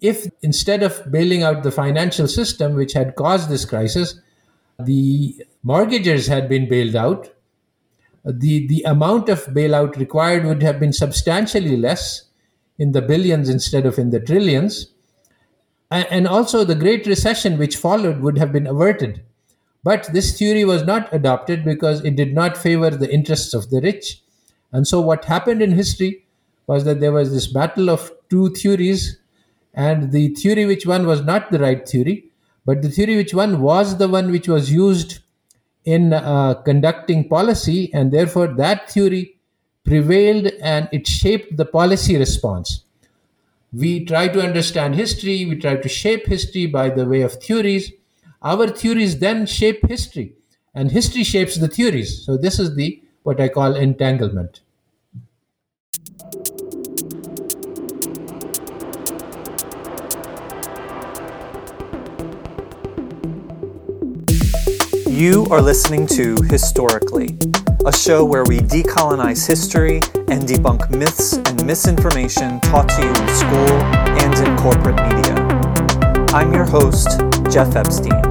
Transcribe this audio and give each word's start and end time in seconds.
if 0.00 0.30
instead 0.42 0.82
of 0.82 1.10
bailing 1.10 1.42
out 1.42 1.62
the 1.62 1.70
financial 1.70 2.28
system, 2.28 2.74
which 2.74 2.92
had 2.92 3.16
caused 3.16 3.48
this 3.48 3.64
crisis, 3.64 4.20
the 4.78 5.34
mortgagers 5.62 6.26
had 6.26 6.48
been 6.48 6.68
bailed 6.68 6.96
out, 6.96 7.30
the, 8.24 8.66
the 8.66 8.82
amount 8.82 9.28
of 9.28 9.44
bailout 9.46 9.96
required 9.96 10.44
would 10.44 10.62
have 10.62 10.78
been 10.78 10.92
substantially 10.92 11.76
less 11.76 12.24
in 12.78 12.92
the 12.92 13.02
billions 13.02 13.48
instead 13.48 13.86
of 13.86 13.98
in 13.98 14.10
the 14.10 14.20
trillions. 14.20 14.88
And 15.90 16.28
also, 16.28 16.64
the 16.64 16.74
Great 16.74 17.06
Recession, 17.06 17.56
which 17.56 17.76
followed, 17.76 18.20
would 18.20 18.36
have 18.36 18.52
been 18.52 18.66
averted. 18.66 19.22
But 19.82 20.12
this 20.12 20.38
theory 20.38 20.66
was 20.66 20.82
not 20.82 21.12
adopted 21.14 21.64
because 21.64 22.04
it 22.04 22.14
did 22.14 22.34
not 22.34 22.58
favor 22.58 22.90
the 22.90 23.10
interests 23.10 23.54
of 23.54 23.70
the 23.70 23.80
rich. 23.80 24.20
And 24.70 24.86
so, 24.86 25.00
what 25.00 25.24
happened 25.24 25.62
in 25.62 25.72
history 25.72 26.26
was 26.66 26.84
that 26.84 27.00
there 27.00 27.12
was 27.12 27.32
this 27.32 27.46
battle 27.46 27.88
of 27.88 28.12
two 28.28 28.50
theories, 28.50 29.16
and 29.78 30.12
the 30.12 30.28
theory 30.34 30.66
which 30.66 30.86
won 30.86 31.06
was 31.06 31.22
not 31.22 31.50
the 31.52 31.58
right 31.60 31.88
theory, 31.88 32.16
but 32.66 32.82
the 32.82 32.90
theory 32.90 33.16
which 33.16 33.32
won 33.32 33.60
was 33.62 33.96
the 33.98 34.08
one 34.08 34.30
which 34.32 34.48
was 34.48 34.72
used 34.72 35.20
in 35.84 36.12
uh, 36.12 36.54
conducting 36.54 37.28
policy, 37.28 37.90
and 37.94 38.12
therefore 38.12 38.48
that 38.48 38.90
theory 38.90 39.36
prevailed 39.84 40.48
and 40.60 40.88
it 40.92 41.06
shaped 41.06 41.56
the 41.56 41.64
policy 41.64 42.16
response. 42.18 42.82
We 43.72 44.04
try 44.04 44.28
to 44.28 44.42
understand 44.42 44.94
history, 44.96 45.46
we 45.46 45.56
try 45.56 45.76
to 45.76 45.88
shape 45.88 46.26
history 46.26 46.66
by 46.66 46.90
the 46.90 47.06
way 47.06 47.22
of 47.22 47.34
theories. 47.34 47.92
Our 48.42 48.68
theories 48.68 49.18
then 49.18 49.46
shape 49.46 49.86
history, 49.88 50.34
and 50.74 50.90
history 50.92 51.24
shapes 51.24 51.56
the 51.56 51.68
theories. 51.68 52.24
So, 52.24 52.36
this 52.36 52.58
is 52.58 52.76
the 52.76 53.02
what 53.24 53.40
I 53.40 53.48
call 53.48 53.74
entanglement. 53.76 54.60
You 65.18 65.48
are 65.50 65.60
listening 65.60 66.06
to 66.14 66.36
Historically, 66.44 67.36
a 67.84 67.92
show 67.92 68.24
where 68.24 68.44
we 68.44 68.60
decolonize 68.60 69.48
history 69.48 69.96
and 70.28 70.44
debunk 70.44 70.90
myths 70.96 71.38
and 71.38 71.66
misinformation 71.66 72.60
taught 72.60 72.88
to 72.90 73.02
you 73.02 73.08
in 73.08 73.28
school 73.34 73.68
and 74.22 74.32
in 74.38 74.56
corporate 74.56 74.94
media. 74.94 75.34
I'm 76.32 76.52
your 76.52 76.66
host, 76.66 77.20
Jeff 77.50 77.74
Epstein. 77.74 78.27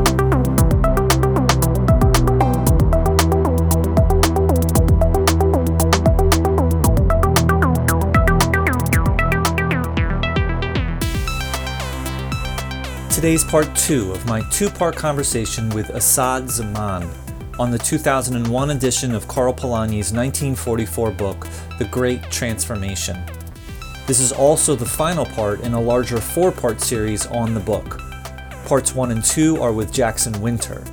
Today's 13.17 13.43
part 13.43 13.75
two 13.75 14.11
of 14.11 14.23
my 14.27 14.47
two 14.51 14.69
part 14.69 14.95
conversation 14.95 15.71
with 15.71 15.89
Asad 15.89 16.51
Zaman 16.51 17.09
on 17.57 17.71
the 17.71 17.79
2001 17.79 18.69
edition 18.69 19.15
of 19.15 19.27
Karl 19.27 19.55
Polanyi's 19.55 20.13
1944 20.13 21.09
book, 21.13 21.47
The 21.79 21.85
Great 21.85 22.21
Transformation. 22.29 23.17
This 24.05 24.19
is 24.19 24.31
also 24.31 24.75
the 24.75 24.85
final 24.85 25.25
part 25.25 25.61
in 25.61 25.73
a 25.73 25.81
larger 25.81 26.21
four 26.21 26.51
part 26.51 26.79
series 26.79 27.25
on 27.25 27.55
the 27.55 27.59
book. 27.59 27.99
Parts 28.67 28.93
one 28.93 29.09
and 29.09 29.23
two 29.23 29.59
are 29.63 29.73
with 29.73 29.91
Jackson 29.91 30.39
Winter. 30.39 30.83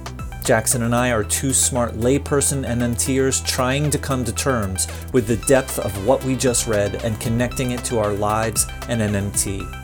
Jackson 0.42 0.84
and 0.84 0.94
I 0.94 1.12
are 1.12 1.24
two 1.24 1.52
smart 1.52 1.92
layperson 1.92 2.66
MMTers 2.66 3.44
trying 3.46 3.90
to 3.90 3.98
come 3.98 4.24
to 4.24 4.32
terms 4.32 4.88
with 5.12 5.26
the 5.26 5.36
depth 5.46 5.78
of 5.78 6.06
what 6.06 6.24
we 6.24 6.36
just 6.36 6.66
read 6.66 7.04
and 7.04 7.20
connecting 7.20 7.72
it 7.72 7.84
to 7.84 7.98
our 7.98 8.14
lives 8.14 8.66
and 8.88 9.02
MMT. 9.02 9.83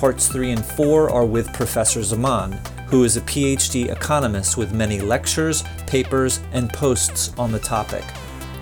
Parts 0.00 0.28
3 0.28 0.52
and 0.52 0.64
4 0.64 1.10
are 1.10 1.26
with 1.26 1.52
Professor 1.52 2.02
Zaman, 2.02 2.52
who 2.86 3.04
is 3.04 3.18
a 3.18 3.20
PhD 3.20 3.92
economist 3.92 4.56
with 4.56 4.72
many 4.72 4.98
lectures, 4.98 5.62
papers, 5.86 6.40
and 6.52 6.72
posts 6.72 7.34
on 7.36 7.52
the 7.52 7.58
topic, 7.58 8.02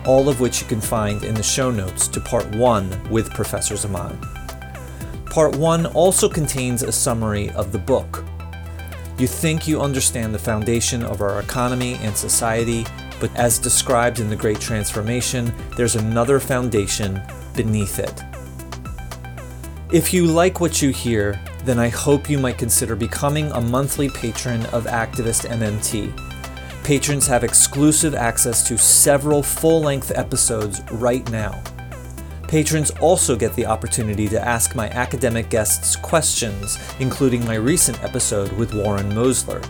all 0.05 0.29
of 0.29 0.41
which 0.41 0.61
you 0.61 0.67
can 0.67 0.81
find 0.81 1.23
in 1.23 1.37
the 1.37 1.43
show 1.45 1.71
notes 1.71 2.09
to 2.09 2.21
Part 2.21 2.53
1 2.57 3.09
with 3.09 3.31
Professor 3.31 3.77
Zaman. 3.77 4.19
Part 5.27 5.55
1 5.55 5.87
also 5.87 6.29
contains 6.29 6.83
a 6.83 6.91
summary 6.91 7.51
of 7.51 7.71
the 7.71 7.79
book. 7.79 8.25
You 9.17 9.29
think 9.29 9.69
you 9.69 9.81
understand 9.81 10.35
the 10.35 10.41
foundation 10.41 11.05
of 11.05 11.21
our 11.21 11.39
economy 11.39 12.01
and 12.03 12.17
society, 12.17 12.85
but 13.21 13.33
as 13.37 13.61
described 13.61 14.19
in 14.19 14.29
The 14.29 14.35
Great 14.35 14.59
Transformation, 14.61 15.55
there's 15.77 15.95
another 15.95 16.41
foundation 16.41 17.23
beneath 17.55 18.01
it. 18.01 18.25
If 19.91 20.13
you 20.13 20.27
like 20.27 20.61
what 20.61 20.83
you 20.83 20.91
hear, 20.91 21.41
then 21.65 21.79
I 21.79 21.89
hope 21.89 22.29
you 22.29 22.37
might 22.37 22.59
consider 22.59 22.95
becoming 22.95 23.51
a 23.53 23.61
monthly 23.63 24.11
patron 24.11 24.67
of 24.67 24.85
Activist 24.85 25.49
MMT. 25.49 26.13
Patrons 26.85 27.27
have 27.27 27.43
exclusive 27.43 28.15
access 28.15 28.63
to 28.69 28.77
several 28.77 29.43
full 29.43 29.81
length 29.81 30.13
episodes 30.15 30.83
right 30.91 31.29
now. 31.31 31.63
Patrons 32.49 32.91
also 33.01 33.35
get 33.35 33.55
the 33.55 33.65
opportunity 33.65 34.29
to 34.29 34.47
ask 34.47 34.77
my 34.77 34.91
academic 34.91 35.49
guests 35.49 35.97
questions, 35.97 36.79
including 37.01 37.43
my 37.47 37.55
recent 37.55 38.05
episode 38.05 38.53
with 38.53 38.75
Warren 38.75 39.11
Mosler. 39.13 39.65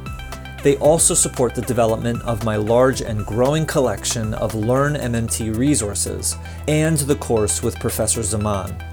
They 0.64 0.78
also 0.78 1.14
support 1.14 1.54
the 1.54 1.62
development 1.62 2.22
of 2.22 2.44
my 2.44 2.56
large 2.56 3.02
and 3.02 3.24
growing 3.24 3.64
collection 3.66 4.34
of 4.34 4.56
Learn 4.56 4.94
MMT 4.94 5.56
resources 5.56 6.34
and 6.66 6.98
the 6.98 7.14
course 7.14 7.62
with 7.62 7.78
Professor 7.78 8.24
Zaman. 8.24 8.87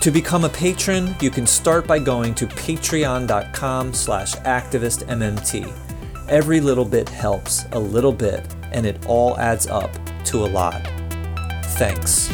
To 0.00 0.10
become 0.10 0.44
a 0.44 0.48
patron, 0.48 1.14
you 1.20 1.30
can 1.30 1.46
start 1.46 1.86
by 1.86 1.98
going 1.98 2.34
to 2.36 2.46
patreon.com 2.46 3.92
slash 3.92 4.34
activistmmt. 4.36 5.70
Every 6.26 6.58
little 6.60 6.86
bit 6.86 7.06
helps 7.06 7.66
a 7.72 7.78
little 7.78 8.12
bit, 8.12 8.42
and 8.72 8.86
it 8.86 9.04
all 9.04 9.36
adds 9.36 9.66
up 9.66 9.90
to 10.24 10.38
a 10.38 10.48
lot. 10.48 10.80
Thanks. 11.76 12.30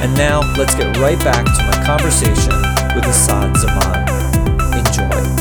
And 0.00 0.14
now, 0.14 0.40
let's 0.56 0.76
get 0.76 0.96
right 0.98 1.18
back 1.24 1.44
to 1.44 1.64
my 1.64 1.84
conversation 1.84 2.54
with 2.94 3.04
Asad 3.06 3.56
Zaman. 3.56 4.86
Enjoy. 4.86 5.39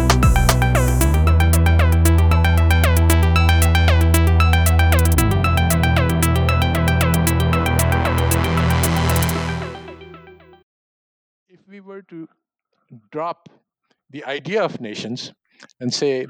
To 12.03 12.27
drop 13.11 13.49
the 14.09 14.23
idea 14.25 14.63
of 14.63 14.81
nations 14.81 15.33
and 15.79 15.93
say, 15.93 16.27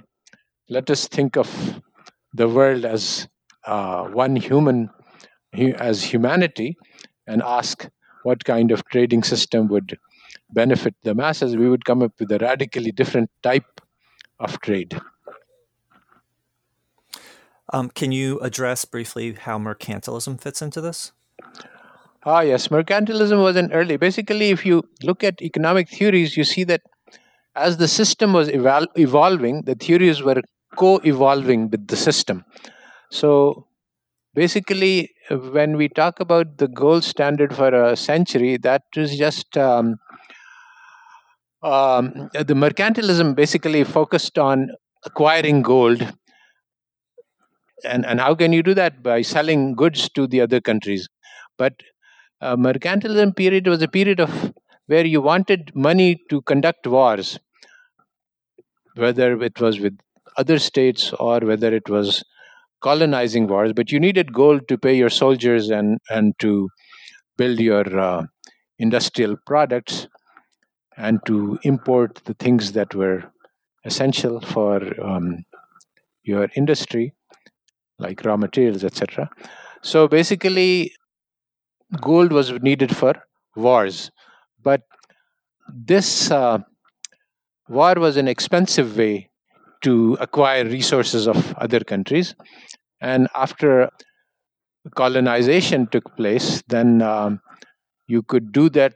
let 0.69 0.89
us 0.89 1.07
think 1.07 1.37
of 1.37 1.81
the 2.33 2.47
world 2.47 2.85
as 2.85 3.27
uh, 3.65 4.05
one 4.07 4.35
human, 4.35 4.89
as 5.53 6.03
humanity, 6.03 6.77
and 7.27 7.41
ask 7.41 7.87
what 8.23 8.43
kind 8.43 8.71
of 8.71 8.83
trading 8.85 9.23
system 9.23 9.67
would 9.67 9.97
benefit 10.51 10.95
the 11.03 11.15
masses, 11.15 11.55
we 11.55 11.69
would 11.69 11.85
come 11.85 12.01
up 12.01 12.13
with 12.19 12.31
a 12.31 12.39
radically 12.39 12.91
different 12.91 13.29
type 13.43 13.81
of 14.39 14.59
trade. 14.61 14.99
Um, 17.71 17.89
can 17.89 18.11
you 18.11 18.39
address 18.39 18.85
briefly 18.85 19.33
how 19.33 19.59
mercantilism 19.59 20.41
fits 20.41 20.61
into 20.61 20.81
this? 20.81 21.11
Ah, 22.25 22.41
yes, 22.41 22.67
mercantilism 22.67 23.41
was 23.41 23.55
an 23.55 23.71
early. 23.71 23.97
Basically, 23.97 24.49
if 24.49 24.65
you 24.65 24.83
look 25.03 25.23
at 25.23 25.41
economic 25.41 25.89
theories, 25.89 26.35
you 26.35 26.43
see 26.43 26.63
that 26.65 26.81
as 27.55 27.77
the 27.77 27.87
system 27.87 28.33
was 28.33 28.49
evol- 28.49 28.87
evolving, 28.97 29.63
the 29.63 29.75
theories 29.75 30.21
were 30.23 30.41
co 30.77 30.97
evolving 31.05 31.69
with 31.69 31.87
the 31.87 31.95
system. 31.97 32.43
So, 33.11 33.67
basically, 34.35 35.11
when 35.31 35.77
we 35.77 35.89
talk 35.89 36.19
about 36.19 36.57
the 36.57 36.67
gold 36.67 37.03
standard 37.03 37.55
for 37.55 37.69
a 37.69 37.95
century, 37.95 38.57
that 38.59 38.83
is 38.95 39.17
just 39.17 39.57
um, 39.57 39.97
um, 41.61 42.29
the 42.33 42.53
mercantilism 42.53 43.35
basically 43.35 43.83
focused 43.83 44.37
on 44.37 44.69
acquiring 45.05 45.61
gold. 45.61 46.05
And, 47.83 48.05
and 48.05 48.19
how 48.19 48.35
can 48.35 48.51
you 48.53 48.63
do 48.63 48.73
that? 48.75 49.01
By 49.03 49.21
selling 49.21 49.75
goods 49.75 50.09
to 50.09 50.27
the 50.27 50.41
other 50.41 50.59
countries. 50.61 51.07
But 51.57 51.73
uh, 52.41 52.55
mercantilism 52.55 53.35
period 53.35 53.67
was 53.67 53.81
a 53.81 53.87
period 53.87 54.19
of 54.19 54.53
where 54.87 55.05
you 55.05 55.21
wanted 55.21 55.71
money 55.75 56.19
to 56.29 56.41
conduct 56.43 56.87
wars, 56.87 57.39
whether 58.95 59.41
it 59.41 59.59
was 59.59 59.79
with 59.79 59.97
other 60.37 60.57
states 60.57 61.13
or 61.19 61.39
whether 61.39 61.73
it 61.73 61.89
was 61.89 62.23
colonizing 62.81 63.47
wars, 63.47 63.73
but 63.73 63.91
you 63.91 63.99
needed 63.99 64.33
gold 64.33 64.67
to 64.67 64.77
pay 64.77 64.95
your 64.95 65.09
soldiers 65.09 65.69
and, 65.69 65.99
and 66.09 66.33
to 66.39 66.69
build 67.37 67.59
your 67.59 67.99
uh, 67.99 68.23
industrial 68.79 69.35
products 69.45 70.07
and 70.97 71.19
to 71.25 71.59
import 71.63 72.21
the 72.25 72.33
things 72.35 72.71
that 72.71 72.95
were 72.95 73.23
essential 73.85 74.39
for 74.41 74.81
um, 75.03 75.43
your 76.23 76.49
industry, 76.55 77.13
like 77.97 78.23
raw 78.25 78.37
materials, 78.37 78.83
etc. 78.83 79.29
So 79.81 80.07
basically, 80.07 80.93
gold 82.01 82.31
was 82.31 82.51
needed 82.61 82.95
for 82.95 83.13
wars. 83.55 84.11
But 84.63 84.81
this 85.73 86.31
uh, 86.31 86.59
war 87.67 87.95
was 87.95 88.17
an 88.17 88.27
expensive 88.27 88.97
way 88.97 89.29
to 89.81 90.17
acquire 90.19 90.65
resources 90.65 91.27
of 91.27 91.53
other 91.57 91.79
countries. 91.79 92.35
And 93.01 93.27
after 93.35 93.89
colonization 94.95 95.87
took 95.87 96.15
place, 96.15 96.61
then 96.67 97.01
um, 97.01 97.39
you 98.07 98.23
could 98.23 98.51
do 98.51 98.69
that 98.71 98.93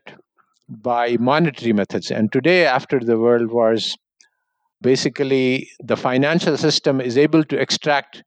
by 0.67 1.17
monetary 1.19 1.73
methods. 1.73 2.11
And 2.11 2.31
today, 2.31 2.65
after 2.65 2.99
the 2.99 3.17
world 3.17 3.51
wars, 3.51 3.95
basically 4.81 5.69
the 5.81 5.95
financial 5.95 6.57
system 6.57 6.99
is 6.99 7.17
able 7.17 7.43
to 7.45 7.57
extract 7.57 8.23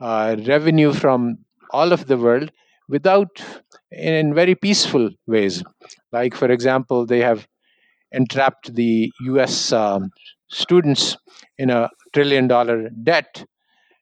uh, 0.00 0.36
revenue 0.46 0.92
from 0.92 1.38
all 1.70 1.92
of 1.92 2.06
the 2.06 2.18
world 2.18 2.50
without 2.88 3.42
in 3.90 4.34
very 4.34 4.54
peaceful 4.54 5.10
ways. 5.26 5.62
Like 6.12 6.34
for 6.34 6.50
example 6.50 7.06
they 7.06 7.20
have 7.20 7.46
entrapped 8.12 8.74
the 8.74 9.10
us 9.20 9.72
um, 9.72 10.10
students 10.50 11.16
in 11.58 11.70
a 11.70 11.90
trillion 12.12 12.48
dollar 12.48 12.88
debt. 13.02 13.44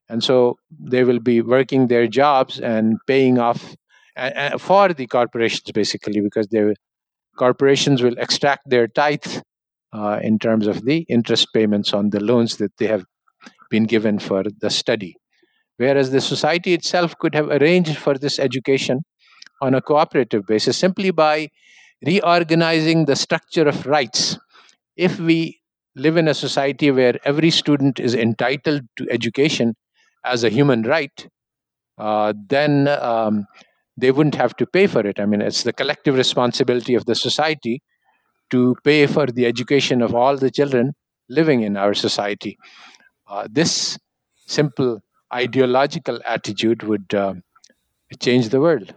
And 0.09 0.23
so 0.23 0.59
they 0.71 1.05
will 1.05 1.21
be 1.21 1.41
working 1.41 1.89
their 1.89 2.07
jobs 2.07 2.61
and 2.61 2.99
paying 3.07 3.39
off 3.39 3.75
for 4.59 4.93
the 4.93 5.07
corporations 5.07 5.73
basically 5.73 6.21
because 6.21 6.47
the 6.49 6.77
corporations 7.37 8.03
will 8.03 8.17
extract 8.19 8.69
their 8.69 8.87
tithe 8.87 9.43
uh, 9.93 10.21
in 10.23 10.39
terms 10.39 10.67
of 10.67 10.85
the 10.85 10.99
interest 11.09 11.49
payments 11.53 11.93
on 11.93 12.11
the 12.11 12.21
loans 12.21 12.59
that 12.59 12.77
they 12.79 12.87
have 12.87 13.05
been 13.71 13.85
given 13.85 14.19
for 14.19 14.45
the 14.61 14.71
study 14.71 15.17
whereas 15.77 16.11
the 16.11 16.21
society 16.21 16.73
itself 16.73 17.17
could 17.19 17.35
have 17.35 17.49
arranged 17.51 17.97
for 17.97 18.17
this 18.19 18.39
education 18.39 19.01
on 19.63 19.75
a 19.75 19.81
cooperative 19.83 20.47
basis 20.47 20.77
simply 20.77 21.11
by 21.11 21.49
reorganizing 22.07 23.07
the 23.07 23.17
structure 23.17 23.67
of 23.67 23.87
rights 23.87 24.39
if 24.97 25.19
we 25.19 25.61
live 25.97 26.17
in 26.17 26.29
a 26.29 26.35
society 26.35 26.91
where 26.91 27.19
every 27.25 27.51
student 27.51 28.01
is 28.01 28.15
entitled 28.15 28.83
to 28.97 29.07
education 29.11 29.75
as 30.25 30.45
a 30.45 30.51
human 30.51 30.83
right, 30.83 31.29
uh, 31.99 32.33
then 32.49 32.89
um, 32.89 33.47
they 33.97 34.11
wouldn't 34.11 34.35
have 34.35 34.57
to 34.57 34.67
pay 34.67 34.87
for 34.87 35.07
it. 35.07 35.21
I 35.21 35.27
mean, 35.27 35.41
it's 35.41 35.63
the 35.63 35.73
collective 35.73 36.17
responsibility 36.17 36.95
of 36.95 37.05
the 37.07 37.15
society 37.15 37.83
to 38.51 38.77
pay 38.85 39.07
for 39.07 39.27
the 39.27 39.47
education 39.47 40.03
of 40.03 40.15
all 40.15 40.37
the 40.37 40.51
children 40.51 40.93
living 41.29 41.63
in 41.63 41.77
our 41.77 41.95
society. 41.95 42.59
Uh, 43.29 43.49
this 43.51 43.99
simple 44.47 45.01
ideological 45.35 46.21
attitude 46.27 46.83
would 46.85 47.13
uh, 47.13 47.35
change 48.21 48.51
the 48.51 48.61
world. 48.61 48.95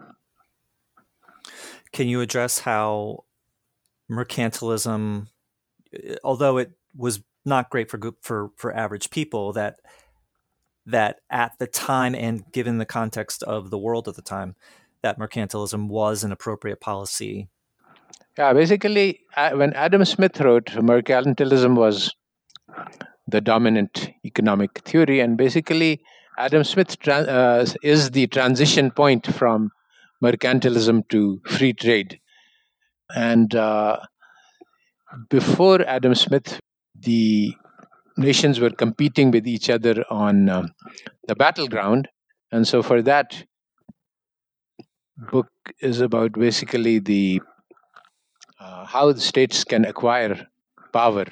Can 1.91 2.07
you 2.07 2.21
address 2.21 2.59
how 2.59 3.23
mercantilism, 4.11 5.27
although 6.23 6.57
it 6.57 6.71
was 6.95 7.21
not 7.45 7.69
great 7.69 7.89
for 7.89 7.99
for 8.21 8.51
for 8.55 8.75
average 8.75 9.09
people, 9.09 9.53
that 9.53 9.79
that 10.85 11.21
at 11.29 11.53
the 11.59 11.67
time 11.67 12.15
and 12.15 12.49
given 12.51 12.77
the 12.77 12.85
context 12.85 13.43
of 13.43 13.69
the 13.69 13.77
world 13.77 14.07
at 14.07 14.15
the 14.15 14.21
time, 14.21 14.55
that 15.01 15.19
mercantilism 15.19 15.87
was 15.87 16.23
an 16.23 16.31
appropriate 16.31 16.79
policy. 16.79 17.49
Yeah, 18.37 18.53
basically, 18.53 19.21
when 19.53 19.73
Adam 19.73 20.05
Smith 20.05 20.39
wrote, 20.39 20.67
mercantilism 20.67 21.75
was 21.75 22.13
the 23.27 23.41
dominant 23.41 24.09
economic 24.23 24.79
theory, 24.79 25.19
and 25.19 25.37
basically, 25.37 26.01
Adam 26.37 26.63
Smith 26.63 26.99
tra- 26.99 27.15
uh, 27.21 27.65
is 27.81 28.11
the 28.11 28.27
transition 28.27 28.91
point 28.91 29.25
from 29.33 29.71
mercantilism 30.23 31.07
to 31.09 31.41
free 31.45 31.73
trade. 31.73 32.19
And 33.15 33.55
uh, 33.55 33.99
before 35.29 35.81
Adam 35.87 36.13
Smith, 36.13 36.59
the 36.99 37.55
nations 38.17 38.59
were 38.59 38.69
competing 38.69 39.31
with 39.31 39.47
each 39.47 39.69
other 39.69 40.03
on 40.09 40.49
um, 40.49 40.73
the 41.27 41.35
battleground. 41.35 42.07
And 42.51 42.67
so, 42.67 42.83
for 42.83 43.01
that, 43.01 43.43
book 45.31 45.49
is 45.81 46.01
about 46.01 46.33
basically 46.33 46.99
the 46.99 47.41
uh, 48.59 48.85
how 48.85 49.11
the 49.11 49.21
states 49.21 49.63
can 49.63 49.85
acquire 49.85 50.47
power. 50.93 51.25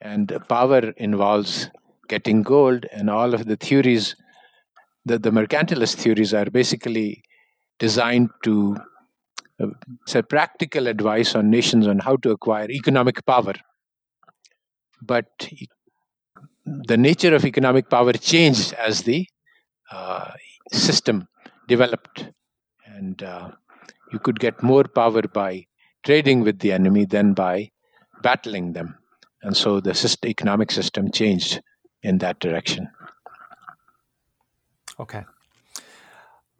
And 0.00 0.36
power 0.48 0.90
involves 0.96 1.70
getting 2.14 2.42
gold, 2.42 2.86
and 2.92 3.08
all 3.18 3.32
of 3.34 3.42
the 3.50 3.58
theories, 3.66 4.14
the, 5.08 5.18
the 5.18 5.32
mercantilist 5.38 5.96
theories, 6.04 6.32
are 6.40 6.48
basically 6.60 7.22
designed 7.78 8.30
to 8.46 8.76
uh, 9.62 9.68
say 10.06 10.22
practical 10.36 10.86
advice 10.94 11.34
on 11.38 11.50
nations 11.58 11.86
on 11.92 11.98
how 12.06 12.16
to 12.16 12.30
acquire 12.36 12.70
economic 12.70 13.24
power. 13.32 13.54
But 15.12 15.48
the 16.90 16.98
nature 17.08 17.34
of 17.34 17.44
economic 17.44 17.90
power 17.90 18.12
changed 18.12 18.72
as 18.88 19.02
the 19.02 19.26
uh, 19.90 20.30
system 20.70 21.26
developed. 21.66 22.28
And 22.86 23.22
uh, 23.22 23.50
you 24.12 24.18
could 24.18 24.38
get 24.38 24.62
more 24.62 24.84
power 24.84 25.22
by 25.22 25.66
trading 26.04 26.40
with 26.42 26.58
the 26.60 26.72
enemy 26.72 27.04
than 27.06 27.34
by 27.34 27.70
battling 28.22 28.72
them. 28.74 28.96
And 29.42 29.56
so 29.56 29.80
the 29.80 29.94
system, 29.94 30.30
economic 30.30 30.70
system 30.70 31.10
changed 31.10 31.60
in 32.02 32.18
that 32.18 32.38
direction 32.40 32.88
okay 34.98 35.24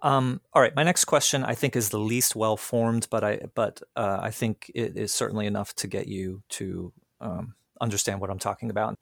um, 0.03 0.41
all 0.53 0.61
right, 0.61 0.75
my 0.75 0.83
next 0.83 1.05
question 1.05 1.45
I 1.45 1.55
think 1.55 1.77
is 1.77 1.91
the 1.91 1.99
least 2.01 2.35
well 2.35 2.57
formed, 2.57 3.07
but 3.09 3.23
I 3.23 3.41
but 3.55 3.81
uh, 3.95 4.19
I 4.21 4.33
think 4.33 4.71
it 4.75 4.97
is 4.97 5.13
certainly 5.13 5.47
enough 5.47 5.75
to 5.77 5.87
get 5.87 6.09
you 6.09 6.43
to 6.51 6.93
um, 7.21 7.55
understand 7.81 8.21
what 8.21 8.29
I'm 8.29 8.41
talking 8.41 8.69
about. 8.69 8.97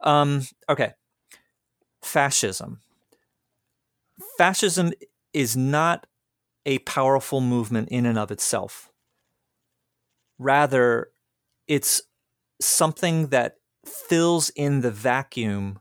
Um, 0.00 0.42
okay. 0.68 0.92
Fascism. 2.02 2.80
Fascism 4.38 4.92
is 5.34 5.56
not 5.56 6.06
a 6.64 6.78
powerful 6.80 7.40
movement 7.40 7.90
in 7.90 8.06
and 8.06 8.18
of 8.18 8.30
itself. 8.30 8.90
Rather, 10.38 11.10
it's 11.68 12.02
something 12.60 13.28
that 13.28 13.56
fills 13.90 14.50
in 14.50 14.80
the 14.80 14.90
vacuum 14.90 15.80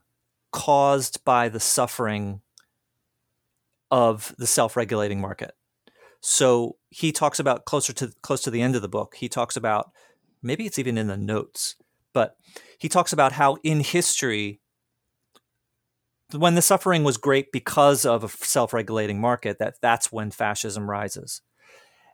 caused 0.51 1.23
by 1.23 1.49
the 1.49 1.59
suffering 1.59 2.41
of 3.91 4.35
the 4.37 4.47
self-regulating 4.47 5.21
market. 5.21 5.51
So 6.21 6.77
he 6.89 7.11
talks 7.11 7.39
about 7.39 7.65
closer 7.65 7.93
to 7.93 8.11
close 8.21 8.41
to 8.41 8.51
the 8.51 8.61
end 8.61 8.75
of 8.75 8.81
the 8.81 8.89
book. 8.89 9.15
He 9.15 9.29
talks 9.29 9.55
about 9.55 9.91
maybe 10.41 10.65
it's 10.65 10.79
even 10.79 10.97
in 10.97 11.07
the 11.07 11.17
notes 11.17 11.75
but 12.13 12.35
he 12.77 12.89
talks 12.89 13.13
about 13.13 13.33
how 13.33 13.57
in 13.63 13.81
history, 13.81 14.59
when 16.35 16.55
the 16.55 16.61
suffering 16.61 17.03
was 17.03 17.17
great 17.17 17.51
because 17.51 18.05
of 18.05 18.23
a 18.23 18.29
self-regulating 18.29 19.19
market, 19.19 19.59
that 19.59 19.75
that's 19.81 20.11
when 20.11 20.31
fascism 20.31 20.89
rises, 20.89 21.41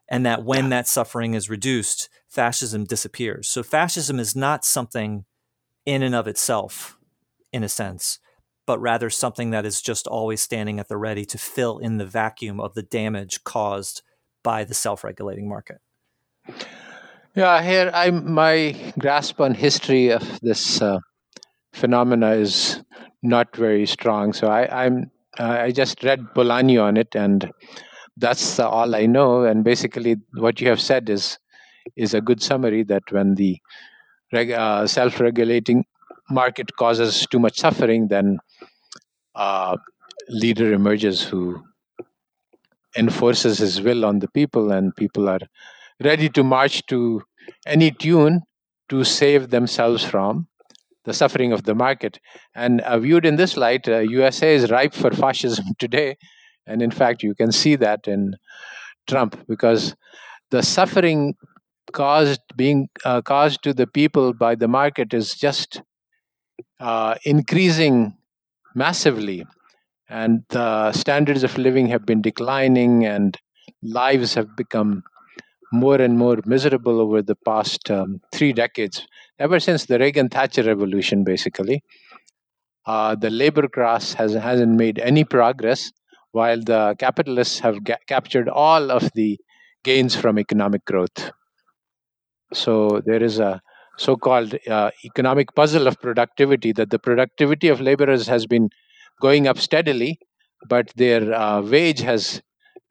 and 0.07 0.25
that 0.25 0.43
when 0.43 0.69
that 0.69 0.87
suffering 0.87 1.33
is 1.33 1.49
reduced, 1.49 2.09
fascism 2.27 2.83
disappears. 2.83 3.47
So 3.47 3.63
fascism 3.63 4.19
is 4.19 4.35
not 4.35 4.65
something 4.65 5.25
in 5.85 6.03
and 6.03 6.15
of 6.15 6.27
itself, 6.27 6.97
in 7.51 7.63
a 7.63 7.69
sense, 7.69 8.19
but 8.65 8.79
rather 8.79 9.09
something 9.09 9.51
that 9.51 9.65
is 9.65 9.81
just 9.81 10.07
always 10.07 10.41
standing 10.41 10.79
at 10.79 10.87
the 10.87 10.97
ready 10.97 11.25
to 11.25 11.37
fill 11.37 11.77
in 11.77 11.97
the 11.97 12.05
vacuum 12.05 12.59
of 12.59 12.73
the 12.73 12.83
damage 12.83 13.43
caused 13.43 14.01
by 14.43 14.63
the 14.63 14.73
self-regulating 14.73 15.47
market. 15.47 15.77
Yeah, 17.35 17.61
here 17.61 17.91
I 17.93 18.11
my 18.11 18.93
grasp 18.97 19.41
on 19.41 19.53
history 19.53 20.09
of 20.09 20.39
this 20.41 20.81
uh, 20.81 20.99
phenomena 21.73 22.31
is 22.31 22.81
not 23.21 23.55
very 23.55 23.85
strong. 23.85 24.31
So 24.33 24.47
I, 24.47 24.85
I'm 24.85 25.11
uh, 25.37 25.57
I 25.65 25.71
just 25.71 26.03
read 26.03 26.21
Polanyi 26.33 26.81
on 26.81 26.95
it, 26.95 27.13
and 27.13 27.51
that's 28.15 28.57
uh, 28.57 28.69
all 28.69 28.95
I 28.95 29.05
know. 29.05 29.43
And 29.43 29.63
basically, 29.65 30.15
what 30.35 30.61
you 30.61 30.69
have 30.69 30.79
said 30.79 31.09
is 31.09 31.37
is 31.95 32.13
a 32.13 32.21
good 32.21 32.41
summary 32.41 32.83
that 32.83 33.03
when 33.11 33.35
the 33.35 33.59
reg- 34.35 34.51
uh, 34.51 34.85
self-regulating 34.87 35.85
market 36.29 36.75
causes 36.77 37.25
too 37.31 37.39
much 37.39 37.57
suffering, 37.57 38.07
then 38.07 38.37
a 39.35 39.39
uh, 39.39 39.77
leader 40.29 40.73
emerges 40.73 41.21
who 41.21 41.41
enforces 42.97 43.57
his 43.59 43.81
will 43.81 44.05
on 44.05 44.19
the 44.19 44.29
people, 44.29 44.71
and 44.71 44.95
people 44.95 45.29
are 45.29 45.39
ready 46.03 46.29
to 46.29 46.43
march 46.43 46.85
to 46.87 47.21
any 47.65 47.91
tune 47.91 48.41
to 48.89 49.03
save 49.03 49.49
themselves 49.49 50.03
from 50.03 50.47
the 51.05 51.13
suffering 51.13 51.51
of 51.51 51.63
the 51.63 51.75
market. 51.75 52.19
And 52.55 52.81
uh, 52.81 52.99
viewed 52.99 53.25
in 53.25 53.35
this 53.35 53.57
light, 53.57 53.87
uh, 53.87 53.99
USA 53.99 54.55
is 54.55 54.71
ripe 54.71 54.93
for 54.93 55.11
fascism 55.11 55.65
today. 55.79 56.17
And 56.67 56.81
in 56.81 56.91
fact, 56.91 57.23
you 57.23 57.35
can 57.35 57.51
see 57.51 57.75
that 57.75 58.07
in 58.07 58.35
Trump 59.07 59.37
because 59.47 59.95
the 60.51 60.63
suffering 60.63 61.35
caused 61.93 62.41
being 62.55 62.89
uh, 63.05 63.21
caused 63.21 63.63
to 63.63 63.73
the 63.73 63.87
people 63.87 64.33
by 64.33 64.55
the 64.55 64.67
market 64.67 65.13
is 65.13 65.35
just 65.35 65.81
uh, 66.79 67.15
increasing 67.25 68.15
massively 68.75 69.45
and 70.09 70.43
the 70.49 70.91
standards 70.93 71.43
of 71.43 71.57
living 71.57 71.87
have 71.87 72.05
been 72.05 72.21
declining 72.21 73.05
and 73.05 73.37
lives 73.83 74.33
have 74.33 74.55
become 74.55 75.03
more 75.73 75.97
and 76.01 76.17
more 76.17 76.37
miserable 76.45 77.01
over 77.01 77.21
the 77.21 77.35
past 77.45 77.91
um, 77.91 78.21
three 78.33 78.53
decades, 78.53 79.07
ever 79.39 79.59
since 79.59 79.85
the 79.85 79.99
Reagan 79.99 80.29
Thatcher 80.29 80.63
revolution, 80.63 81.23
basically. 81.23 81.83
Uh, 82.85 83.15
the 83.15 83.29
labor 83.29 83.67
class 83.67 84.13
has, 84.13 84.33
hasn't 84.33 84.71
made 84.73 84.99
any 84.99 85.23
progress, 85.23 85.91
while 86.31 86.59
the 86.61 86.95
capitalists 86.99 87.59
have 87.59 87.83
ga- 87.83 87.97
captured 88.07 88.47
all 88.49 88.91
of 88.91 89.09
the 89.15 89.39
gains 89.83 90.15
from 90.15 90.37
economic 90.39 90.83
growth. 90.85 91.31
So 92.55 93.01
there 93.05 93.21
is 93.21 93.39
a 93.39 93.61
so 93.97 94.15
called 94.15 94.55
uh, 94.67 94.91
economic 95.03 95.53
puzzle 95.55 95.87
of 95.87 95.99
productivity 96.01 96.71
that 96.73 96.89
the 96.89 96.99
productivity 96.99 97.69
of 97.69 97.79
laborers 97.79 98.27
has 98.27 98.45
been 98.45 98.69
going 99.21 99.47
up 99.47 99.57
steadily, 99.57 100.19
but 100.67 100.91
their 100.95 101.33
uh, 101.33 101.61
wage 101.61 102.01
has, 102.01 102.41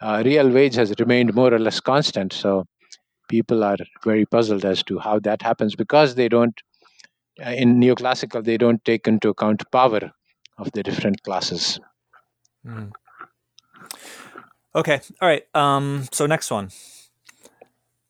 uh, 0.00 0.22
real 0.24 0.48
wage 0.48 0.74
has 0.76 0.94
remained 0.98 1.34
more 1.34 1.52
or 1.52 1.58
less 1.58 1.80
constant. 1.80 2.32
So 2.32 2.64
people 3.28 3.64
are 3.64 3.76
very 4.04 4.24
puzzled 4.26 4.64
as 4.64 4.82
to 4.84 4.98
how 4.98 5.18
that 5.20 5.42
happens 5.42 5.74
because 5.76 6.14
they 6.14 6.28
don't, 6.28 6.58
uh, 7.44 7.50
in 7.50 7.80
neoclassical, 7.80 8.44
they 8.44 8.56
don't 8.56 8.84
take 8.84 9.06
into 9.06 9.28
account 9.28 9.62
power 9.70 10.10
of 10.58 10.72
the 10.72 10.82
different 10.82 11.22
classes. 11.22 11.80
Mm. 12.66 12.92
Okay. 14.74 15.00
All 15.20 15.28
right. 15.28 15.44
Um, 15.54 16.06
so 16.12 16.26
next 16.26 16.50
one. 16.50 16.70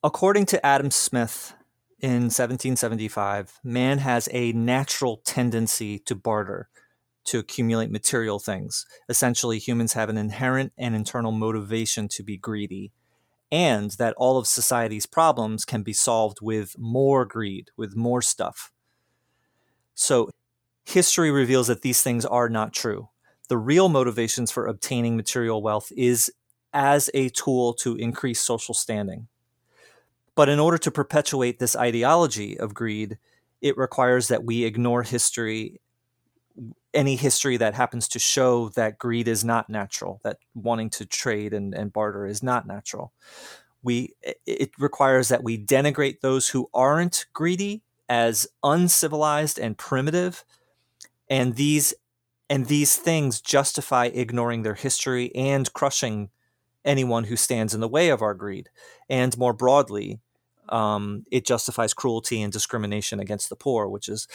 According 0.04 0.44
to 0.46 0.64
Adam 0.64 0.90
Smith, 0.90 1.54
in 1.98 2.24
1775, 2.24 3.58
man 3.64 3.96
has 4.00 4.28
a 4.32 4.52
natural 4.52 5.22
tendency 5.24 5.98
to 6.00 6.14
barter, 6.14 6.68
to 7.24 7.38
accumulate 7.38 7.90
material 7.90 8.38
things. 8.38 8.84
Essentially, 9.08 9.58
humans 9.58 9.94
have 9.94 10.10
an 10.10 10.18
inherent 10.18 10.74
and 10.76 10.94
internal 10.94 11.32
motivation 11.32 12.08
to 12.08 12.22
be 12.22 12.36
greedy, 12.36 12.92
and 13.50 13.92
that 13.92 14.12
all 14.18 14.36
of 14.36 14.46
society's 14.46 15.06
problems 15.06 15.64
can 15.64 15.82
be 15.82 15.94
solved 15.94 16.42
with 16.42 16.76
more 16.78 17.24
greed, 17.24 17.70
with 17.74 17.96
more 17.96 18.20
stuff. 18.20 18.70
So, 19.94 20.28
history 20.84 21.30
reveals 21.30 21.68
that 21.68 21.80
these 21.80 22.02
things 22.02 22.26
are 22.26 22.50
not 22.50 22.74
true. 22.74 23.08
The 23.48 23.56
real 23.56 23.88
motivations 23.88 24.50
for 24.50 24.66
obtaining 24.66 25.16
material 25.16 25.62
wealth 25.62 25.90
is 25.96 26.30
as 26.74 27.08
a 27.14 27.30
tool 27.30 27.72
to 27.76 27.96
increase 27.96 28.40
social 28.40 28.74
standing. 28.74 29.28
But 30.36 30.48
in 30.48 30.58
order 30.58 30.78
to 30.78 30.90
perpetuate 30.90 31.58
this 31.58 31.76
ideology 31.76 32.58
of 32.58 32.74
greed, 32.74 33.18
it 33.60 33.76
requires 33.76 34.28
that 34.28 34.44
we 34.44 34.64
ignore 34.64 35.02
history, 35.02 35.80
any 36.92 37.16
history 37.16 37.56
that 37.56 37.74
happens 37.74 38.08
to 38.08 38.18
show 38.18 38.68
that 38.70 38.98
greed 38.98 39.28
is 39.28 39.44
not 39.44 39.70
natural, 39.70 40.20
that 40.24 40.38
wanting 40.54 40.90
to 40.90 41.06
trade 41.06 41.52
and, 41.52 41.74
and 41.74 41.92
barter 41.92 42.26
is 42.26 42.42
not 42.42 42.66
natural. 42.66 43.12
We 43.82 44.14
it 44.46 44.70
requires 44.78 45.28
that 45.28 45.44
we 45.44 45.62
denigrate 45.62 46.20
those 46.20 46.48
who 46.48 46.70
aren't 46.72 47.26
greedy 47.32 47.82
as 48.08 48.46
uncivilized 48.62 49.58
and 49.58 49.76
primitive, 49.76 50.44
and 51.28 51.56
these 51.56 51.94
and 52.50 52.66
these 52.66 52.96
things 52.96 53.40
justify 53.40 54.06
ignoring 54.06 54.62
their 54.62 54.74
history 54.74 55.34
and 55.34 55.72
crushing 55.72 56.30
anyone 56.84 57.24
who 57.24 57.36
stands 57.36 57.74
in 57.74 57.80
the 57.80 57.88
way 57.88 58.08
of 58.08 58.22
our 58.22 58.34
greed. 58.34 58.68
And 59.08 59.36
more 59.38 59.52
broadly, 59.52 60.20
um, 60.68 61.24
it 61.30 61.46
justifies 61.46 61.94
cruelty 61.94 62.42
and 62.42 62.52
discrimination 62.52 63.20
against 63.20 63.48
the 63.48 63.56
poor, 63.56 63.88
which 63.88 64.08
is 64.08 64.28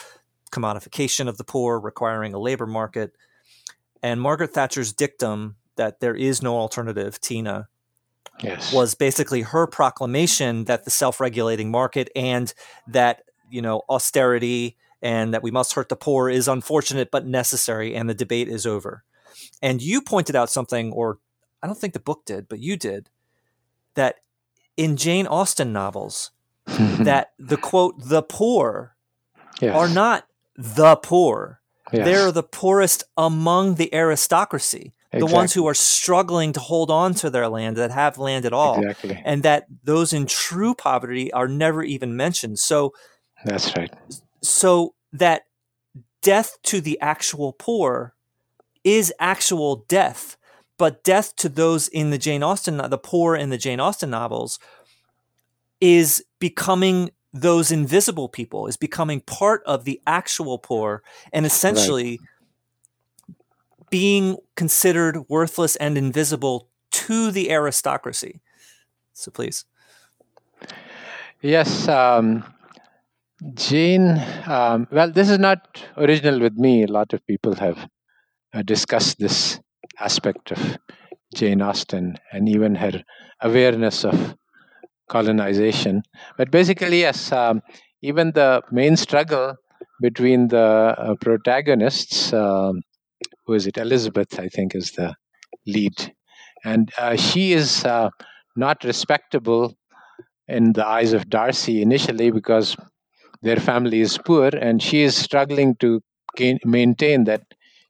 commodification 0.50 1.28
of 1.28 1.38
the 1.38 1.44
poor, 1.44 1.78
requiring 1.78 2.34
a 2.34 2.38
labor 2.38 2.66
market. 2.66 3.12
And 4.02 4.20
Margaret 4.20 4.52
Thatcher's 4.52 4.92
dictum 4.92 5.56
that 5.76 6.00
there 6.00 6.14
is 6.14 6.42
no 6.42 6.56
alternative, 6.56 7.20
Tina, 7.20 7.68
yes. 8.42 8.72
was 8.72 8.94
basically 8.94 9.42
her 9.42 9.66
proclamation 9.66 10.64
that 10.64 10.84
the 10.84 10.90
self-regulating 10.90 11.70
market 11.70 12.10
and 12.14 12.52
that 12.86 13.22
you 13.50 13.62
know 13.62 13.82
austerity 13.88 14.76
and 15.02 15.32
that 15.34 15.42
we 15.42 15.50
must 15.50 15.72
hurt 15.72 15.88
the 15.88 15.96
poor 15.96 16.28
is 16.28 16.48
unfortunate 16.48 17.10
but 17.10 17.26
necessary, 17.26 17.94
and 17.94 18.08
the 18.08 18.14
debate 18.14 18.48
is 18.48 18.66
over. 18.66 19.04
And 19.62 19.80
you 19.80 20.02
pointed 20.02 20.36
out 20.36 20.50
something, 20.50 20.92
or 20.92 21.18
I 21.62 21.66
don't 21.66 21.78
think 21.78 21.92
the 21.92 22.00
book 22.00 22.24
did, 22.24 22.48
but 22.48 22.58
you 22.58 22.76
did, 22.76 23.10
that 23.94 24.16
in 24.76 24.96
Jane 24.96 25.26
Austen 25.26 25.72
novels 25.72 26.30
that 26.66 27.32
the 27.38 27.56
quote 27.56 27.96
the 27.98 28.22
poor 28.22 28.96
yes. 29.60 29.74
are 29.74 29.88
not 29.88 30.26
the 30.56 30.96
poor. 30.96 31.60
Yes. 31.92 32.04
They're 32.04 32.32
the 32.32 32.44
poorest 32.44 33.04
among 33.16 33.74
the 33.74 33.92
aristocracy, 33.92 34.94
exactly. 35.12 35.28
the 35.28 35.34
ones 35.34 35.52
who 35.54 35.66
are 35.66 35.74
struggling 35.74 36.52
to 36.52 36.60
hold 36.60 36.90
on 36.90 37.14
to 37.14 37.30
their 37.30 37.48
land 37.48 37.76
that 37.76 37.90
have 37.90 38.16
land 38.16 38.46
at 38.46 38.52
all. 38.52 38.78
Exactly. 38.78 39.20
And 39.24 39.42
that 39.42 39.66
those 39.82 40.12
in 40.12 40.26
true 40.26 40.74
poverty 40.74 41.32
are 41.32 41.48
never 41.48 41.82
even 41.82 42.16
mentioned. 42.16 42.60
So 42.60 42.94
That's 43.44 43.76
right. 43.76 43.92
So 44.40 44.94
that 45.12 45.46
death 46.22 46.58
to 46.64 46.80
the 46.80 47.00
actual 47.00 47.52
poor 47.52 48.14
is 48.84 49.12
actual 49.18 49.84
death 49.88 50.36
but 50.80 51.04
death 51.04 51.36
to 51.36 51.50
those 51.50 51.88
in 51.88 52.08
the 52.08 52.16
Jane 52.16 52.42
Austen, 52.42 52.78
the 52.78 52.96
poor 52.96 53.36
in 53.36 53.50
the 53.50 53.58
Jane 53.58 53.80
Austen 53.80 54.08
novels, 54.08 54.58
is 55.78 56.24
becoming 56.38 57.10
those 57.34 57.70
invisible 57.70 58.30
people, 58.30 58.66
is 58.66 58.78
becoming 58.78 59.20
part 59.20 59.62
of 59.66 59.84
the 59.84 60.00
actual 60.06 60.56
poor, 60.56 61.02
and 61.34 61.44
essentially 61.44 62.18
right. 63.28 63.36
being 63.90 64.38
considered 64.56 65.28
worthless 65.28 65.76
and 65.76 65.98
invisible 65.98 66.70
to 66.92 67.30
the 67.30 67.50
aristocracy. 67.50 68.40
So 69.12 69.30
please. 69.30 69.66
Yes. 71.42 71.88
Um, 71.88 72.42
Jane, 73.52 74.18
um, 74.46 74.88
well, 74.90 75.12
this 75.12 75.28
is 75.28 75.38
not 75.38 75.84
original 75.98 76.40
with 76.40 76.54
me. 76.54 76.84
A 76.84 76.86
lot 76.86 77.12
of 77.12 77.26
people 77.26 77.54
have 77.56 77.86
uh, 78.54 78.62
discussed 78.62 79.18
this 79.18 79.60
aspect 80.00 80.52
of 80.52 80.78
Jane 81.34 81.62
Austen 81.62 82.18
and 82.32 82.48
even 82.48 82.74
her 82.76 83.02
awareness 83.40 84.04
of 84.04 84.34
colonization. 85.08 86.02
But 86.36 86.50
basically, 86.50 87.00
yes, 87.00 87.32
um, 87.32 87.62
even 88.02 88.32
the 88.32 88.62
main 88.70 88.96
struggle 88.96 89.56
between 90.00 90.48
the 90.48 90.58
uh, 90.98 91.14
protagonists, 91.20 92.32
um, 92.32 92.82
who 93.46 93.54
is 93.54 93.66
it? 93.66 93.78
Elizabeth, 93.78 94.38
I 94.40 94.48
think, 94.48 94.74
is 94.74 94.92
the 94.92 95.14
lead. 95.66 96.14
And 96.64 96.92
uh, 96.98 97.16
she 97.16 97.52
is 97.52 97.84
uh, 97.84 98.10
not 98.56 98.84
respectable 98.84 99.74
in 100.48 100.72
the 100.72 100.86
eyes 100.86 101.12
of 101.12 101.28
Darcy 101.30 101.82
initially 101.82 102.30
because 102.30 102.76
their 103.42 103.56
family 103.56 104.00
is 104.00 104.18
poor, 104.18 104.48
and 104.48 104.82
she 104.82 105.02
is 105.02 105.16
struggling 105.16 105.76
to 105.76 106.00
gain, 106.36 106.58
maintain 106.64 107.24
that 107.24 107.42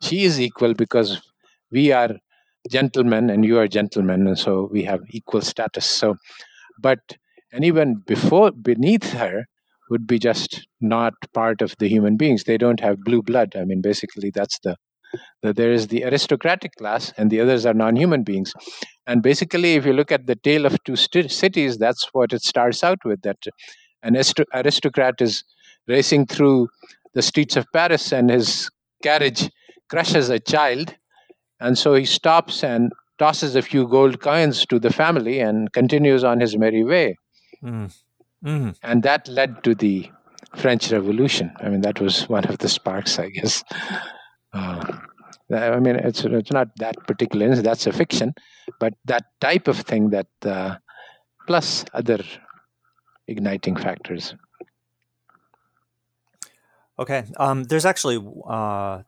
she 0.02 0.25
is 0.25 0.40
equal 0.40 0.75
because 0.75 1.21
we 1.71 1.93
are 1.93 2.11
gentlemen 2.71 3.31
and 3.31 3.45
you 3.45 3.59
are 3.59 3.69
gentlemen 3.69 4.27
and 4.27 4.39
so 4.39 4.69
we 4.71 4.83
have 4.85 5.00
equal 5.11 5.41
status. 5.41 5.87
So 5.87 6.17
but 6.81 6.99
even 7.59 8.03
before 8.07 8.53
beneath 8.53 9.12
her 9.12 9.45
would 9.91 10.07
be 10.07 10.19
just 10.19 10.67
not 10.81 11.15
part 11.35 11.62
of 11.62 11.75
the 11.79 11.89
human 11.89 12.17
beings. 12.17 12.45
They 12.45 12.57
don't 12.59 12.81
have 12.81 13.00
blue 13.00 13.23
blood. 13.23 13.55
I 13.57 13.65
mean 13.65 13.81
basically 13.81 14.31
that's 14.33 14.59
the, 14.61 14.77
the 15.43 15.53
there 15.53 15.73
is 15.73 15.89
the 15.89 16.05
aristocratic 16.05 16.73
class 16.77 17.12
and 17.17 17.31
the 17.31 17.41
others 17.41 17.67
are 17.67 17.75
non-human 17.75 18.23
beings. 18.23 18.53
And 19.07 19.23
basically 19.23 19.75
if 19.75 19.85
you 19.87 19.93
look 19.93 20.12
at 20.12 20.27
the 20.27 20.37
tale 20.37 20.67
of 20.67 20.83
two 20.85 20.97
st- 20.97 21.33
cities 21.33 21.79
that's 21.79 22.09
what 22.12 22.33
it 22.33 22.43
starts 22.43 22.85
out 22.85 22.99
with 23.05 23.23
that 23.23 23.39
an 24.03 24.17
aristocrat 24.55 25.21
is 25.21 25.45
racing 25.87 26.27
through 26.27 26.69
the 27.15 27.23
streets 27.23 27.57
of 27.57 27.67
paris 27.73 28.12
and 28.12 28.31
his 28.31 28.71
carriage 29.03 29.50
crushes 29.89 30.29
a 30.31 30.39
child 30.39 30.95
and 31.61 31.79
so 31.79 31.95
he 31.95 32.05
stops 32.05 32.64
and 32.64 32.93
tosses 33.19 33.55
a 33.55 33.62
few 33.62 33.87
gold 33.87 34.21
coins 34.21 34.64
to 34.67 34.79
the 34.79 34.90
family 34.90 35.40
and 35.40 35.73
continues 35.73 36.25
on 36.25 36.40
his 36.40 36.57
merry 36.57 36.83
way. 36.83 37.17
Mm. 37.62 37.95
Mm. 38.45 38.76
And 38.83 39.02
that 39.02 39.29
led 39.29 39.62
to 39.64 39.75
the 39.75 40.11
French 40.57 40.90
Revolution. 40.90 41.52
I 41.61 41.69
mean, 41.69 41.83
that 41.83 42.00
was 42.00 42.29
one 42.29 42.45
of 42.47 42.59
the 42.59 42.69
sparks, 42.69 43.19
I 43.19 43.29
guess. 43.29 43.62
Uh, 44.52 44.99
I 45.52 45.79
mean, 45.81 45.97
it's 45.97 46.25
it's 46.25 46.52
not 46.52 46.69
that 46.76 46.97
particular. 47.07 47.55
That's 47.57 47.87
a 47.87 47.93
fiction, 47.93 48.35
but 48.79 48.95
that 49.05 49.25
type 49.40 49.69
of 49.69 49.79
thing 49.79 50.11
that 50.11 50.29
uh, 50.45 50.76
plus 51.47 51.85
other 51.93 52.21
igniting 53.26 53.76
factors. 53.76 54.35
Okay, 56.99 57.25
um, 57.37 57.64
there's 57.64 57.87
actually 57.87 58.19
uh, 58.49 59.02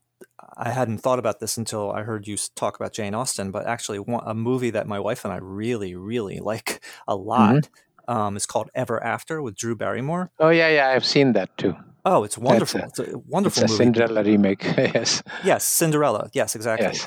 I 0.57 0.71
hadn't 0.71 0.99
thought 0.99 1.19
about 1.19 1.41
this 1.41 1.57
until 1.57 1.93
I 1.93 2.03
heard 2.03 2.27
you 2.27 2.37
talk 2.55 2.77
about 2.77 2.93
Jane 2.93 3.15
Austen, 3.15 3.51
but 3.51 3.67
actually, 3.67 3.99
one, 3.99 4.23
a 4.27 4.35
movie 4.35 4.71
that 4.71 4.87
my 4.87 5.01
wife 5.01 5.25
and 5.25 5.33
I 5.33 5.39
really, 5.41 5.95
really 5.95 6.41
like 6.43 6.85
a 7.09 7.17
lot 7.17 7.55
mm-hmm. 7.55 8.13
um, 8.15 8.37
is 8.37 8.47
called 8.47 8.71
Ever 8.75 9.03
After 9.03 9.43
with 9.43 9.55
Drew 9.57 9.75
Barrymore. 9.77 10.31
Oh 10.39 10.51
yeah, 10.51 10.69
yeah, 10.69 10.89
I've 10.89 11.05
seen 11.05 11.33
that 11.33 11.57
too. 11.57 11.77
Oh, 12.05 12.25
it's 12.25 12.37
wonderful! 12.37 12.81
A, 12.81 12.85
it's 12.85 12.99
a 12.99 13.19
wonderful 13.19 13.63
it's 13.63 13.73
a 13.73 13.75
movie. 13.75 13.85
Cinderella 13.85 14.25
remake. 14.25 14.65
yes. 14.77 15.23
Yes, 15.45 15.65
Cinderella. 15.65 16.31
Yes, 16.33 16.57
exactly. 16.57 16.89
Yes. 16.89 17.07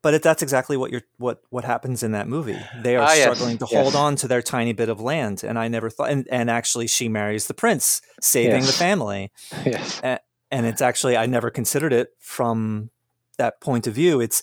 but 0.00 0.14
it, 0.14 0.22
that's 0.22 0.42
exactly 0.42 0.78
what 0.78 0.90
you're 0.90 1.02
what 1.18 1.42
what 1.50 1.64
happens 1.64 2.02
in 2.02 2.12
that 2.12 2.26
movie. 2.26 2.58
They 2.82 2.96
are 2.96 3.02
Ah, 3.02 3.12
yes, 3.12 3.22
struggling 3.22 3.58
to 3.58 3.66
yes. 3.70 3.82
hold 3.82 3.94
on 3.94 4.16
to 4.16 4.28
their 4.28 4.40
tiny 4.40 4.72
bit 4.72 4.88
of 4.88 5.00
land, 5.00 5.44
and 5.44 5.58
I 5.58 5.68
never 5.68 5.90
thought. 5.90 6.10
And, 6.10 6.26
and 6.30 6.50
actually, 6.50 6.86
she 6.86 7.08
marries 7.08 7.46
the 7.46 7.54
prince, 7.54 8.00
saving 8.20 8.62
the 8.62 8.72
family. 8.72 9.30
yes. 9.66 10.00
And 10.02 10.20
it's 10.66 10.82
actually 10.82 11.16
I 11.16 11.26
never 11.26 11.50
considered 11.50 11.92
it 11.92 12.10
from 12.20 12.90
that 13.38 13.60
point 13.60 13.86
of 13.86 13.94
view. 13.94 14.20
It's 14.20 14.42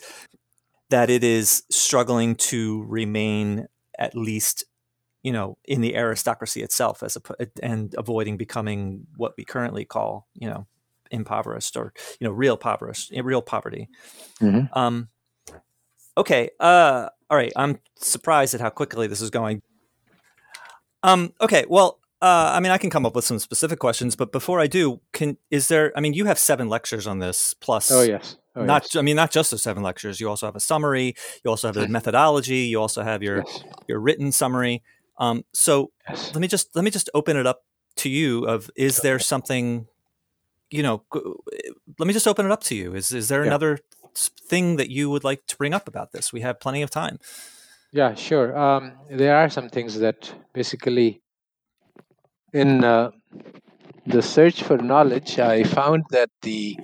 that 0.89 1.09
it 1.09 1.23
is 1.23 1.63
struggling 1.69 2.35
to 2.35 2.83
remain 2.83 3.67
at 3.97 4.15
least 4.15 4.63
you 5.23 5.31
know 5.31 5.57
in 5.65 5.81
the 5.81 5.95
aristocracy 5.95 6.63
itself 6.63 7.03
as 7.03 7.15
a 7.17 7.21
and 7.61 7.93
avoiding 7.97 8.37
becoming 8.37 9.05
what 9.17 9.33
we 9.37 9.43
currently 9.43 9.85
call 9.85 10.27
you 10.33 10.49
know 10.49 10.65
impoverished 11.11 11.75
or 11.75 11.93
you 12.19 12.25
know 12.25 12.31
real 12.31 12.53
impoverished 12.53 13.11
real 13.23 13.41
poverty 13.41 13.89
Mhm. 14.39 14.69
um 14.75 15.09
okay 16.17 16.49
uh 16.59 17.09
all 17.29 17.37
right 17.37 17.51
i'm 17.55 17.79
surprised 17.97 18.53
at 18.55 18.61
how 18.61 18.69
quickly 18.69 19.07
this 19.07 19.21
is 19.21 19.29
going 19.29 19.61
um 21.03 21.33
okay 21.41 21.65
well 21.67 21.99
uh, 22.21 22.51
I 22.55 22.59
mean, 22.59 22.71
I 22.71 22.77
can 22.77 22.89
come 22.89 23.05
up 23.05 23.15
with 23.15 23.25
some 23.25 23.39
specific 23.39 23.79
questions, 23.79 24.15
but 24.15 24.31
before 24.31 24.59
I 24.59 24.67
do, 24.67 24.99
can 25.13 25.37
is 25.49 25.67
there? 25.67 25.91
I 25.95 26.01
mean, 26.01 26.13
you 26.13 26.25
have 26.25 26.37
seven 26.39 26.67
lectures 26.69 27.07
on 27.07 27.19
this, 27.19 27.53
plus 27.53 27.91
Oh 27.91 28.01
yes. 28.01 28.37
Oh, 28.55 28.65
not 28.65 28.83
yes. 28.83 28.95
I 28.95 29.01
mean 29.01 29.15
not 29.15 29.31
just 29.31 29.51
the 29.51 29.57
seven 29.57 29.83
lectures. 29.83 30.19
You 30.19 30.27
also 30.29 30.45
have 30.45 30.55
a 30.55 30.59
summary. 30.59 31.15
You 31.43 31.49
also 31.51 31.67
have 31.67 31.75
the 31.75 31.87
methodology. 31.87 32.61
You 32.71 32.81
also 32.81 33.03
have 33.03 33.23
your 33.23 33.37
Yes. 33.45 33.63
your 33.87 33.99
written 33.99 34.31
summary. 34.31 34.81
Um, 35.17 35.43
so 35.53 35.91
Yes. 36.09 36.31
let 36.33 36.41
me 36.41 36.47
just 36.47 36.75
let 36.75 36.83
me 36.83 36.91
just 36.91 37.09
open 37.13 37.37
it 37.37 37.45
up 37.47 37.63
to 37.97 38.09
you. 38.09 38.45
Of 38.45 38.69
is 38.75 38.97
there 38.97 39.19
something, 39.19 39.87
you 40.71 40.83
know? 40.83 41.03
Let 41.99 42.07
me 42.07 42.13
just 42.13 42.27
open 42.27 42.45
it 42.45 42.51
up 42.51 42.63
to 42.63 42.75
you. 42.75 42.95
Is 42.95 43.11
is 43.11 43.27
there 43.27 43.41
Yeah. 43.43 43.47
another 43.47 43.79
thing 44.49 44.77
that 44.77 44.89
you 44.89 45.09
would 45.09 45.23
like 45.23 45.45
to 45.47 45.55
bring 45.57 45.73
up 45.73 45.87
about 45.87 46.11
this? 46.11 46.33
We 46.33 46.41
have 46.41 46.59
plenty 46.59 46.81
of 46.81 46.89
time. 46.89 47.19
Yeah, 47.91 48.13
sure. 48.15 48.57
Um, 48.57 48.93
there 49.09 49.35
are 49.35 49.49
some 49.49 49.69
things 49.69 49.99
that 49.99 50.33
basically, 50.53 51.21
in 52.53 52.83
uh, 52.83 53.11
the 54.05 54.21
search 54.21 54.63
for 54.63 54.77
knowledge, 54.77 55.39
I 55.39 55.63
found 55.63 56.05
that 56.11 56.29
the 56.41 56.77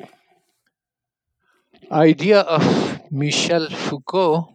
idea 1.91 2.41
of 2.41 3.12
Michel 3.12 3.69
Foucault 3.69 4.53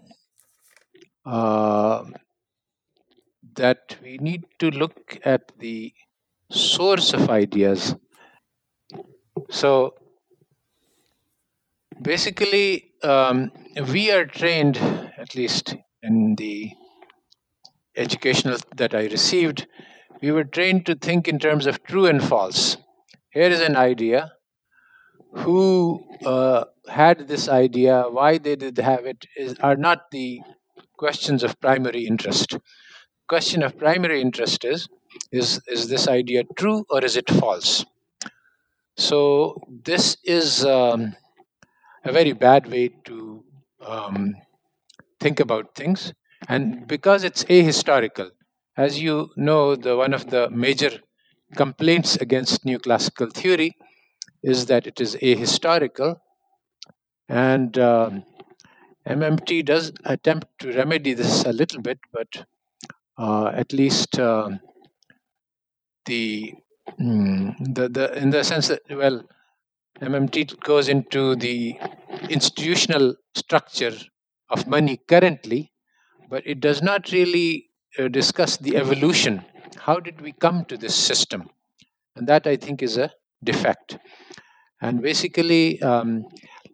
uh, 1.25 2.05
that 3.55 3.97
we 4.02 4.19
need 4.19 4.45
to 4.59 4.71
look 4.71 5.19
at 5.25 5.52
the 5.59 5.93
source 6.50 7.12
of 7.12 7.31
ideas. 7.31 7.95
So 9.50 9.95
basically, 12.02 12.93
um, 13.02 13.52
we 13.93 14.11
are 14.11 14.26
trained, 14.26 14.76
at 15.19 15.35
least 15.35 15.76
in 16.02 16.37
the 16.37 16.71
educational 17.97 18.59
that 18.76 18.95
I 18.95 19.05
received, 19.05 19.67
we 20.23 20.31
were 20.31 20.45
trained 20.45 20.87
to 20.87 20.95
think 20.95 21.29
in 21.29 21.39
terms 21.39 21.67
of 21.67 21.83
true 21.85 22.07
and 22.07 22.23
false. 22.23 22.77
Here 23.31 23.49
is 23.49 23.61
an 23.61 23.77
idea. 23.77 24.33
Who 25.33 26.05
uh, 26.25 26.65
had 26.89 27.29
this 27.29 27.49
idea? 27.49 28.05
Why 28.09 28.39
they 28.39 28.57
did 28.57 28.79
have 28.79 29.07
it? 29.07 29.25
Is, 29.37 29.55
are 29.61 29.77
not 29.77 30.11
the 30.11 30.41
questions 30.97 31.43
of 31.43 31.61
primary 31.61 32.07
interest. 32.07 32.59
Question 33.29 33.62
of 33.62 33.79
primary 33.79 34.21
interest 34.21 34.65
is: 34.65 34.89
is 35.33 35.61
is 35.69 35.89
this 35.89 36.09
idea 36.09 36.43
true 36.57 36.85
or 36.91 37.05
is 37.05 37.17
it 37.17 37.31
false? 37.31 37.85
So 38.97 39.61
this 39.85 40.17
is 40.25 40.65
um, 40.65 41.17
a 42.05 42.12
very 42.12 42.33
bad 42.33 42.67
way 42.67 42.89
to 43.05 43.45
um, 43.87 44.35
think 45.21 45.41
about 45.41 45.75
things, 45.75 46.12
and 46.49 46.87
because 46.87 47.25
it's 47.25 47.45
ahistorical, 47.45 48.31
as 48.85 49.01
you 49.01 49.31
know, 49.37 49.77
the 49.77 49.95
one 49.97 50.15
of 50.15 50.31
the 50.31 50.49
major 50.51 50.91
complaints 51.55 52.17
against 52.17 52.65
neoclassical 52.65 53.31
theory 53.33 53.77
is 54.43 54.67
that 54.67 54.87
it 54.87 55.01
is 55.01 55.17
ahistorical, 55.17 56.17
and 57.28 57.78
um, 57.78 58.25
MMT 59.07 59.65
does 59.65 59.93
attempt 60.04 60.47
to 60.61 60.73
remedy 60.73 61.13
this 61.15 61.45
a 61.45 61.52
little 61.52 61.83
bit, 61.83 61.99
but 62.13 62.47
uh, 63.19 63.49
at 63.63 63.73
least 63.73 64.19
um 64.19 64.61
the, 66.07 66.54
mm, 66.99 67.75
the 67.75 67.89
the 67.89 68.17
in 68.23 68.31
the 68.31 68.43
sense 68.43 68.69
that 68.69 68.83
well, 68.91 69.23
MMT 70.00 70.59
goes 70.61 70.89
into 70.89 71.37
the 71.37 71.78
institutional 72.31 73.15
structure 73.35 73.97
of 74.49 74.67
money 74.67 74.97
currently, 75.07 75.73
but 76.31 76.47
it 76.47 76.61
does 76.61 76.83
not 76.83 77.13
really 77.13 77.67
uh, 77.67 77.70
discuss 78.09 78.57
the 78.57 78.76
evolution. 78.76 79.45
How 79.79 80.00
did 80.00 80.21
we 80.21 80.33
come 80.33 80.65
to 80.67 80.76
this 80.76 80.95
system? 80.95 81.50
And 82.17 82.26
that 82.26 82.47
I 82.47 82.57
think 82.57 82.83
is 82.83 82.97
a 82.97 83.11
defect. 83.43 83.99
And 84.81 85.03
basically, 85.03 85.81
um, 85.83 86.25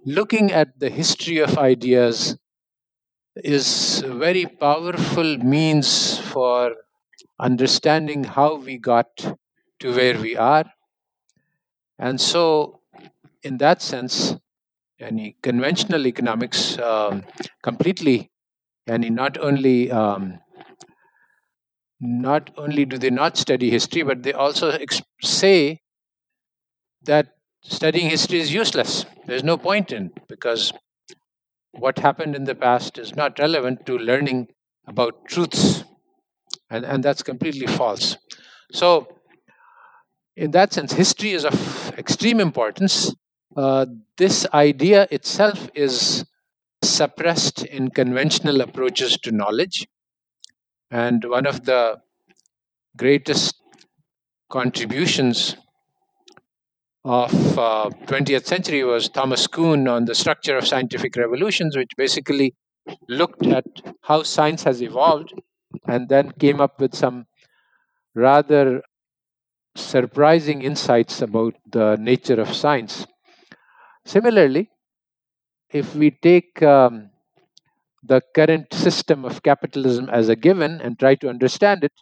looking 0.05 0.52
at 0.52 0.79
the 0.79 0.90
history 0.90 1.38
of 1.38 1.59
ideas 1.59 2.37
is 3.37 4.02
a 4.02 4.14
very 4.14 4.46
powerful 4.46 5.38
means 5.38 6.18
for 6.18 6.74
understanding 7.38 8.24
how 8.24 8.57
we 8.57 8.79
got 8.79 9.09
to 9.81 9.94
where 9.94 10.18
we 10.18 10.37
are. 10.37 10.64
And 11.98 12.20
so, 12.20 12.81
in 13.42 13.59
that 13.59 13.83
sense, 13.83 14.35
any 14.98 15.37
conventional 15.42 16.07
economics 16.07 16.79
um, 16.79 17.24
completely, 17.62 18.31
and 18.87 19.09
not 19.14 19.38
only 19.38 19.90
um, 19.90 20.38
not 22.00 22.50
only 22.56 22.85
do 22.85 22.98
they 22.98 23.11
not 23.11 23.37
study 23.37 23.70
history, 23.70 24.02
but 24.02 24.22
they 24.22 24.32
also 24.32 24.70
ex- 24.70 25.02
say 25.22 25.80
that 27.02 27.28
studying 27.62 28.11
history 28.11 28.38
is 28.40 28.52
useless. 28.52 29.06
There's 29.26 29.44
no 29.44 29.56
point 29.56 29.92
in 29.92 30.11
because 30.28 30.72
what 31.72 31.98
happened 31.98 32.35
in 32.35 32.44
the 32.44 32.54
past 32.54 32.98
is 32.98 33.14
not 33.14 33.38
relevant 33.38 33.87
to 33.87 33.98
learning 33.98 34.48
about 34.87 35.26
truths, 35.26 35.85
and, 36.70 36.85
and 36.85 37.04
that's 37.04 37.22
completely 37.22 37.66
false. 37.66 38.16
So, 38.72 39.09
in 40.37 40.50
that 40.52 40.72
sense, 40.72 40.92
history 40.92 41.32
is 41.32 41.44
of 41.44 41.92
extreme 41.98 42.40
importance. 42.40 43.14
Uh, 43.56 43.87
this 44.16 44.46
idea 44.52 45.06
itself 45.11 45.68
is 45.74 46.24
suppressed 46.82 47.64
in 47.64 47.90
conventional 47.90 48.61
approaches 48.61 49.16
to 49.18 49.32
knowledge. 49.32 49.87
And 50.90 51.25
one 51.25 51.46
of 51.46 51.64
the 51.64 52.03
greatest 52.96 53.55
contributions 54.51 55.57
of 57.05 57.59
uh, 57.59 57.88
20th 58.07 58.46
century 58.46 58.83
was 58.85 59.09
Thomas 59.09 59.46
Kuhn 59.46 59.87
on 59.88 60.05
the 60.05 60.14
structure 60.14 60.57
of 60.57 60.66
scientific 60.66 61.16
revolutions, 61.16 61.77
which 61.77 61.90
basically 61.96 62.55
looked 63.09 63.46
at 63.46 63.64
how 64.03 64.22
science 64.22 64.64
has 64.64 64.83
evolved 64.83 65.33
and 65.87 66.09
then 66.09 66.33
came 66.33 66.61
up 66.61 66.81
with 66.81 66.94
some 66.94 67.27
rather 68.14 68.83
surprising 69.77 70.62
insights 70.62 71.22
about 71.22 71.55
the 71.70 71.96
nature 72.01 72.40
of 72.40 72.55
science. 72.55 73.07
Similarly, 74.07 74.70
if 75.70 75.94
we 75.94 76.11
take 76.11 76.61
um, 76.62 77.11
the 78.06 78.22
current 78.34 78.72
system 78.74 79.24
of 79.24 79.42
capitalism 79.42 80.08
as 80.10 80.28
a 80.28 80.36
given 80.36 80.80
and 80.80 80.98
try 80.98 81.14
to 81.16 81.28
understand 81.28 81.84
it, 81.84 81.92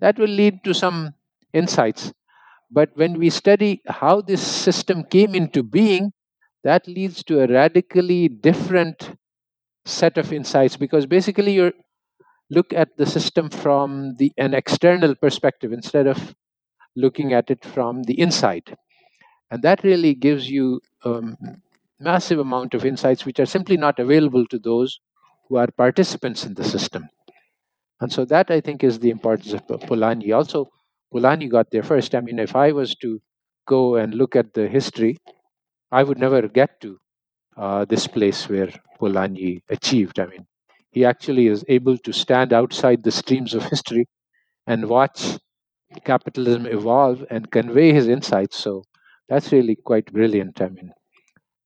that 0.00 0.18
will 0.18 0.28
lead 0.28 0.64
to 0.64 0.74
some 0.74 1.14
insights. 1.52 2.12
But 2.70 2.90
when 2.96 3.18
we 3.18 3.30
study 3.30 3.82
how 3.88 4.20
this 4.22 4.42
system 4.46 5.04
came 5.04 5.34
into 5.34 5.62
being, 5.62 6.12
that 6.64 6.88
leads 6.88 7.24
to 7.24 7.42
a 7.42 7.48
radically 7.48 8.28
different 8.28 9.16
set 9.84 10.18
of 10.18 10.32
insights 10.32 10.76
because 10.76 11.06
basically 11.06 11.54
you 11.54 11.72
look 12.50 12.72
at 12.72 12.96
the 12.96 13.06
system 13.06 13.48
from 13.50 14.16
the 14.18 14.32
an 14.38 14.54
external 14.54 15.14
perspective 15.14 15.72
instead 15.72 16.06
of 16.06 16.34
looking 16.96 17.32
at 17.32 17.50
it 17.50 17.64
from 17.64 18.02
the 18.04 18.18
inside 18.20 18.76
and 19.50 19.62
that 19.62 19.84
really 19.84 20.14
gives 20.14 20.50
you 20.50 20.80
um, 21.04 21.36
massive 22.00 22.38
amount 22.38 22.74
of 22.74 22.84
insights 22.84 23.24
which 23.26 23.40
are 23.40 23.46
simply 23.46 23.76
not 23.76 23.98
available 23.98 24.46
to 24.46 24.58
those 24.58 25.00
who 25.50 25.58
are 25.58 25.68
participants 25.86 26.46
in 26.46 26.54
the 26.54 26.64
system. 26.64 27.10
And 28.00 28.12
so 28.12 28.24
that 28.26 28.50
i 28.50 28.60
think 28.60 28.82
is 28.84 28.98
the 28.98 29.10
importance 29.10 29.52
of 29.54 29.62
polanyi. 29.88 30.34
Also 30.34 30.68
polanyi 31.14 31.48
got 31.50 31.70
there 31.70 31.82
first. 31.84 32.14
I 32.14 32.20
mean 32.20 32.38
if 32.38 32.56
i 32.56 32.72
was 32.72 32.94
to 32.96 33.20
go 33.66 33.96
and 33.96 34.14
look 34.14 34.34
at 34.36 34.52
the 34.54 34.66
history 34.68 35.16
i 35.92 36.02
would 36.02 36.18
never 36.18 36.42
get 36.48 36.80
to 36.82 36.98
uh, 37.56 37.84
this 37.86 38.06
place 38.08 38.48
where 38.48 38.70
polanyi 39.00 39.62
achieved. 39.70 40.18
I 40.20 40.26
mean 40.26 40.46
he 40.92 41.04
actually 41.04 41.46
is 41.48 41.64
able 41.68 41.98
to 41.98 42.12
stand 42.12 42.52
outside 42.52 43.02
the 43.04 43.12
streams 43.22 43.54
of 43.54 43.64
history 43.74 44.06
and 44.66 44.88
watch 44.88 45.38
capitalism 46.04 46.66
evolve 46.66 47.24
and 47.30 47.50
convey 47.50 47.92
his 47.92 48.08
insights. 48.08 48.56
So 48.58 48.84
that's 49.28 49.52
really 49.52 49.76
quite 49.76 50.12
brilliant. 50.12 50.60
I 50.62 50.68
mean 50.70 50.92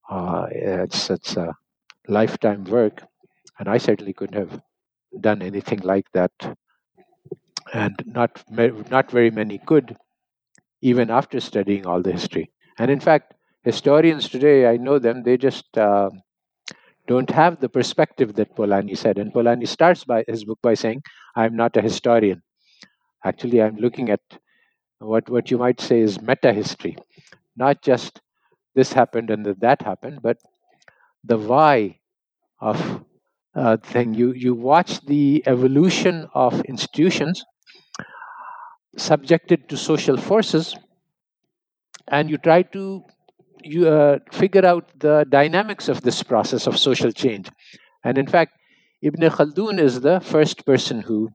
uh, 0.09 0.47
it's 0.51 1.09
it's 1.09 1.37
a 1.37 1.55
lifetime 2.07 2.63
work 2.65 3.03
And 3.59 3.67
I 3.69 3.77
certainly 3.77 4.13
couldn't 4.13 4.37
have 4.37 4.61
done 5.19 5.41
anything 5.41 5.79
like 5.79 6.11
that. 6.13 6.31
And 7.73 7.95
not, 8.05 8.43
not 8.49 9.11
very 9.11 9.31
many 9.31 9.57
could, 9.59 9.97
even 10.81 11.09
after 11.09 11.39
studying 11.39 11.85
all 11.85 12.01
the 12.01 12.11
history. 12.11 12.51
And 12.77 12.91
in 12.91 12.99
fact, 12.99 13.33
historians 13.63 14.29
today, 14.29 14.67
I 14.67 14.77
know 14.77 14.99
them, 14.99 15.23
they 15.23 15.37
just 15.37 15.77
uh, 15.77 16.09
don't 17.07 17.29
have 17.31 17.59
the 17.59 17.69
perspective 17.69 18.35
that 18.35 18.55
Polanyi 18.55 18.97
said. 18.97 19.17
And 19.17 19.33
Polanyi 19.33 19.67
starts 19.67 20.03
by 20.03 20.23
his 20.27 20.43
book 20.45 20.59
by 20.61 20.73
saying, 20.73 21.03
I'm 21.35 21.55
not 21.55 21.77
a 21.77 21.81
historian. 21.81 22.41
Actually, 23.23 23.61
I'm 23.61 23.77
looking 23.77 24.09
at 24.09 24.21
what, 24.99 25.29
what 25.29 25.51
you 25.51 25.57
might 25.57 25.81
say 25.81 25.99
is 25.99 26.21
meta 26.21 26.53
history, 26.53 26.97
not 27.57 27.81
just 27.81 28.21
this 28.75 28.93
happened 28.93 29.29
and 29.29 29.45
that 29.45 29.81
happened, 29.81 30.21
but 30.21 30.37
the 31.23 31.37
why 31.37 31.99
of 32.59 33.03
uh, 33.55 33.77
thing. 33.77 34.13
You 34.13 34.33
you 34.33 34.53
watch 34.53 35.01
the 35.05 35.43
evolution 35.47 36.27
of 36.33 36.61
institutions 36.65 37.43
subjected 38.97 39.69
to 39.69 39.77
social 39.77 40.17
forces, 40.17 40.75
and 42.07 42.29
you 42.29 42.37
try 42.37 42.61
to 42.61 43.03
you 43.63 43.87
uh, 43.89 44.19
figure 44.31 44.65
out 44.65 44.91
the 44.99 45.25
dynamics 45.29 45.89
of 45.89 46.01
this 46.01 46.21
process 46.23 46.67
of 46.67 46.77
social 46.77 47.11
change. 47.11 47.49
And 48.03 48.17
in 48.17 48.27
fact, 48.27 48.53
Ibn 49.01 49.21
Khaldun 49.31 49.79
is 49.79 50.01
the 50.01 50.19
first 50.19 50.65
person 50.65 51.01
who 51.01 51.29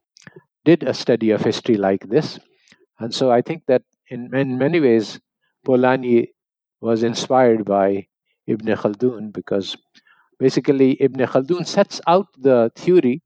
did 0.65 0.83
a 0.85 0.95
study 0.95 1.31
of 1.31 1.43
history 1.43 1.77
like 1.77 2.09
this. 2.09 2.39
And 3.01 3.15
so 3.15 3.31
I 3.31 3.43
think 3.43 3.65
that 3.69 3.83
in, 4.11 4.35
in 4.35 4.59
many 4.59 4.81
ways, 4.81 5.21
Polanyi 5.67 6.29
was 6.81 7.03
inspired 7.03 7.65
by 7.65 8.07
Ibn 8.47 8.67
Khaldun 8.77 9.33
because 9.33 9.77
basically 10.41 10.97
Ibn 11.01 11.27
Khaldun 11.27 11.67
sets 11.67 12.01
out 12.07 12.27
the 12.37 12.73
theory 12.75 13.23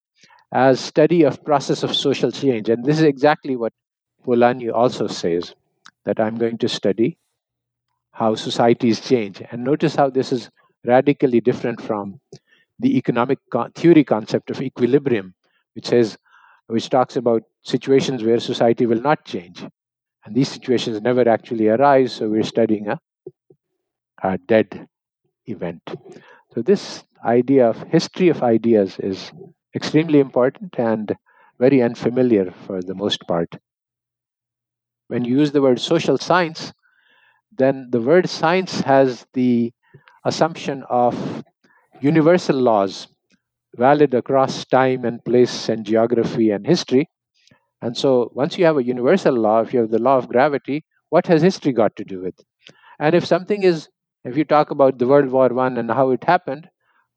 as 0.53 0.81
study 0.81 1.23
of 1.23 1.43
process 1.45 1.83
of 1.83 1.95
social 1.95 2.31
change. 2.31 2.69
And 2.69 2.85
this 2.85 2.99
is 2.99 3.05
exactly 3.05 3.57
what 3.57 3.73
Polanyi 4.27 4.73
also 4.73 5.07
says, 5.07 5.55
that 6.05 6.21
I'm 6.21 6.37
going 6.37 6.59
to 6.59 6.69
study 6.69 7.17
how 8.13 8.35
societies 8.35 9.01
change. 9.01 9.43
And 9.51 9.65
notice 9.65 9.95
how 9.95 10.11
this 10.11 10.33
is 10.33 10.51
radically 10.85 11.41
different 11.41 11.81
from 11.81 12.21
the 12.79 12.97
economic 12.97 13.39
co- 13.51 13.69
theory 13.75 14.05
concept 14.05 14.51
of 14.51 14.61
equilibrium, 14.61 15.35
which 15.75 15.87
says, 15.87 16.19
which 16.67 16.91
talks 16.91 17.17
about 17.17 17.43
situations 17.63 18.23
where 18.23 18.41
society 18.41 18.87
will 18.87 19.01
not 19.01 19.25
change. 19.25 19.65
And 20.25 20.35
these 20.35 20.49
situations 20.49 21.01
never 21.01 21.29
actually 21.29 21.69
arise, 21.69 22.13
so 22.13 22.29
we're 22.29 22.43
studying 22.43 22.89
a, 22.89 23.01
a 24.23 24.39
dead 24.39 24.89
event. 25.47 25.83
So 26.55 26.63
this 26.63 27.05
idea 27.25 27.69
of 27.69 27.83
history 27.83 28.29
of 28.31 28.43
ideas 28.43 28.99
is 28.99 29.31
extremely 29.75 30.21
important 30.21 30.79
and 30.79 31.15
very 31.59 31.83
unfamiliar 31.83 32.51
for 32.51 32.81
the 32.81 32.95
most 32.95 33.27
part. 33.27 33.57
When 35.09 35.25
you 35.25 35.39
use 35.39 35.53
the 35.53 35.63
word 35.63 35.81
social 35.81 36.19
science, 36.19 36.73
then 37.57 37.89
the 37.91 38.01
word 38.01 38.29
science 38.29 38.81
has 38.83 39.27
the 39.35 39.73
assumption 40.25 40.85
of 40.91 41.45
universal 42.01 42.57
laws 42.57 43.09
valid 43.77 44.15
across 44.15 44.65
time 44.67 45.05
and 45.05 45.25
place 45.25 45.69
and 45.69 45.87
geography 45.87 46.51
and 46.51 46.67
history. 46.67 47.09
And 47.83 47.97
so 47.97 48.31
once 48.35 48.59
you 48.59 48.65
have 48.67 48.79
a 48.79 48.85
universal 48.85 49.35
law, 49.35 49.61
if 49.61 49.75
you 49.75 49.81
have 49.81 49.91
the 49.91 49.99
law 49.99 50.19
of 50.19 50.29
gravity, 50.29 50.85
what 51.11 51.27
has 51.29 51.43
history 51.43 51.73
got 51.73 51.97
to 51.97 52.05
do 52.05 52.23
with? 52.23 52.35
And 52.99 53.15
if 53.15 53.27
something 53.27 53.63
is, 53.63 53.89
if 54.25 54.37
you 54.37 54.45
talk 54.45 54.71
about 54.71 54.99
the 54.99 55.07
World 55.07 55.31
War 55.31 55.49
One 55.49 55.79
and 55.79 55.91
how 55.91 56.11
it 56.11 56.25
happened, 56.25 56.69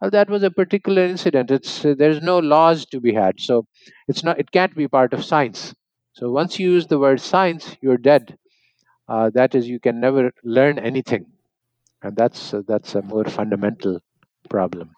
well, 0.01 0.11
that 0.11 0.29
was 0.29 0.43
a 0.43 0.51
particular 0.51 1.03
incident. 1.03 1.51
It's 1.51 1.81
there's 1.83 2.21
no 2.21 2.39
laws 2.39 2.85
to 2.87 2.99
be 2.99 3.13
had, 3.13 3.39
so 3.39 3.65
it's 4.07 4.23
not. 4.23 4.39
It 4.39 4.51
can't 4.51 4.75
be 4.75 4.87
part 4.87 5.13
of 5.13 5.25
science. 5.25 5.73
So 6.13 6.31
once 6.31 6.59
you 6.59 6.71
use 6.71 6.87
the 6.87 6.99
word 6.99 7.21
science, 7.21 7.75
you're 7.81 7.97
dead 7.97 8.37
uh, 9.07 9.29
that 9.33 9.55
is 9.55 9.67
you 9.67 9.79
can 9.79 9.99
never 9.99 10.31
learn 10.43 10.79
anything 10.79 11.25
and 12.03 12.15
that's 12.15 12.53
uh, 12.53 12.61
that's 12.67 12.95
a 12.95 13.01
more 13.01 13.25
fundamental 13.25 13.99
problem 14.49 14.91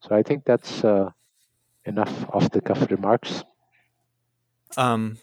so 0.00 0.14
i 0.14 0.22
think 0.22 0.44
that's 0.44 0.84
uh, 0.84 1.10
enough 1.84 2.28
off 2.30 2.50
the 2.50 2.60
cuff 2.60 2.90
remarks 2.90 3.44
um 4.76 5.18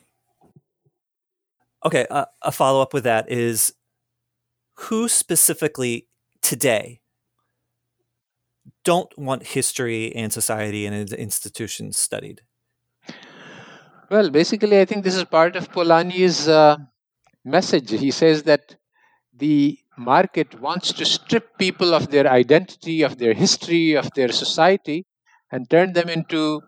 okay 1.86 2.06
uh, 2.10 2.26
a 2.42 2.52
follow-up 2.52 2.94
with 2.94 3.04
that 3.04 3.30
is 3.32 3.74
who 4.86 5.08
specifically 5.08 6.08
today 6.42 7.02
don't 8.84 9.16
want 9.18 9.48
history 9.48 10.16
and 10.16 10.34
society 10.34 10.86
and 10.86 11.12
institutions 11.14 11.98
studied 11.98 12.42
well 14.10 14.30
basically 14.30 14.80
i 14.80 14.86
think 14.86 15.04
this 15.04 15.16
is 15.16 15.24
part 15.24 15.56
of 15.56 15.72
polanyi's 15.72 16.48
uh, 16.48 16.78
message. 17.44 17.90
He 17.92 18.12
says 18.12 18.44
that 18.44 18.76
the 19.34 19.78
market 19.98 20.60
wants 20.60 20.94
to 20.94 21.06
strip 21.06 21.58
people 21.58 21.94
of 21.94 22.12
their 22.12 22.28
identity, 22.28 23.02
of 23.02 23.18
their 23.18 23.34
history, 23.34 23.94
of 23.94 24.10
their 24.14 24.32
society, 24.32 25.06
and 25.52 25.70
turn 25.70 25.94
them 25.94 26.10
into 26.10 26.62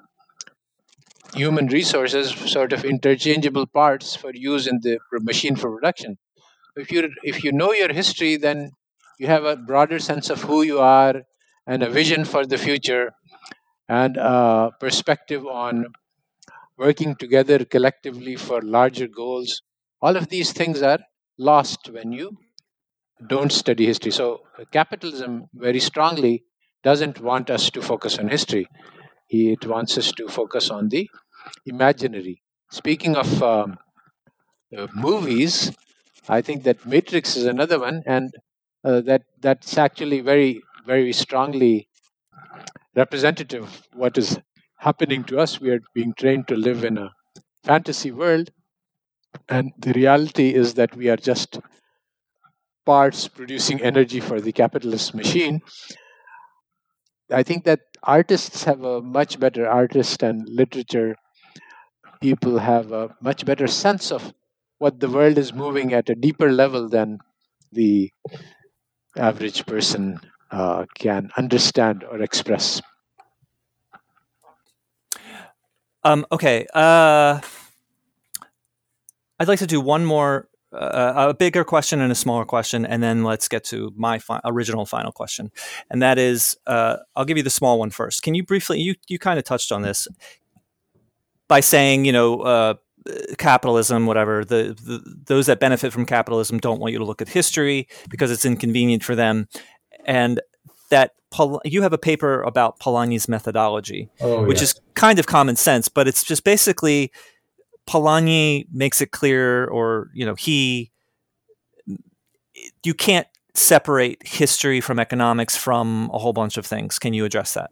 human 1.34 1.68
resources, 1.68 2.30
sort 2.32 2.74
of 2.74 2.86
interchangeable 2.86 3.66
parts 3.66 4.16
for 4.16 4.32
use 4.34 4.68
in 4.68 4.80
the 4.82 5.00
machine 5.22 5.56
for 5.56 5.72
production. 5.72 6.18
If 6.76 6.92
you 6.92 7.10
if 7.24 7.44
you 7.44 7.52
know 7.52 7.72
your 7.72 7.94
history, 7.94 8.36
then 8.38 8.72
you 9.20 9.28
have 9.28 9.46
a 9.46 9.56
broader 9.56 10.00
sense 10.00 10.30
of 10.30 10.42
who 10.44 10.62
you 10.64 10.80
are 10.80 11.24
and 11.68 11.84
a 11.84 11.90
vision 11.90 12.26
for 12.26 12.46
the 12.46 12.58
future 12.58 13.12
and 13.90 14.18
a 14.18 14.72
perspective 14.80 15.46
on 15.48 15.88
working 16.78 17.16
together 17.16 17.66
collectively 17.66 18.36
for 18.36 18.62
larger 18.62 19.08
goals 19.08 19.62
all 20.02 20.18
of 20.18 20.30
these 20.30 20.52
things 20.54 20.82
are 20.82 21.00
lost 21.38 21.90
when 21.92 22.12
you 22.12 22.38
don't 23.28 23.52
study 23.52 23.86
history. 23.86 24.12
So, 24.12 24.42
capitalism 24.72 25.46
very 25.54 25.80
strongly 25.80 26.44
doesn't 26.84 27.20
want 27.22 27.50
us 27.50 27.70
to 27.72 27.82
focus 27.82 28.18
on 28.20 28.28
history, 28.28 28.68
it 29.30 29.66
wants 29.66 29.98
us 29.98 30.12
to 30.14 30.28
focus 30.28 30.70
on 30.70 30.90
the 30.90 31.10
imaginary. 31.66 32.42
Speaking 32.72 33.16
of 33.16 33.44
um, 33.44 33.78
uh, 34.78 34.88
movies, 34.96 35.72
I 36.30 36.42
think 36.42 36.64
that 36.64 36.86
Matrix 36.86 37.36
is 37.38 37.46
another 37.46 37.80
one, 37.80 38.04
and 38.06 38.34
uh, 38.84 39.02
that 39.02 39.24
that's 39.42 39.78
actually 39.78 40.22
very, 40.22 40.62
very 40.86 41.14
strongly 41.14 41.88
representative 42.96 43.64
of 43.64 43.88
what 43.94 44.18
is 44.18 44.40
happening 44.78 45.24
to 45.26 45.38
us. 45.40 45.60
We 45.62 45.70
are 45.72 45.80
being 45.94 46.14
trained 46.16 46.48
to 46.48 46.56
live 46.56 46.84
in 46.84 46.98
a 46.98 47.14
fantasy 47.64 48.12
world, 48.12 48.52
and 49.50 49.72
the 49.80 49.94
reality 49.94 50.54
is 50.54 50.76
that 50.76 50.96
we 50.96 51.10
are 51.10 51.18
just 51.18 51.60
parts 52.86 53.28
producing 53.28 53.82
energy 53.82 54.20
for 54.22 54.40
the 54.40 54.52
capitalist 54.54 55.14
machine. 55.14 55.62
I 57.30 57.44
think 57.44 57.66
that 57.66 57.82
artists 58.04 58.64
have 58.64 58.82
a 58.86 59.02
much 59.02 59.38
better 59.38 59.68
artist 59.68 60.24
and 60.24 60.48
literature 60.48 61.18
people 62.22 62.58
have 62.60 62.92
a 62.92 63.16
much 63.22 63.46
better 63.46 63.68
sense 63.68 64.12
of 64.12 64.34
what 64.80 65.00
the 65.00 65.10
world 65.10 65.38
is 65.38 65.54
moving 65.54 65.94
at 65.94 66.10
a 66.10 66.16
deeper 66.16 66.52
level 66.52 66.90
than 66.90 67.20
the 67.72 68.12
average 69.18 69.66
person 69.66 70.20
uh, 70.52 70.86
can 70.96 71.32
understand 71.38 72.04
or 72.04 72.22
express. 72.22 72.82
Um, 76.04 76.26
okay. 76.32 76.68
Uh, 76.74 77.40
I'd 79.40 79.48
like 79.48 79.60
to 79.60 79.68
do 79.68 79.80
one 79.82 80.06
more, 80.06 80.50
uh, 80.74 81.30
a 81.30 81.34
bigger 81.34 81.64
question 81.64 82.02
and 82.02 82.12
a 82.12 82.16
smaller 82.16 82.46
question, 82.46 82.86
and 82.86 83.02
then 83.02 83.24
let's 83.24 83.48
get 83.48 83.64
to 83.66 83.92
my 83.96 84.20
fi- 84.20 84.42
original 84.44 84.86
final 84.86 85.12
question. 85.12 85.52
And 85.90 86.02
that 86.02 86.18
is, 86.18 86.58
uh, 86.68 86.98
I'll 87.16 87.26
give 87.26 87.38
you 87.38 87.44
the 87.44 87.50
small 87.50 87.80
one 87.80 87.90
first. 87.90 88.22
Can 88.24 88.36
you 88.36 88.44
briefly, 88.44 88.80
you, 88.80 88.96
you 89.08 89.20
kind 89.20 89.40
of 89.40 89.46
touched 89.46 89.72
on 89.72 89.82
this 89.82 90.08
by 91.48 91.60
saying, 91.60 92.06
you 92.06 92.12
know, 92.12 92.42
uh, 92.42 92.74
capitalism, 93.38 94.06
whatever, 94.06 94.46
the, 94.46 94.76
the, 94.84 95.02
those 95.26 95.48
that 95.48 95.60
benefit 95.60 95.92
from 95.92 96.06
capitalism 96.06 96.60
don't 96.60 96.80
want 96.80 96.94
you 96.94 97.00
to 97.00 97.06
look 97.06 97.22
at 97.22 97.30
history 97.30 97.88
because 98.10 98.32
it's 98.32 98.46
inconvenient 98.46 99.04
for 99.04 99.16
them. 99.16 99.48
And 100.06 100.42
that 100.90 101.12
you 101.66 101.82
have 101.82 101.94
a 101.94 101.98
paper 101.98 102.42
about 102.44 102.80
Polanyi's 102.80 103.28
methodology, 103.28 104.10
oh, 104.22 104.46
which 104.46 104.62
is 104.62 104.80
kind 104.94 105.18
of 105.18 105.26
common 105.26 105.56
sense, 105.56 105.88
but 105.88 106.08
it's 106.08 106.24
just 106.24 106.44
basically 106.44 107.12
Polanyi 107.88 108.66
makes 108.72 109.02
it 109.02 109.12
clear, 109.12 109.66
or 109.66 110.10
you 110.14 110.26
know, 110.26 110.36
he 110.36 110.92
you 112.84 112.94
can't 112.94 113.28
separate 113.56 114.22
history 114.26 114.82
from 114.82 115.00
economics 115.00 115.58
from 115.58 116.10
a 116.14 116.20
whole 116.20 116.34
bunch 116.34 116.58
of 116.58 116.66
things. 116.66 117.00
Can 117.00 117.14
you 117.14 117.26
address 117.26 117.54
that? 117.56 117.72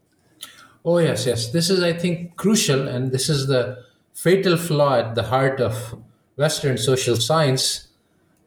Oh 0.84 0.98
yes, 0.98 1.26
yes. 1.26 1.52
This 1.52 1.70
is, 1.70 1.84
I 1.84 1.94
think, 1.94 2.36
crucial, 2.38 2.88
and 2.88 3.12
this 3.12 3.30
is 3.30 3.48
the 3.48 3.78
fatal 4.22 4.56
flaw 4.56 5.00
at 5.00 5.16
the 5.16 5.24
heart 5.24 5.60
of 5.60 5.96
Western 6.36 6.78
social 6.78 7.16
science 7.16 7.88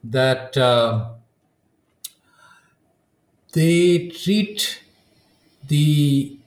that 0.05 0.57
uh, 0.57 1.09
they 3.55 4.07
treat 4.09 4.81
the 5.67 6.39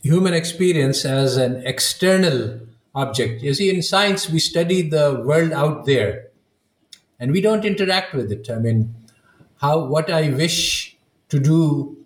human 0.00 0.32
experience 0.32 1.04
as 1.04 1.36
an 1.36 1.60
external 1.66 2.60
object. 2.94 3.42
You 3.42 3.52
see, 3.52 3.68
in 3.68 3.82
science, 3.82 4.30
we 4.30 4.38
study 4.38 4.82
the 4.82 5.22
world 5.26 5.50
out 5.50 5.84
there 5.84 6.28
and 7.18 7.32
we 7.32 7.40
don't 7.40 7.64
interact 7.64 8.14
with 8.14 8.30
it. 8.30 8.48
I 8.48 8.60
mean, 8.60 8.94
how 9.60 9.86
what 9.86 10.08
I 10.08 10.30
wish 10.30 10.96
to 11.30 11.40
do. 11.40 11.96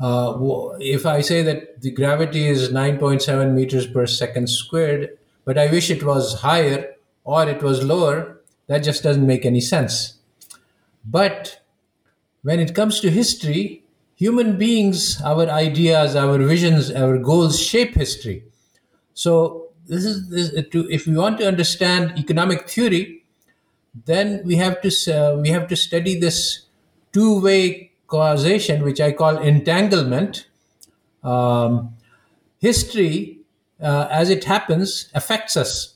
Uh, 0.00 0.78
if 0.80 1.04
I 1.04 1.20
say 1.20 1.42
that 1.42 1.82
the 1.82 1.90
gravity 1.90 2.46
is 2.48 2.70
9.7 2.70 3.52
meters 3.52 3.86
per 3.86 4.06
second 4.06 4.48
squared, 4.48 5.18
but 5.50 5.58
I 5.58 5.68
wish 5.68 5.90
it 5.90 6.04
was 6.04 6.42
higher 6.42 6.94
or 7.24 7.48
it 7.48 7.60
was 7.60 7.82
lower, 7.82 8.40
that 8.68 8.84
just 8.84 9.02
doesn't 9.02 9.26
make 9.26 9.44
any 9.44 9.60
sense. 9.60 10.20
But 11.04 11.60
when 12.42 12.60
it 12.60 12.72
comes 12.72 13.00
to 13.00 13.10
history, 13.10 13.82
human 14.14 14.58
beings, 14.58 15.20
our 15.22 15.48
ideas, 15.48 16.14
our 16.14 16.38
visions, 16.38 16.92
our 16.92 17.18
goals 17.18 17.58
shape 17.58 17.96
history. 17.96 18.44
So 19.12 19.70
this 19.88 20.04
is 20.04 20.30
this, 20.30 20.68
to, 20.68 20.88
if 20.88 21.08
we 21.08 21.16
want 21.16 21.38
to 21.38 21.48
understand 21.48 22.16
economic 22.16 22.70
theory, 22.70 23.24
then 24.06 24.42
we 24.44 24.54
have 24.54 24.80
to 24.82 24.90
uh, 25.12 25.34
we 25.42 25.48
have 25.48 25.66
to 25.66 25.74
study 25.74 26.20
this 26.20 26.66
two-way 27.12 27.90
causation, 28.06 28.84
which 28.84 29.00
I 29.00 29.10
call 29.10 29.38
entanglement. 29.38 30.46
Um, 31.24 31.96
history, 32.60 33.39
uh, 33.82 34.08
as 34.10 34.30
it 34.30 34.44
happens, 34.44 35.08
affects 35.14 35.56
us, 35.56 35.94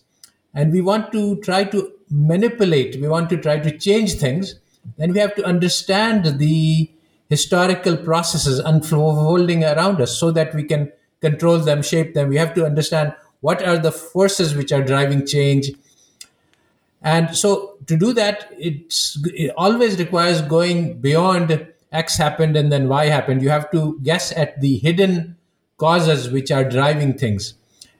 and 0.54 0.72
we 0.72 0.80
want 0.80 1.12
to 1.12 1.36
try 1.40 1.64
to 1.64 1.92
manipulate. 2.10 3.00
We 3.00 3.08
want 3.08 3.30
to 3.30 3.36
try 3.36 3.58
to 3.58 3.76
change 3.76 4.14
things. 4.14 4.56
Then 4.96 5.12
we 5.12 5.18
have 5.18 5.34
to 5.36 5.44
understand 5.44 6.38
the 6.38 6.90
historical 7.28 7.96
processes 7.96 8.58
unfolding 8.58 9.64
around 9.64 10.00
us, 10.00 10.18
so 10.18 10.30
that 10.32 10.54
we 10.54 10.64
can 10.64 10.92
control 11.20 11.58
them, 11.58 11.82
shape 11.82 12.14
them. 12.14 12.28
We 12.28 12.36
have 12.36 12.54
to 12.54 12.66
understand 12.66 13.14
what 13.40 13.62
are 13.62 13.78
the 13.78 13.92
forces 13.92 14.54
which 14.54 14.72
are 14.72 14.82
driving 14.82 15.26
change 15.26 15.70
and 17.04 17.36
so 17.36 17.76
to 17.86 17.96
do 17.98 18.14
that, 18.14 18.48
it 18.58 18.92
always 19.56 19.98
requires 19.98 20.40
going 20.40 21.00
beyond 21.00 21.66
X 21.92 22.16
happened 22.16 22.56
and 22.56 22.72
then 22.72 22.88
Y 22.88 23.06
happened. 23.06 23.42
You 23.42 23.50
have 23.50 23.70
to 23.72 24.00
guess 24.02 24.32
at 24.32 24.60
the 24.62 24.78
hidden 24.78 25.36
causes 25.76 26.30
which 26.30 26.50
are 26.50 26.64
driving 26.64 27.12
things. 27.12 27.54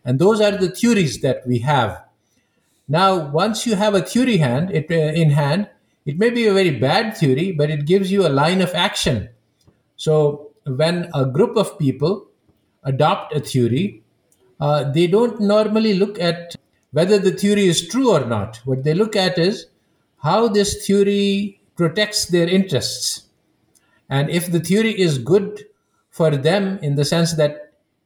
And 0.05 0.19
those 0.19 0.41
are 0.41 0.53
the 0.53 0.69
theories 0.69 1.21
that 1.23 1.47
we 1.47 1.61
have. 1.61 2.03
Now, 2.89 3.31
once 3.31 3.67
you 3.67 3.77
have 3.77 3.95
a 3.95 4.03
theory 4.03 4.37
hand, 4.37 4.71
it, 4.71 4.91
uh, 4.91 4.95
in 4.95 5.31
hand, 5.31 5.69
it 6.05 6.19
may 6.19 6.31
be 6.31 6.47
a 6.47 6.53
very 6.53 6.79
bad 6.79 7.17
theory, 7.17 7.53
but 7.53 7.71
it 7.71 7.87
gives 7.87 8.13
you 8.13 8.27
a 8.27 8.29
line 8.29 8.61
of 8.61 8.75
action. 8.75 9.31
So 9.97 10.51
when 10.67 11.11
a 11.15 11.25
group 11.25 11.57
of 11.57 11.79
people 11.79 12.27
adopt 12.83 13.35
a 13.35 13.41
theory, 13.41 14.03
uh, 14.61 14.91
they 14.93 15.07
don't 15.07 15.41
normally 15.41 15.95
look 15.95 16.21
at 16.21 16.57
whether 16.93 17.19
the 17.19 17.33
theory 17.33 17.67
is 17.67 17.89
true 17.89 18.11
or 18.11 18.25
not. 18.27 18.61
What 18.65 18.85
they 18.85 18.95
look 18.95 19.17
at 19.17 19.39
is 19.39 19.67
how 20.19 20.49
this 20.49 20.87
theory 20.87 21.61
protects 21.77 22.27
their 22.27 22.49
interests. 22.49 23.25
And 24.09 24.31
if 24.31 24.53
the 24.53 24.61
theory 24.61 24.99
is 24.99 25.19
good 25.19 25.65
for 26.11 26.37
them 26.37 26.79
in 26.83 26.95
the 26.95 27.05
sense 27.05 27.35
that 27.35 27.64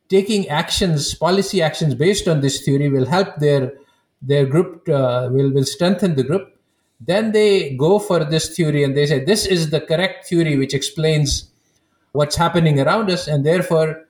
taking 0.08 0.48
actions, 0.48 1.14
policy 1.14 1.62
actions 1.62 1.94
based 1.94 2.28
on 2.28 2.40
this 2.40 2.64
theory 2.64 2.88
will 2.88 3.06
help 3.06 3.36
their 3.36 3.72
their 4.20 4.46
group 4.46 4.88
uh, 4.88 5.28
will 5.30 5.52
will 5.52 5.64
strengthen 5.64 6.16
the 6.16 6.24
group, 6.24 6.56
then 7.00 7.32
they 7.32 7.74
go 7.76 7.98
for 7.98 8.24
this 8.24 8.56
theory 8.56 8.82
and 8.82 8.96
they 8.96 9.06
say 9.06 9.24
this 9.24 9.46
is 9.46 9.70
the 9.70 9.80
correct 9.80 10.26
theory 10.26 10.56
which 10.56 10.74
explains 10.74 11.50
what's 12.12 12.36
happening 12.36 12.80
around 12.80 13.10
us, 13.10 13.28
and 13.28 13.46
therefore 13.46 14.04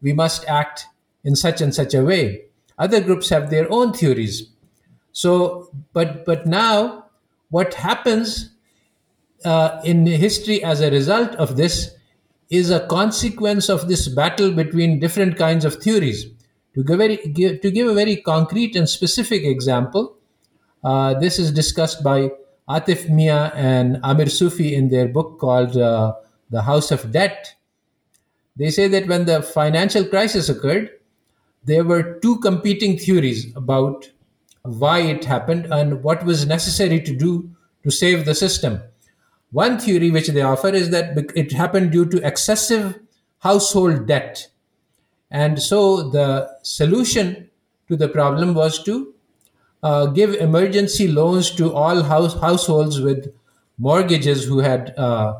we 0.00 0.12
must 0.12 0.44
act 0.48 0.86
in 1.24 1.36
such 1.36 1.60
and 1.60 1.74
such 1.74 1.94
a 1.94 2.02
way. 2.02 2.44
Other 2.78 3.00
groups 3.00 3.28
have 3.28 3.50
their 3.50 3.70
own 3.70 3.92
theories. 3.92 4.48
So, 5.12 5.70
but 5.92 6.24
but 6.24 6.46
now, 6.46 7.06
what 7.50 7.74
happens 7.74 8.50
uh, 9.44 9.80
in 9.84 10.06
history 10.06 10.64
as 10.64 10.80
a 10.80 10.90
result 10.90 11.34
of 11.36 11.56
this 11.56 11.94
is 12.52 12.70
a 12.70 12.86
consequence 12.86 13.70
of 13.70 13.88
this 13.88 14.08
battle 14.08 14.52
between 14.52 15.00
different 15.00 15.38
kinds 15.38 15.64
of 15.64 15.76
theories. 15.76 16.26
To 16.74 16.84
give, 16.84 16.98
very, 16.98 17.16
give, 17.16 17.62
to 17.62 17.70
give 17.70 17.88
a 17.88 17.94
very 17.94 18.16
concrete 18.16 18.76
and 18.76 18.86
specific 18.86 19.42
example, 19.42 20.16
uh, 20.84 21.14
this 21.18 21.38
is 21.38 21.50
discussed 21.50 22.04
by 22.04 22.30
Atif 22.68 23.08
Mian 23.08 23.50
and 23.54 23.98
Amir 24.02 24.28
Sufi 24.28 24.74
in 24.74 24.90
their 24.90 25.08
book 25.08 25.38
called 25.38 25.78
uh, 25.78 26.12
The 26.50 26.60
House 26.60 26.90
of 26.90 27.10
Debt. 27.10 27.54
They 28.56 28.70
say 28.70 28.86
that 28.86 29.06
when 29.06 29.24
the 29.24 29.42
financial 29.42 30.04
crisis 30.04 30.50
occurred, 30.50 30.90
there 31.64 31.84
were 31.84 32.18
two 32.20 32.38
competing 32.40 32.98
theories 32.98 33.46
about 33.56 34.10
why 34.62 34.98
it 34.98 35.24
happened 35.24 35.66
and 35.70 36.02
what 36.02 36.22
was 36.26 36.46
necessary 36.46 37.00
to 37.00 37.16
do 37.16 37.50
to 37.82 37.90
save 37.90 38.26
the 38.26 38.34
system. 38.34 38.82
One 39.52 39.78
theory 39.78 40.10
which 40.10 40.28
they 40.28 40.42
offer 40.42 40.68
is 40.68 40.90
that 40.90 41.16
it 41.36 41.52
happened 41.52 41.92
due 41.92 42.06
to 42.06 42.26
excessive 42.26 42.98
household 43.38 44.06
debt. 44.06 44.48
And 45.30 45.60
so 45.62 46.10
the 46.10 46.50
solution 46.62 47.50
to 47.88 47.96
the 47.96 48.08
problem 48.08 48.54
was 48.54 48.82
to 48.84 49.14
uh, 49.82 50.06
give 50.06 50.34
emergency 50.34 51.08
loans 51.08 51.50
to 51.56 51.72
all 51.72 52.02
house, 52.02 52.38
households 52.40 53.00
with 53.00 53.32
mortgages 53.78 54.44
who 54.44 54.58
had 54.58 54.94
uh, 54.96 55.34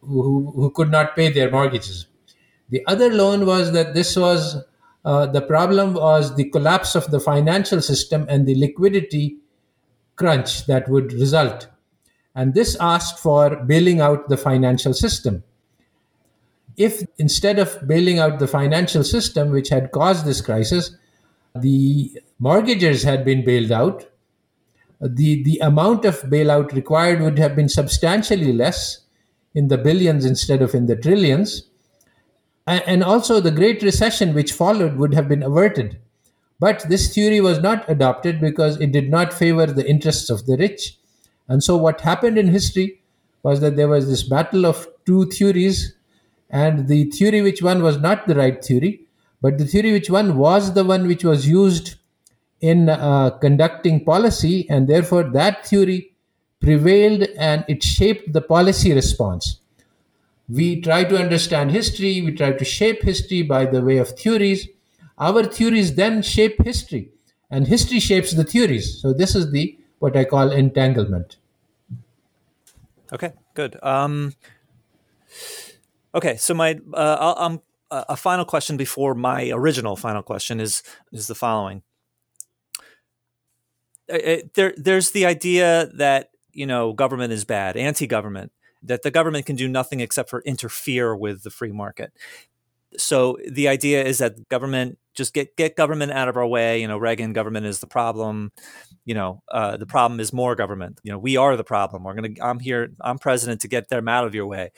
who, 0.00 0.50
who 0.54 0.70
could 0.70 0.90
not 0.90 1.16
pay 1.16 1.30
their 1.30 1.50
mortgages. 1.50 2.06
The 2.68 2.84
other 2.86 3.12
loan 3.12 3.46
was 3.46 3.72
that 3.72 3.94
this 3.94 4.16
was 4.16 4.62
uh, 5.04 5.26
the 5.26 5.40
problem 5.42 5.94
was 5.94 6.34
the 6.34 6.48
collapse 6.50 6.94
of 6.94 7.10
the 7.10 7.20
financial 7.20 7.80
system 7.80 8.26
and 8.28 8.46
the 8.46 8.54
liquidity 8.54 9.36
crunch 10.16 10.66
that 10.66 10.88
would 10.88 11.12
result. 11.12 11.68
And 12.34 12.54
this 12.54 12.76
asked 12.80 13.18
for 13.18 13.56
bailing 13.56 14.00
out 14.00 14.28
the 14.28 14.36
financial 14.36 14.92
system. 14.92 15.44
If 16.76 17.06
instead 17.18 17.58
of 17.58 17.86
bailing 17.86 18.18
out 18.18 18.40
the 18.40 18.48
financial 18.48 19.04
system, 19.04 19.50
which 19.50 19.68
had 19.68 19.92
caused 19.92 20.24
this 20.24 20.40
crisis, 20.40 20.96
the 21.54 22.10
mortgagers 22.40 23.04
had 23.04 23.24
been 23.24 23.44
bailed 23.44 23.70
out, 23.70 24.06
the, 25.00 25.42
the 25.44 25.58
amount 25.58 26.04
of 26.04 26.20
bailout 26.22 26.72
required 26.72 27.20
would 27.20 27.38
have 27.38 27.54
been 27.54 27.68
substantially 27.68 28.52
less 28.52 29.00
in 29.54 29.68
the 29.68 29.78
billions 29.78 30.24
instead 30.24 30.62
of 30.62 30.74
in 30.74 30.86
the 30.86 30.96
trillions 30.96 31.68
and 32.66 33.04
also 33.04 33.40
the 33.40 33.50
Great 33.50 33.82
Recession, 33.82 34.34
which 34.34 34.52
followed, 34.52 34.96
would 34.96 35.14
have 35.14 35.28
been 35.28 35.42
averted. 35.42 35.98
But 36.58 36.88
this 36.88 37.14
theory 37.14 37.40
was 37.40 37.58
not 37.58 37.88
adopted 37.90 38.40
because 38.40 38.80
it 38.80 38.92
did 38.92 39.10
not 39.10 39.34
favor 39.34 39.66
the 39.66 39.88
interests 39.88 40.30
of 40.30 40.46
the 40.46 40.56
rich. 40.56 40.96
And 41.48 41.62
so, 41.62 41.76
what 41.76 42.00
happened 42.00 42.38
in 42.38 42.48
history 42.48 43.00
was 43.42 43.60
that 43.60 43.76
there 43.76 43.88
was 43.88 44.08
this 44.08 44.22
battle 44.22 44.64
of 44.66 44.88
two 45.04 45.26
theories, 45.26 45.94
and 46.50 46.88
the 46.88 47.04
theory 47.10 47.42
which 47.42 47.62
won 47.62 47.82
was 47.82 47.98
not 47.98 48.26
the 48.26 48.34
right 48.34 48.64
theory, 48.64 49.02
but 49.42 49.58
the 49.58 49.66
theory 49.66 49.92
which 49.92 50.08
won 50.10 50.36
was 50.36 50.72
the 50.74 50.84
one 50.84 51.06
which 51.06 51.24
was 51.24 51.46
used 51.46 51.96
in 52.60 52.88
uh, 52.88 53.30
conducting 53.30 54.04
policy, 54.04 54.66
and 54.70 54.88
therefore 54.88 55.24
that 55.24 55.66
theory 55.66 56.12
prevailed 56.60 57.22
and 57.36 57.64
it 57.68 57.82
shaped 57.82 58.32
the 58.32 58.40
policy 58.40 58.92
response. 58.94 59.58
We 60.48 60.80
try 60.80 61.04
to 61.04 61.16
understand 61.18 61.70
history, 61.70 62.20
we 62.22 62.32
try 62.32 62.52
to 62.52 62.64
shape 62.64 63.02
history 63.02 63.42
by 63.42 63.66
the 63.66 63.82
way 63.82 63.98
of 63.98 64.10
theories. 64.10 64.68
Our 65.18 65.44
theories 65.44 65.94
then 65.94 66.22
shape 66.22 66.62
history, 66.64 67.10
and 67.50 67.66
history 67.66 68.00
shapes 68.00 68.32
the 68.32 68.44
theories. 68.44 69.00
So 69.00 69.12
this 69.12 69.34
is 69.34 69.52
the 69.52 69.78
what 70.04 70.18
I 70.18 70.24
call 70.26 70.52
entanglement. 70.52 71.38
Okay, 73.10 73.32
good. 73.54 73.82
Um, 73.82 74.34
okay, 76.14 76.36
so 76.36 76.52
my 76.52 76.78
uh, 76.92 77.34
um, 77.38 77.62
a 77.90 78.14
final 78.14 78.44
question 78.44 78.76
before 78.76 79.14
my 79.14 79.50
original 79.50 79.96
final 79.96 80.22
question 80.22 80.60
is 80.60 80.82
is 81.10 81.26
the 81.26 81.34
following. 81.34 81.82
It, 84.06 84.12
uh, 84.12 84.30
uh, 84.30 84.48
there, 84.54 84.74
there's 84.76 85.12
the 85.12 85.24
idea 85.24 85.88
that 85.94 86.28
you 86.52 86.66
know 86.66 86.92
government 86.92 87.32
is 87.32 87.46
bad, 87.46 87.78
anti-government, 87.78 88.52
that 88.82 89.04
the 89.04 89.10
government 89.10 89.46
can 89.46 89.56
do 89.56 89.68
nothing 89.68 90.00
except 90.00 90.28
for 90.28 90.42
interfere 90.42 91.16
with 91.16 91.44
the 91.44 91.50
free 91.50 91.72
market. 91.72 92.12
So 92.98 93.38
the 93.48 93.68
idea 93.68 94.04
is 94.04 94.18
that 94.18 94.50
government 94.50 94.98
just 95.14 95.34
get 95.34 95.56
get 95.56 95.76
government 95.76 96.12
out 96.12 96.28
of 96.28 96.36
our 96.36 96.46
way. 96.46 96.80
You 96.80 96.88
know, 96.88 96.98
Reagan 96.98 97.32
government 97.32 97.66
is 97.66 97.80
the 97.80 97.86
problem. 97.86 98.52
You 99.04 99.14
know, 99.14 99.42
uh, 99.50 99.76
the 99.76 99.86
problem 99.86 100.20
is 100.20 100.32
more 100.32 100.54
government. 100.54 101.00
You 101.02 101.12
know, 101.12 101.18
we 101.18 101.36
are 101.36 101.56
the 101.56 101.64
problem. 101.64 102.04
We're 102.04 102.14
gonna. 102.14 102.34
I'm 102.42 102.60
here. 102.60 102.90
I'm 103.00 103.18
president 103.18 103.60
to 103.62 103.68
get 103.68 103.88
them 103.88 104.08
out 104.08 104.26
of 104.26 104.34
your 104.34 104.46
way. 104.46 104.72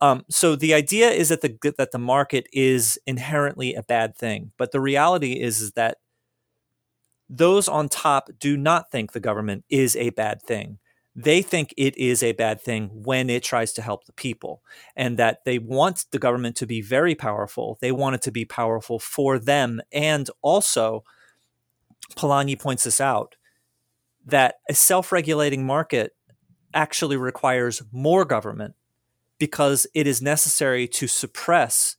Um, 0.00 0.24
so 0.28 0.56
the 0.56 0.74
idea 0.74 1.10
is 1.10 1.28
that 1.28 1.42
the 1.42 1.56
that 1.78 1.92
the 1.92 1.98
market 1.98 2.46
is 2.52 2.98
inherently 3.06 3.74
a 3.74 3.82
bad 3.82 4.16
thing, 4.16 4.52
but 4.58 4.72
the 4.72 4.80
reality 4.80 5.40
is, 5.40 5.60
is 5.60 5.72
that 5.72 5.98
those 7.28 7.68
on 7.68 7.88
top 7.88 8.28
do 8.38 8.56
not 8.56 8.90
think 8.90 9.12
the 9.12 9.20
government 9.20 9.64
is 9.70 9.96
a 9.96 10.10
bad 10.10 10.42
thing 10.42 10.78
they 11.14 11.42
think 11.42 11.74
it 11.76 11.96
is 11.98 12.22
a 12.22 12.32
bad 12.32 12.60
thing 12.60 12.88
when 12.92 13.28
it 13.28 13.42
tries 13.42 13.72
to 13.74 13.82
help 13.82 14.06
the 14.06 14.12
people 14.12 14.62
and 14.96 15.18
that 15.18 15.44
they 15.44 15.58
want 15.58 16.06
the 16.10 16.18
government 16.18 16.56
to 16.56 16.66
be 16.66 16.80
very 16.80 17.14
powerful. 17.14 17.76
They 17.80 17.92
want 17.92 18.14
it 18.14 18.22
to 18.22 18.32
be 18.32 18.44
powerful 18.44 18.98
for 18.98 19.38
them. 19.38 19.82
And 19.92 20.30
also, 20.40 21.04
Polanyi 22.16 22.58
points 22.58 22.84
this 22.84 23.00
out 23.00 23.36
that 24.24 24.56
a 24.70 24.74
self 24.74 25.12
regulating 25.12 25.66
market 25.66 26.12
actually 26.72 27.16
requires 27.16 27.82
more 27.92 28.24
government 28.24 28.74
because 29.38 29.86
it 29.94 30.06
is 30.06 30.22
necessary 30.22 30.88
to 30.88 31.06
suppress 31.06 31.96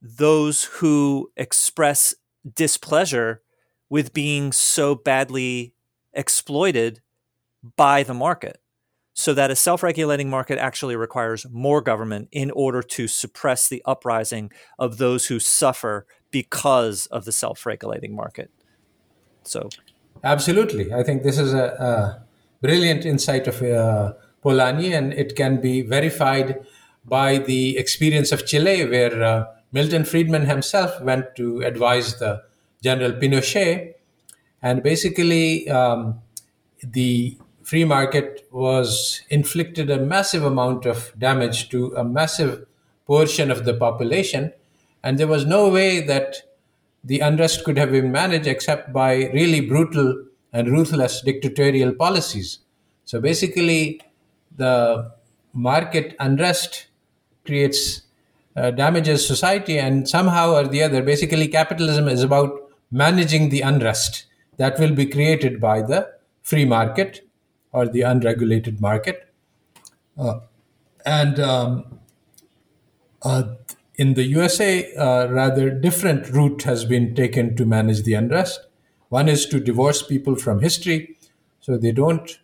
those 0.00 0.64
who 0.64 1.30
express 1.36 2.14
displeasure 2.54 3.42
with 3.90 4.14
being 4.14 4.52
so 4.52 4.94
badly 4.94 5.74
exploited 6.14 7.02
by 7.76 8.02
the 8.02 8.14
market. 8.14 8.58
So 9.14 9.34
that 9.34 9.50
a 9.50 9.56
self 9.56 9.82
regulating 9.82 10.30
market 10.30 10.58
actually 10.58 10.96
requires 10.96 11.46
more 11.50 11.82
government 11.82 12.28
in 12.32 12.50
order 12.50 12.82
to 12.82 13.06
suppress 13.06 13.68
the 13.68 13.82
uprising 13.84 14.50
of 14.78 14.96
those 14.96 15.26
who 15.26 15.38
suffer 15.38 16.06
because 16.30 17.06
of 17.06 17.26
the 17.26 17.32
self 17.32 17.66
regulating 17.66 18.16
market. 18.16 18.50
So, 19.44 19.68
absolutely. 20.24 20.94
I 20.94 21.02
think 21.02 21.24
this 21.24 21.38
is 21.38 21.52
a, 21.52 21.66
a 21.78 22.24
brilliant 22.62 23.04
insight 23.04 23.46
of 23.46 23.60
uh, 23.62 24.14
Polanyi, 24.42 24.96
and 24.96 25.12
it 25.12 25.36
can 25.36 25.60
be 25.60 25.82
verified 25.82 26.64
by 27.04 27.38
the 27.38 27.76
experience 27.76 28.32
of 28.32 28.46
Chile, 28.46 28.86
where 28.86 29.22
uh, 29.22 29.44
Milton 29.72 30.04
Friedman 30.04 30.46
himself 30.46 31.00
went 31.02 31.36
to 31.36 31.60
advise 31.60 32.18
the 32.18 32.42
General 32.82 33.12
Pinochet. 33.12 33.94
And 34.62 34.82
basically, 34.82 35.68
um, 35.68 36.20
the 36.82 37.36
free 37.64 37.84
market 37.84 38.46
was 38.50 39.22
inflicted 39.30 39.90
a 39.90 39.98
massive 39.98 40.44
amount 40.44 40.86
of 40.86 41.12
damage 41.18 41.68
to 41.70 41.94
a 41.96 42.04
massive 42.04 42.66
portion 43.06 43.50
of 43.50 43.64
the 43.64 43.74
population. 43.74 44.52
And 45.02 45.18
there 45.18 45.26
was 45.26 45.44
no 45.44 45.68
way 45.68 46.00
that 46.00 46.36
the 47.04 47.20
unrest 47.20 47.64
could 47.64 47.76
have 47.78 47.90
been 47.90 48.12
managed 48.12 48.46
except 48.46 48.92
by 48.92 49.30
really 49.32 49.60
brutal 49.60 50.24
and 50.52 50.68
ruthless 50.68 51.20
dictatorial 51.22 51.92
policies. 51.92 52.58
So 53.04 53.20
basically, 53.20 54.00
the 54.56 55.12
market 55.52 56.14
unrest 56.20 56.86
creates 57.44 58.02
uh, 58.54 58.70
damages 58.70 59.26
society, 59.26 59.78
and 59.78 60.08
somehow 60.08 60.52
or 60.52 60.68
the 60.68 60.82
other, 60.82 61.02
basically, 61.02 61.48
capitalism 61.48 62.06
is 62.06 62.22
about 62.22 62.50
managing 62.90 63.48
the 63.48 63.62
unrest 63.62 64.26
that 64.58 64.78
will 64.78 64.94
be 64.94 65.06
created 65.06 65.60
by 65.60 65.80
the 65.80 66.12
free 66.42 66.66
market 66.66 67.26
or 67.72 67.86
the 67.86 68.02
unregulated 68.02 68.80
market. 68.80 69.32
Uh, 70.18 70.40
and 71.04 71.40
um, 71.40 71.98
uh, 73.22 73.54
in 73.96 74.14
the 74.14 74.24
USA, 74.24 74.92
a 74.94 75.32
rather 75.32 75.70
different 75.70 76.28
route 76.30 76.62
has 76.62 76.84
been 76.84 77.14
taken 77.14 77.56
to 77.56 77.64
manage 77.64 78.02
the 78.02 78.14
unrest. 78.14 78.60
One 79.08 79.28
is 79.28 79.46
to 79.46 79.60
divorce 79.60 80.02
people 80.02 80.36
from 80.36 80.60
history 80.60 81.16
so 81.60 81.76
they 81.76 81.92
don't 81.92 82.38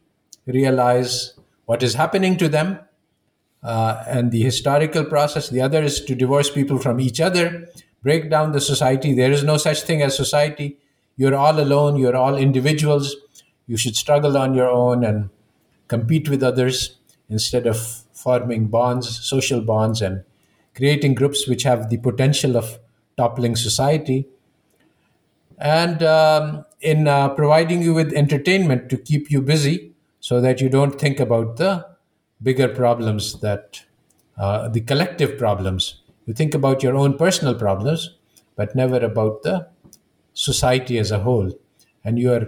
realize 0.46 1.34
what 1.66 1.82
is 1.82 1.94
happening 1.94 2.36
to 2.38 2.48
them 2.48 2.78
uh, 3.62 4.04
and 4.06 4.30
the 4.30 4.42
historical 4.42 5.04
process. 5.04 5.48
The 5.48 5.60
other 5.60 5.82
is 5.82 6.00
to 6.04 6.14
divorce 6.14 6.50
people 6.50 6.78
from 6.78 7.00
each 7.00 7.20
other, 7.20 7.68
break 8.02 8.30
down 8.30 8.52
the 8.52 8.60
society. 8.60 9.14
There 9.14 9.32
is 9.32 9.42
no 9.44 9.56
such 9.56 9.82
thing 9.82 10.02
as 10.02 10.16
society. 10.16 10.78
You're 11.16 11.34
all 11.34 11.58
alone, 11.58 11.96
you're 11.96 12.16
all 12.16 12.36
individuals. 12.36 13.16
You 13.68 13.76
should 13.76 13.94
struggle 13.94 14.36
on 14.36 14.54
your 14.54 14.68
own 14.68 15.04
and 15.04 15.30
compete 15.86 16.28
with 16.28 16.42
others 16.42 16.96
instead 17.28 17.66
of 17.66 17.78
forming 18.12 18.66
bonds, 18.66 19.24
social 19.24 19.60
bonds, 19.60 20.02
and 20.02 20.24
creating 20.74 21.14
groups 21.14 21.46
which 21.46 21.62
have 21.62 21.90
the 21.90 21.98
potential 21.98 22.56
of 22.56 22.80
toppling 23.16 23.54
society. 23.54 24.26
And 25.58 26.02
um, 26.02 26.64
in 26.80 27.06
uh, 27.06 27.28
providing 27.30 27.82
you 27.82 27.94
with 27.94 28.12
entertainment 28.12 28.88
to 28.90 28.96
keep 28.96 29.30
you 29.30 29.42
busy 29.42 29.92
so 30.20 30.40
that 30.40 30.60
you 30.60 30.68
don't 30.68 30.98
think 30.98 31.20
about 31.20 31.56
the 31.56 31.86
bigger 32.42 32.68
problems 32.68 33.40
that 33.40 33.82
uh, 34.38 34.68
the 34.68 34.80
collective 34.80 35.36
problems. 35.36 36.00
You 36.26 36.34
think 36.34 36.54
about 36.54 36.82
your 36.82 36.94
own 36.94 37.18
personal 37.18 37.54
problems, 37.54 38.14
but 38.54 38.74
never 38.74 38.98
about 38.98 39.42
the 39.42 39.68
society 40.34 40.98
as 40.98 41.10
a 41.10 41.18
whole. 41.18 41.52
And 42.04 42.18
you 42.18 42.32
are 42.32 42.46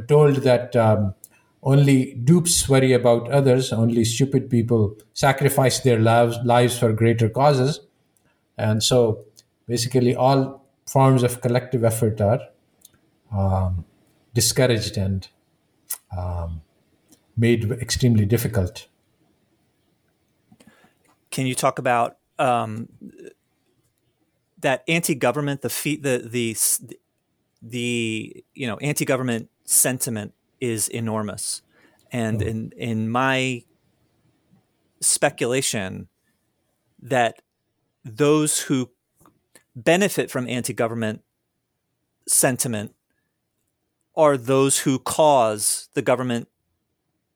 told 0.00 0.36
that 0.36 0.74
um, 0.76 1.14
only 1.62 2.14
dupes 2.14 2.68
worry 2.68 2.92
about 2.92 3.30
others, 3.30 3.72
only 3.72 4.04
stupid 4.04 4.50
people 4.50 4.96
sacrifice 5.12 5.80
their 5.80 5.98
lives, 5.98 6.36
lives 6.44 6.78
for 6.78 6.92
greater 6.92 7.28
causes. 7.28 7.80
And 8.58 8.82
so 8.82 9.24
basically, 9.66 10.14
all 10.14 10.64
forms 10.86 11.22
of 11.22 11.40
collective 11.40 11.84
effort 11.84 12.20
are 12.20 12.40
um, 13.32 13.84
discouraged 14.34 14.96
and 14.96 15.28
um, 16.16 16.62
made 17.36 17.70
extremely 17.70 18.26
difficult. 18.26 18.86
Can 21.30 21.46
you 21.46 21.54
talk 21.54 21.78
about 21.78 22.18
um, 22.38 22.88
that 24.58 24.82
anti-government, 24.88 25.62
the 25.62 25.70
fee, 25.70 25.96
the 25.96 26.28
the 26.28 26.56
the 27.62 28.44
you 28.54 28.66
know 28.66 28.76
anti-government 28.78 29.48
sentiment 29.72 30.34
is 30.60 30.88
enormous, 30.88 31.62
and 32.12 32.40
mm. 32.40 32.46
in 32.46 32.72
in 32.76 33.10
my 33.10 33.64
speculation 35.00 36.08
that 37.00 37.42
those 38.04 38.60
who 38.60 38.90
benefit 39.74 40.30
from 40.30 40.46
anti-government 40.48 41.22
sentiment 42.28 42.94
are 44.14 44.36
those 44.36 44.80
who 44.80 44.98
cause 44.98 45.88
the 45.94 46.02
government 46.02 46.48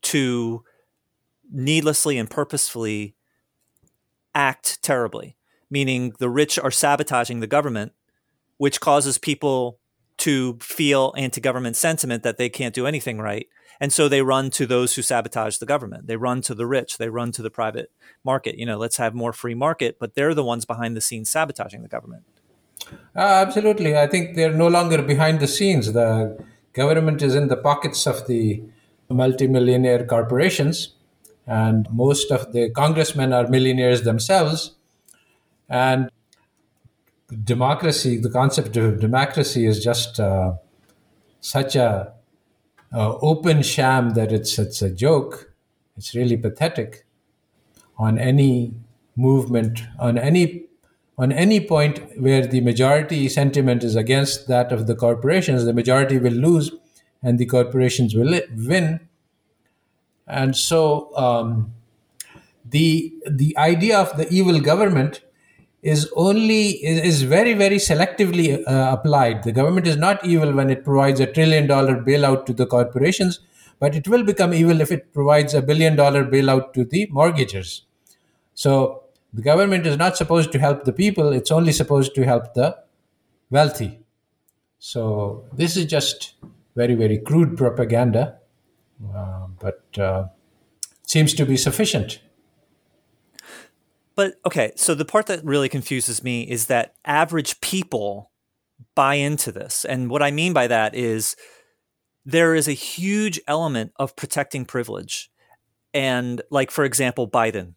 to 0.02 0.62
needlessly 1.50 2.18
and 2.18 2.30
purposefully 2.30 3.16
act 4.34 4.80
terribly, 4.82 5.36
meaning 5.70 6.12
the 6.18 6.28
rich 6.28 6.58
are 6.58 6.70
sabotaging 6.70 7.40
the 7.40 7.46
government, 7.46 7.92
which 8.58 8.80
causes 8.80 9.18
people 9.18 9.80
to 10.18 10.58
feel 10.60 11.12
anti 11.16 11.40
government 11.40 11.76
sentiment 11.76 12.22
that 12.22 12.38
they 12.38 12.48
can't 12.48 12.74
do 12.74 12.86
anything 12.86 13.18
right. 13.18 13.46
And 13.78 13.92
so 13.92 14.08
they 14.08 14.22
run 14.22 14.50
to 14.52 14.66
those 14.66 14.94
who 14.94 15.02
sabotage 15.02 15.58
the 15.58 15.66
government. 15.66 16.06
They 16.06 16.16
run 16.16 16.40
to 16.42 16.54
the 16.54 16.66
rich. 16.66 16.96
They 16.96 17.10
run 17.10 17.30
to 17.32 17.42
the 17.42 17.50
private 17.50 17.90
market. 18.24 18.58
You 18.58 18.64
know, 18.64 18.78
let's 18.78 18.96
have 18.96 19.14
more 19.14 19.34
free 19.34 19.54
market, 19.54 19.98
but 20.00 20.14
they're 20.14 20.34
the 20.34 20.44
ones 20.44 20.64
behind 20.64 20.96
the 20.96 21.02
scenes 21.02 21.28
sabotaging 21.28 21.82
the 21.82 21.88
government. 21.88 22.24
Uh, 23.14 23.44
absolutely. 23.46 23.96
I 23.96 24.06
think 24.06 24.34
they're 24.34 24.54
no 24.54 24.68
longer 24.68 25.02
behind 25.02 25.40
the 25.40 25.46
scenes. 25.46 25.92
The 25.92 26.42
government 26.72 27.20
is 27.20 27.34
in 27.34 27.48
the 27.48 27.56
pockets 27.56 28.06
of 28.06 28.26
the 28.26 28.62
multimillionaire 29.10 30.06
corporations 30.06 30.96
and 31.46 31.86
most 31.92 32.30
of 32.30 32.52
the 32.52 32.70
congressmen 32.70 33.32
are 33.32 33.46
millionaires 33.48 34.02
themselves. 34.02 34.74
And 35.68 36.10
democracy, 37.44 38.18
the 38.18 38.30
concept 38.30 38.76
of 38.76 39.00
democracy, 39.00 39.66
is 39.66 39.82
just 39.82 40.20
uh, 40.20 40.54
such 41.40 41.76
a, 41.76 42.12
a, 42.92 43.18
open 43.20 43.62
sham 43.62 44.10
that 44.14 44.32
it's 44.32 44.58
it's 44.58 44.82
a 44.82 44.90
joke. 44.90 45.52
It's 45.96 46.14
really 46.14 46.36
pathetic. 46.36 47.04
On 47.98 48.18
any 48.18 48.74
movement, 49.16 49.82
on 49.98 50.18
any 50.18 50.64
on 51.18 51.32
any 51.32 51.60
point 51.60 52.20
where 52.20 52.46
the 52.46 52.60
majority 52.60 53.28
sentiment 53.28 53.82
is 53.82 53.96
against 53.96 54.48
that 54.48 54.70
of 54.70 54.86
the 54.86 54.94
corporations, 54.94 55.64
the 55.64 55.72
majority 55.72 56.18
will 56.18 56.32
lose, 56.32 56.72
and 57.22 57.38
the 57.38 57.46
corporations 57.46 58.14
will 58.14 58.40
win 58.54 59.00
and 60.26 60.56
so 60.56 61.14
um, 61.16 61.72
the 62.64 63.14
the 63.26 63.56
idea 63.56 63.98
of 63.98 64.16
the 64.16 64.28
evil 64.28 64.60
government 64.60 65.22
is 65.92 66.10
only 66.16 66.62
is, 66.84 67.22
very 67.22 67.54
very 67.54 67.76
selectively 67.76 68.46
uh, 68.66 68.88
applied. 68.96 69.42
The 69.44 69.52
government 69.52 69.86
is 69.86 69.96
not 69.96 70.24
evil 70.24 70.52
when 70.52 70.70
it 70.70 70.84
provides 70.84 71.20
a 71.20 71.26
trillion 71.26 71.66
dollar 71.66 71.96
bailout 72.08 72.46
to 72.46 72.52
the 72.52 72.66
corporations, 72.66 73.40
but 73.78 73.94
it 73.94 74.08
will 74.08 74.24
become 74.24 74.52
evil 74.52 74.80
if 74.80 74.90
it 74.90 75.12
provides 75.12 75.54
a 75.54 75.62
billion 75.62 75.96
dollar 75.96 76.24
bailout 76.24 76.72
to 76.74 76.84
the 76.84 77.06
mortgagers. 77.10 77.82
So 78.54 79.04
the 79.32 79.42
government 79.42 79.86
is 79.86 79.96
not 79.96 80.16
supposed 80.16 80.52
to 80.52 80.58
help 80.58 80.84
the 80.84 80.92
people; 80.92 81.32
it's 81.32 81.50
only 81.50 81.72
supposed 81.72 82.14
to 82.16 82.24
help 82.24 82.54
the 82.54 82.76
wealthy. 83.50 84.00
So 84.78 85.44
this 85.52 85.76
is 85.76 85.86
just 85.86 86.34
very 86.74 86.94
very 86.94 87.18
crude 87.18 87.56
propaganda 87.56 88.38
uh, 89.14 89.46
but 89.60 89.98
uh, 89.98 90.26
seems 91.02 91.34
to 91.34 91.46
be 91.46 91.56
sufficient. 91.56 92.20
But 94.16 94.36
okay, 94.46 94.72
so 94.76 94.94
the 94.94 95.04
part 95.04 95.26
that 95.26 95.44
really 95.44 95.68
confuses 95.68 96.24
me 96.24 96.42
is 96.42 96.66
that 96.66 96.94
average 97.04 97.60
people 97.60 98.32
buy 98.94 99.14
into 99.14 99.52
this. 99.52 99.84
And 99.84 100.10
what 100.10 100.22
I 100.22 100.30
mean 100.30 100.52
by 100.52 100.66
that 100.66 100.94
is 100.94 101.36
there 102.24 102.54
is 102.54 102.66
a 102.66 102.72
huge 102.72 103.40
element 103.46 103.92
of 103.96 104.16
protecting 104.16 104.64
privilege. 104.64 105.30
And 105.94 106.42
like 106.50 106.70
for 106.70 106.84
example, 106.84 107.28
Biden. 107.28 107.74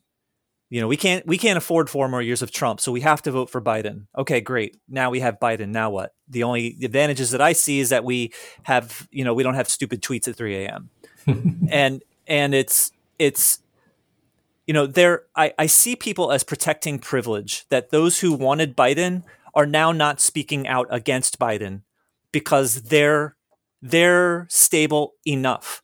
You 0.71 0.79
know, 0.79 0.87
we 0.87 0.97
can't 0.97 1.25
we 1.25 1.39
can't 1.39 1.57
afford 1.57 1.89
four 1.89 2.07
more 2.07 2.21
years 2.21 2.43
of 2.43 2.51
Trump, 2.51 2.79
so 2.79 2.91
we 2.91 3.01
have 3.01 3.23
to 3.23 3.31
vote 3.31 3.49
for 3.49 3.59
Biden. 3.59 4.05
Okay, 4.15 4.39
great. 4.39 4.77
Now 4.87 5.09
we 5.09 5.19
have 5.19 5.39
Biden. 5.39 5.69
Now 5.69 5.89
what? 5.89 6.13
The 6.27 6.43
only 6.43 6.77
advantages 6.83 7.31
that 7.31 7.41
I 7.41 7.53
see 7.53 7.79
is 7.79 7.89
that 7.89 8.03
we 8.03 8.31
have, 8.63 9.07
you 9.09 9.23
know, 9.23 9.33
we 9.33 9.41
don't 9.41 9.55
have 9.55 9.67
stupid 9.67 10.03
tweets 10.03 10.27
at 10.27 10.35
3 10.35 10.65
a.m. 10.65 10.91
and 11.71 12.03
and 12.27 12.53
it's 12.53 12.91
it's 13.17 13.61
you 14.69 14.73
know, 14.73 14.85
there 14.85 15.23
I, 15.35 15.51
I 15.57 15.65
see 15.65 15.95
people 15.95 16.31
as 16.31 16.43
protecting 16.43 16.99
privilege, 16.99 17.65
that 17.69 17.89
those 17.89 18.19
who 18.19 18.33
wanted 18.33 18.77
Biden 18.77 19.23
are 19.55 19.65
now 19.65 19.91
not 19.91 20.21
speaking 20.21 20.67
out 20.67 20.85
against 20.91 21.39
Biden 21.39 21.81
because 22.31 22.83
they're 22.83 23.35
they're 23.81 24.45
stable 24.47 25.13
enough. 25.25 25.81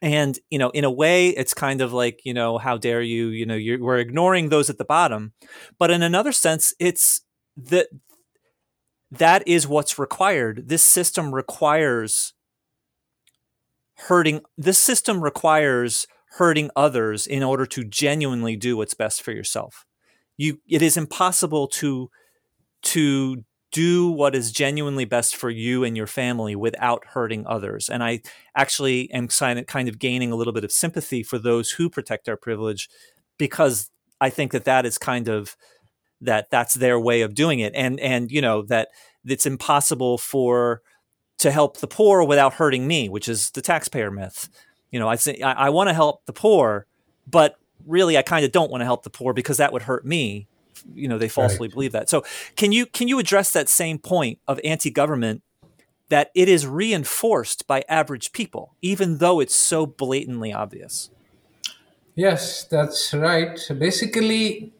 And 0.00 0.38
you 0.48 0.58
know, 0.58 0.70
in 0.70 0.84
a 0.84 0.90
way, 0.90 1.28
it's 1.28 1.52
kind 1.52 1.82
of 1.82 1.92
like 1.92 2.22
you 2.24 2.32
know, 2.32 2.56
how 2.56 2.78
dare 2.78 3.02
you? 3.02 3.28
You 3.28 3.44
know, 3.44 3.54
you 3.54 3.84
we're 3.84 3.98
ignoring 3.98 4.48
those 4.48 4.70
at 4.70 4.78
the 4.78 4.86
bottom, 4.86 5.34
but 5.78 5.90
in 5.90 6.02
another 6.02 6.32
sense, 6.32 6.72
it's 6.80 7.20
that 7.54 7.88
that 9.10 9.46
is 9.46 9.68
what's 9.68 9.98
required. 9.98 10.68
This 10.68 10.82
system 10.82 11.34
requires 11.34 12.32
hurting. 14.08 14.40
This 14.56 14.78
system 14.78 15.22
requires 15.22 16.06
hurting 16.36 16.70
others 16.74 17.26
in 17.26 17.42
order 17.42 17.66
to 17.66 17.84
genuinely 17.84 18.56
do 18.56 18.76
what's 18.76 18.94
best 18.94 19.22
for 19.22 19.32
yourself. 19.32 19.84
You, 20.36 20.60
it 20.68 20.82
is 20.82 20.96
impossible 20.96 21.68
to 21.68 22.10
to 22.82 23.44
do 23.70 24.10
what 24.10 24.34
is 24.34 24.52
genuinely 24.52 25.04
best 25.04 25.36
for 25.36 25.48
you 25.48 25.84
and 25.84 25.96
your 25.96 26.06
family 26.06 26.54
without 26.54 27.04
hurting 27.06 27.46
others. 27.46 27.88
And 27.88 28.02
I 28.02 28.20
actually 28.56 29.10
am 29.12 29.28
kind 29.28 29.88
of 29.88 29.98
gaining 29.98 30.30
a 30.30 30.36
little 30.36 30.52
bit 30.52 30.64
of 30.64 30.72
sympathy 30.72 31.22
for 31.22 31.38
those 31.38 31.70
who 31.70 31.88
protect 31.88 32.28
our 32.28 32.36
privilege 32.36 32.88
because 33.38 33.90
I 34.20 34.30
think 34.30 34.52
that 34.52 34.64
that 34.64 34.84
is 34.84 34.98
kind 34.98 35.28
of 35.28 35.56
that 36.20 36.50
that's 36.50 36.74
their 36.74 37.00
way 37.00 37.22
of 37.22 37.34
doing 37.34 37.60
it. 37.60 37.72
And 37.74 37.98
and 38.00 38.30
you 38.30 38.40
know 38.40 38.62
that 38.62 38.88
it's 39.24 39.46
impossible 39.46 40.18
for 40.18 40.82
to 41.38 41.50
help 41.50 41.78
the 41.78 41.88
poor 41.88 42.24
without 42.24 42.54
hurting 42.54 42.86
me, 42.86 43.08
which 43.08 43.28
is 43.28 43.50
the 43.50 43.62
taxpayer 43.62 44.10
myth. 44.10 44.48
You 44.92 45.00
know, 45.00 45.08
I 45.08 45.16
say 45.16 45.40
I, 45.40 45.66
I 45.66 45.70
want 45.70 45.88
to 45.88 45.94
help 45.94 46.24
the 46.26 46.32
poor, 46.32 46.86
but 47.26 47.56
really 47.86 48.16
I 48.16 48.22
kind 48.22 48.44
of 48.44 48.52
don't 48.52 48.70
want 48.70 48.82
to 48.82 48.84
help 48.84 49.02
the 49.02 49.10
poor 49.10 49.32
because 49.32 49.56
that 49.56 49.72
would 49.72 49.82
hurt 49.82 50.06
me 50.06 50.46
you 50.94 51.08
know 51.08 51.18
they 51.18 51.28
falsely 51.28 51.68
right. 51.68 51.74
believe 51.74 51.92
that. 51.92 52.08
So 52.08 52.24
can 52.56 52.72
you 52.72 52.86
can 52.86 53.08
you 53.08 53.18
address 53.18 53.52
that 53.52 53.68
same 53.68 53.98
point 53.98 54.38
of 54.48 54.60
anti-government 54.64 55.42
that 56.08 56.30
it 56.34 56.48
is 56.48 56.66
reinforced 56.66 57.66
by 57.66 57.84
average 57.88 58.32
people, 58.32 58.74
even 58.82 59.18
though 59.18 59.40
it's 59.40 59.54
so 59.54 59.86
blatantly 59.86 60.52
obvious? 60.52 61.10
Yes, 62.14 62.64
that's 62.64 63.14
right. 63.14 63.58
Basically, 63.78 64.72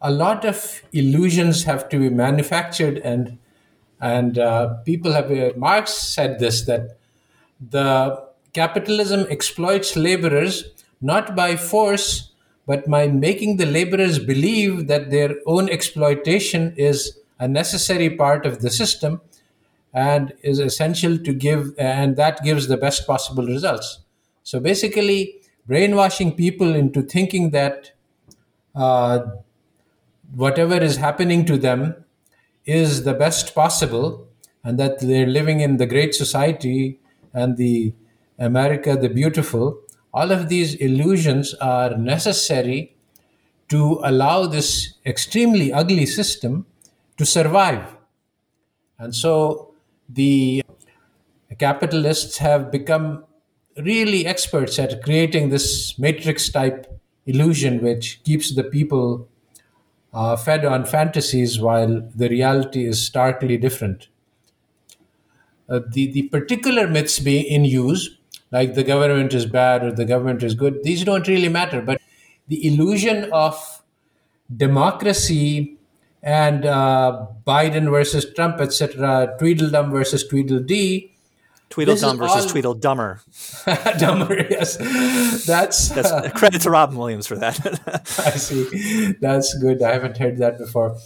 a 0.00 0.12
lot 0.12 0.44
of 0.44 0.82
illusions 0.92 1.64
have 1.64 1.88
to 1.88 1.98
be 1.98 2.08
manufactured, 2.08 2.98
and 2.98 3.38
and 4.00 4.38
uh, 4.38 4.74
people 4.84 5.12
have. 5.12 5.30
Uh, 5.30 5.52
Marx 5.56 5.92
said 5.92 6.38
this 6.38 6.62
that 6.66 6.98
the 7.70 8.24
capitalism 8.60 9.26
exploits 9.36 9.96
laborers 9.96 10.64
not 11.00 11.34
by 11.36 11.50
force 11.56 12.32
but 12.66 12.88
by 12.90 13.06
making 13.06 13.56
the 13.56 13.66
laborers 13.66 14.18
believe 14.18 14.88
that 14.88 15.10
their 15.10 15.36
own 15.46 15.68
exploitation 15.70 16.74
is 16.76 17.18
a 17.38 17.46
necessary 17.46 18.10
part 18.10 18.44
of 18.44 18.60
the 18.60 18.70
system 18.70 19.20
and 19.92 20.32
is 20.42 20.58
essential 20.58 21.16
to 21.16 21.32
give, 21.32 21.72
and 21.78 22.16
that 22.16 22.42
gives 22.42 22.66
the 22.66 22.76
best 22.76 23.06
possible 23.06 23.46
results. 23.46 24.00
So 24.42 24.60
basically, 24.60 25.36
brainwashing 25.66 26.32
people 26.34 26.74
into 26.74 27.02
thinking 27.02 27.50
that 27.50 27.92
uh, 28.74 29.20
whatever 30.34 30.76
is 30.76 30.96
happening 30.96 31.46
to 31.46 31.56
them 31.56 32.04
is 32.66 33.04
the 33.04 33.14
best 33.14 33.54
possible 33.54 34.28
and 34.64 34.78
that 34.78 35.00
they're 35.00 35.26
living 35.26 35.60
in 35.60 35.76
the 35.76 35.86
great 35.86 36.14
society 36.14 36.98
and 37.32 37.56
the 37.56 37.94
America 38.38 38.96
the 38.96 39.08
beautiful 39.08 39.80
all 40.16 40.30
of 40.32 40.48
these 40.48 40.74
illusions 40.76 41.52
are 41.54 41.96
necessary 41.96 42.96
to 43.68 44.00
allow 44.02 44.46
this 44.46 44.94
extremely 45.04 45.70
ugly 45.72 46.06
system 46.06 46.64
to 47.18 47.26
survive. 47.26 47.96
And 48.98 49.14
so 49.14 49.74
the 50.08 50.62
capitalists 51.58 52.38
have 52.38 52.70
become 52.70 53.24
really 53.76 54.26
experts 54.26 54.78
at 54.78 55.02
creating 55.02 55.50
this 55.50 55.98
matrix 55.98 56.48
type 56.48 56.86
illusion 57.26 57.82
which 57.82 58.22
keeps 58.24 58.54
the 58.54 58.64
people 58.64 59.28
uh, 60.14 60.34
fed 60.36 60.64
on 60.64 60.86
fantasies 60.86 61.60
while 61.60 62.08
the 62.14 62.30
reality 62.30 62.86
is 62.86 63.04
starkly 63.04 63.58
different. 63.58 64.08
Uh, 65.68 65.80
the, 65.92 66.10
the 66.12 66.22
particular 66.28 66.88
myths 66.88 67.18
being 67.18 67.44
in 67.44 67.66
use 67.66 68.16
like 68.56 68.74
the 68.74 68.84
government 68.84 69.34
is 69.34 69.46
bad 69.60 69.84
or 69.84 69.92
the 69.92 70.06
government 70.12 70.42
is 70.42 70.54
good. 70.54 70.82
These 70.82 71.04
don't 71.04 71.28
really 71.28 71.50
matter. 71.60 71.80
But 71.82 72.00
the 72.48 72.58
illusion 72.66 73.28
of 73.32 73.54
democracy 74.64 75.76
and 76.22 76.64
uh, 76.64 77.26
Biden 77.46 77.90
versus 77.90 78.24
Trump, 78.34 78.60
etc., 78.60 79.34
Tweedledum 79.38 79.90
versus 79.90 80.26
Tweedledee. 80.26 81.12
Tweedledum 81.68 82.16
versus 82.16 82.46
all... 82.46 82.52
Tweedledummer. 82.52 83.10
Dumber, 84.04 84.46
yes. 84.48 84.76
That's, 85.44 85.90
That's 85.90 86.10
uh, 86.10 86.30
credit 86.30 86.62
to 86.62 86.70
Robin 86.70 86.96
Williams 86.96 87.26
for 87.26 87.36
that. 87.36 87.58
I 88.24 88.38
see. 88.46 89.12
That's 89.20 89.52
good. 89.58 89.82
I 89.82 89.92
haven't 89.92 90.16
heard 90.16 90.38
that 90.38 90.58
before, 90.58 90.96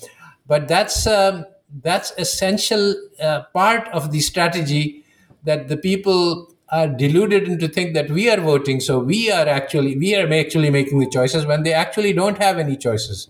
but 0.46 0.68
that's 0.68 1.06
um, 1.06 1.46
that's 1.82 2.12
essential 2.18 2.94
uh, 3.20 3.42
part 3.52 3.88
of 3.88 4.12
the 4.12 4.20
strategy 4.20 5.04
that 5.44 5.68
the 5.68 5.76
people 5.76 6.52
are 6.70 6.88
deluded 6.88 7.48
into 7.48 7.66
think 7.68 7.94
that 7.94 8.10
we 8.10 8.30
are 8.30 8.40
voting 8.40 8.78
so 8.78 8.98
we 8.98 9.30
are 9.30 9.48
actually 9.48 9.96
we 9.96 10.14
are 10.14 10.32
actually 10.32 10.70
making 10.70 11.00
the 11.00 11.10
choices 11.10 11.44
when 11.44 11.62
they 11.62 11.72
actually 11.72 12.12
don't 12.12 12.38
have 12.38 12.58
any 12.58 12.76
choices. 12.76 13.28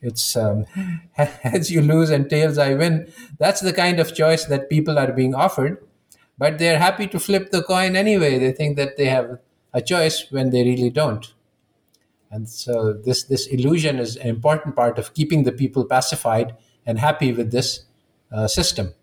It's 0.00 0.36
um, 0.36 0.64
heads 1.12 1.70
you 1.70 1.80
lose 1.80 2.10
and 2.10 2.28
tails 2.28 2.58
i 2.58 2.74
win. 2.74 3.10
That's 3.38 3.60
the 3.60 3.72
kind 3.72 4.00
of 4.00 4.14
choice 4.14 4.44
that 4.46 4.68
people 4.68 4.98
are 4.98 5.12
being 5.12 5.34
offered 5.34 5.78
but 6.38 6.58
they're 6.58 6.78
happy 6.78 7.06
to 7.06 7.20
flip 7.20 7.50
the 7.50 7.62
coin 7.62 7.94
anyway. 7.94 8.38
They 8.38 8.52
think 8.52 8.76
that 8.76 8.96
they 8.96 9.06
have 9.06 9.38
a 9.72 9.80
choice 9.80 10.26
when 10.30 10.50
they 10.50 10.64
really 10.64 10.90
don't. 10.90 11.32
And 12.30 12.48
so 12.48 12.94
this 12.94 13.24
this 13.24 13.46
illusion 13.46 13.98
is 13.98 14.16
an 14.16 14.28
important 14.28 14.74
part 14.74 14.98
of 14.98 15.12
keeping 15.14 15.44
the 15.44 15.52
people 15.52 15.84
pacified 15.84 16.56
and 16.86 16.98
happy 16.98 17.32
with 17.32 17.52
this 17.52 17.84
uh, 18.32 18.48
system 18.48 18.94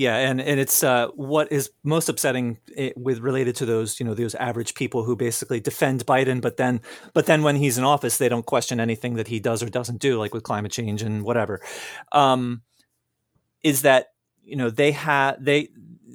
yeah, 0.00 0.16
and 0.16 0.40
and 0.40 0.58
it's 0.58 0.82
uh, 0.82 1.08
what 1.08 1.52
is 1.52 1.72
most 1.84 2.08
upsetting 2.08 2.56
eh, 2.74 2.92
with 2.96 3.18
related 3.18 3.54
to 3.56 3.66
those 3.66 4.00
you 4.00 4.06
know 4.06 4.14
those 4.14 4.34
average 4.36 4.74
people 4.74 5.04
who 5.04 5.14
basically 5.14 5.60
defend 5.60 6.06
Biden, 6.06 6.40
but 6.40 6.56
then 6.56 6.80
but 7.12 7.26
then 7.26 7.42
when 7.42 7.54
he's 7.54 7.76
in 7.76 7.84
office, 7.84 8.16
they 8.16 8.30
don't 8.30 8.46
question 8.46 8.80
anything 8.80 9.16
that 9.16 9.28
he 9.28 9.40
does 9.40 9.62
or 9.62 9.68
doesn't 9.68 9.98
do, 10.00 10.18
like 10.18 10.32
with 10.32 10.42
climate 10.42 10.72
change 10.72 11.02
and 11.02 11.22
whatever. 11.22 11.60
Um, 12.12 12.62
is 13.62 13.82
that 13.82 14.06
you 14.42 14.56
know 14.56 14.70
they 14.70 14.92
have 14.92 15.36
they 15.38 15.68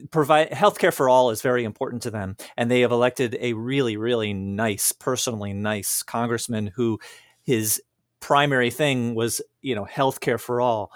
provide 0.10 0.50
healthcare 0.50 0.92
for 0.92 1.08
all 1.08 1.30
is 1.30 1.44
very 1.44 1.64
important 1.64 2.02
to 2.02 2.10
them, 2.10 2.38
and 2.58 2.72
they 2.72 2.82
have 2.82 2.92
elected 2.92 3.38
a 3.40 3.54
really 3.54 3.98
really 3.98 4.34
nice, 4.34 4.94
personally 4.94 5.54
nice 5.54 6.02
congressman 6.02 6.72
who 6.76 6.98
his 7.44 7.80
primary 8.20 8.72
thing 8.72 9.14
was 9.14 9.42
you 9.62 9.76
know 9.76 9.86
healthcare 9.86 10.40
for 10.40 10.60
all, 10.60 10.92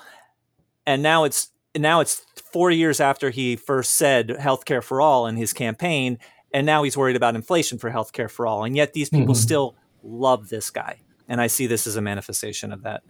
and 0.87 1.03
now 1.03 1.25
it's 1.25 1.49
now 1.77 1.99
it's 1.99 2.25
four 2.51 2.71
years 2.71 2.99
after 2.99 3.29
he 3.29 3.55
first 3.55 3.93
said 3.93 4.29
healthcare 4.29 4.83
for 4.83 5.01
all 5.01 5.27
in 5.27 5.37
his 5.37 5.53
campaign, 5.53 6.17
and 6.53 6.65
now 6.65 6.83
he's 6.83 6.97
worried 6.97 7.15
about 7.15 7.35
inflation 7.35 7.77
for 7.77 7.91
healthcare 7.91 8.29
for 8.29 8.47
all. 8.47 8.63
And 8.63 8.75
yet 8.75 8.93
these 8.93 9.09
people 9.09 9.33
mm-hmm. 9.35 9.41
still 9.41 9.75
love 10.03 10.49
this 10.49 10.69
guy. 10.69 10.99
And 11.27 11.39
I 11.39 11.47
see 11.47 11.67
this 11.67 11.85
as 11.85 11.95
a 11.95 12.01
manifestation 12.01 12.71
of 12.71 12.83
that. 12.83 13.03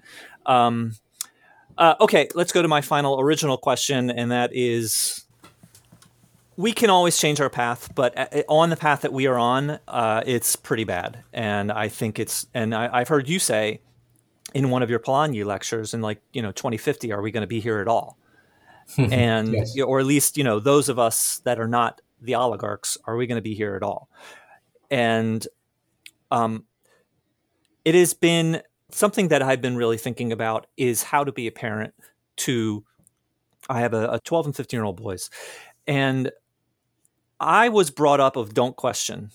Um, 0.46 0.94
uh, 1.78 1.96
okay, 2.02 2.28
let's 2.36 2.52
go 2.52 2.62
to 2.62 2.68
my 2.68 2.82
final 2.82 3.20
original 3.20 3.58
question, 3.58 4.10
and 4.10 4.32
that 4.32 4.52
is 4.54 5.26
we 6.58 6.74
can 6.74 6.90
always 6.90 7.18
change 7.18 7.40
our 7.40 7.50
path, 7.50 7.96
but 7.96 8.18
uh, 8.18 8.44
on 8.50 8.70
the 8.70 8.76
path 8.76 9.02
that 9.02 9.14
we 9.14 9.28
are 9.28 9.38
on, 9.38 9.80
uh, 9.88 10.22
it's 10.26 10.58
pretty 10.58 10.84
bad. 10.84 11.24
And 11.32 11.72
I 11.72 11.88
think 11.88 12.20
it's, 12.20 12.48
and 12.54 12.76
I, 12.76 13.00
have 13.00 13.08
heard 13.08 13.30
you 13.30 13.40
say 13.40 13.80
in 14.54 14.70
one 14.70 14.84
of 14.84 14.90
your 14.90 15.00
Polanyi 15.00 15.46
lectures 15.46 15.94
in 15.94 16.02
like, 16.02 16.22
you 16.34 16.42
know, 16.42 16.52
2050, 16.52 17.14
are 17.14 17.22
we 17.22 17.32
going 17.32 17.44
to 17.44 17.48
be 17.48 17.62
here 17.62 17.80
at 17.80 17.88
all? 17.88 18.18
and 19.12 19.54
yes. 19.54 19.80
or 19.80 20.00
at 20.00 20.06
least 20.06 20.38
you 20.38 20.44
know 20.44 20.60
those 20.60 20.90
of 20.90 21.00
us 21.00 21.40
that 21.46 21.60
are 21.60 21.68
not 21.68 22.02
the 22.22 22.36
oligarchs 22.36 22.98
are 23.06 23.16
we 23.16 23.28
going 23.28 23.38
to 23.38 23.42
be 23.42 23.54
here 23.54 23.76
at 23.76 23.84
all 23.84 24.10
and 24.90 25.48
um, 26.32 26.66
it 27.86 27.96
has 27.96 28.14
been 28.14 28.62
something 28.92 29.28
that 29.28 29.42
i've 29.42 29.62
been 29.62 29.76
really 29.76 29.98
thinking 29.98 30.32
about 30.32 30.68
is 30.78 31.04
how 31.04 31.24
to 31.24 31.32
be 31.32 31.48
a 31.48 31.52
parent 31.52 31.94
to 32.36 32.84
i 33.70 33.80
have 33.80 33.94
a, 33.94 34.14
a 34.14 34.20
12 34.20 34.48
and 34.48 34.56
15 34.56 34.78
year 34.78 34.84
old 34.84 35.02
boys 35.02 35.30
and 35.88 36.32
I 37.40 37.70
was 37.70 37.90
brought 37.90 38.20
up 38.20 38.36
of 38.36 38.54
don't 38.54 38.76
question. 38.76 39.32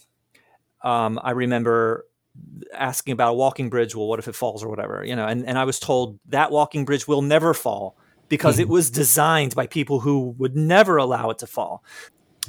Um, 0.83 1.19
I 1.23 1.31
remember 1.31 2.07
asking 2.73 3.13
about 3.13 3.31
a 3.31 3.35
walking 3.35 3.71
bridge. 3.71 3.95
Well, 3.95 4.07
what 4.07 4.19
if 4.19 4.29
it 4.29 4.35
falls 4.35 4.63
or 4.63 4.69
whatever, 4.69 5.05
you 5.05 5.17
know? 5.17 5.27
And 5.27 5.47
and 5.47 5.59
I 5.59 5.65
was 5.65 5.81
told 5.81 6.19
that 6.29 6.51
walking 6.51 6.85
bridge 6.85 7.09
will 7.09 7.23
never 7.23 7.55
fall 7.55 7.97
because 8.29 8.59
it 8.59 8.67
hmm. 8.67 8.73
was 8.73 8.91
designed 8.91 9.55
by 9.55 9.67
people 9.67 10.01
who 10.01 10.35
would 10.39 10.57
never 10.57 10.97
allow 10.97 11.31
it 11.31 11.39
to 11.39 11.47
fall. 11.47 11.83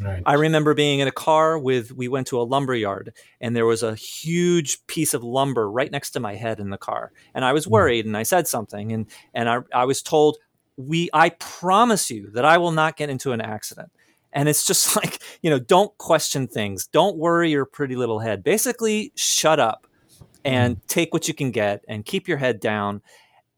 Right. 0.02 0.24
I 0.26 0.34
remember 0.34 0.74
being 0.74 1.00
in 1.00 1.08
a 1.08 1.12
car 1.12 1.58
with, 1.58 1.92
we 1.92 2.08
went 2.08 2.28
to 2.28 2.40
a 2.40 2.44
lumber 2.44 2.76
yard 2.76 3.14
and 3.40 3.56
there 3.56 3.66
was 3.66 3.82
a 3.82 3.96
huge 3.96 4.86
piece 4.88 5.14
of 5.14 5.24
lumber 5.24 5.70
right 5.70 5.90
next 5.90 6.12
to 6.12 6.20
my 6.20 6.36
head 6.36 6.60
in 6.60 6.70
the 6.70 6.78
car. 6.78 7.12
And 7.34 7.46
I 7.46 7.54
was 7.54 7.66
hmm. 7.66 7.72
worried 7.72 8.06
and 8.06 8.18
I 8.18 8.24
said 8.24 8.48
something 8.48 8.92
and, 8.92 9.08
and 9.34 9.50
I, 9.50 9.60
I 9.74 9.86
was 9.86 10.02
told, 10.02 10.38
we, 10.78 11.10
I 11.14 11.30
promise 11.30 12.10
you 12.10 12.30
that 12.32 12.44
I 12.44 12.58
will 12.58 12.74
not 12.74 12.98
get 12.98 13.10
into 13.10 13.32
an 13.32 13.42
accident. 13.42 13.92
And 14.34 14.50
it's 14.50 14.68
just 14.68 14.96
like, 14.98 15.22
you 15.42 15.50
know, 15.50 15.60
don't 15.60 15.98
question 15.98 16.48
things. 16.48 16.88
Don't 16.88 17.18
worry 17.18 17.52
your 17.52 17.66
pretty 17.66 17.96
little 17.96 18.20
head. 18.20 18.44
Basically, 18.44 19.12
shut 19.16 19.60
up 19.60 19.88
hmm. 20.20 20.28
and 20.44 20.88
take 20.88 21.14
what 21.14 21.28
you 21.28 21.34
can 21.34 21.52
get 21.52 21.84
and 21.88 22.06
keep 22.06 22.28
your 22.28 22.38
head 22.38 22.60
down 22.60 23.02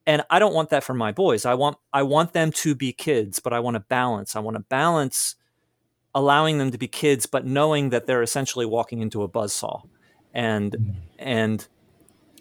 and 0.08 0.24
i 0.32 0.40
don't 0.40 0.56
want 0.56 0.72
that 0.72 0.84
for 0.84 0.96
my 0.96 1.12
boys 1.12 1.46
i 1.46 1.54
want 1.54 1.78
i 1.94 2.02
want 2.02 2.34
them 2.34 2.52
to 2.52 2.74
be 2.74 2.92
kids 2.92 3.40
but 3.40 3.54
i 3.54 3.60
want 3.60 3.76
to 3.76 3.80
balance 3.82 4.36
i 4.36 4.40
want 4.40 4.56
to 4.56 4.64
balance 4.64 5.36
allowing 6.18 6.58
them 6.58 6.72
to 6.72 6.80
be 6.80 6.88
kids, 6.88 7.28
but 7.28 7.46
knowing 7.46 7.92
that 7.92 8.08
they're 8.08 8.24
essentially 8.24 8.66
walking 8.66 9.02
into 9.02 9.22
a 9.22 9.30
buzzsaw. 9.30 9.88
And 10.34 10.72
mm. 10.72 10.96
and 11.20 11.68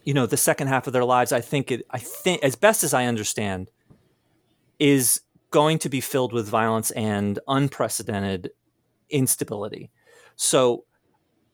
you 0.02 0.14
know, 0.14 0.24
the 0.24 0.36
second 0.38 0.68
half 0.68 0.86
of 0.86 0.94
their 0.94 1.04
lives, 1.04 1.30
I 1.30 1.42
think 1.42 1.70
it 1.70 1.86
I 1.90 1.98
think 1.98 2.42
as 2.42 2.56
best 2.56 2.82
as 2.82 2.94
I 2.94 3.04
understand, 3.04 3.70
is 4.78 5.20
going 5.50 5.78
to 5.80 5.88
be 5.90 6.00
filled 6.00 6.32
with 6.32 6.48
violence 6.48 6.90
and 6.92 7.38
unprecedented 7.48 8.50
instability. 9.10 9.90
So 10.36 10.84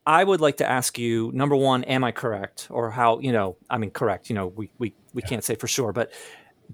I 0.06 0.22
would 0.22 0.40
like 0.40 0.56
to 0.58 0.68
ask 0.68 0.98
you, 0.98 1.30
number 1.34 1.56
one, 1.56 1.82
am 1.84 2.04
I 2.04 2.12
correct? 2.12 2.68
Or 2.70 2.90
how, 2.90 3.18
you 3.18 3.32
know, 3.32 3.56
I 3.68 3.78
mean 3.78 3.90
correct, 3.90 4.30
you 4.30 4.36
know, 4.36 4.46
we 4.46 4.70
we, 4.78 4.94
we 5.12 5.22
yeah. 5.22 5.28
can't 5.28 5.44
say 5.44 5.54
for 5.54 5.66
sure, 5.66 5.92
but 5.92 6.12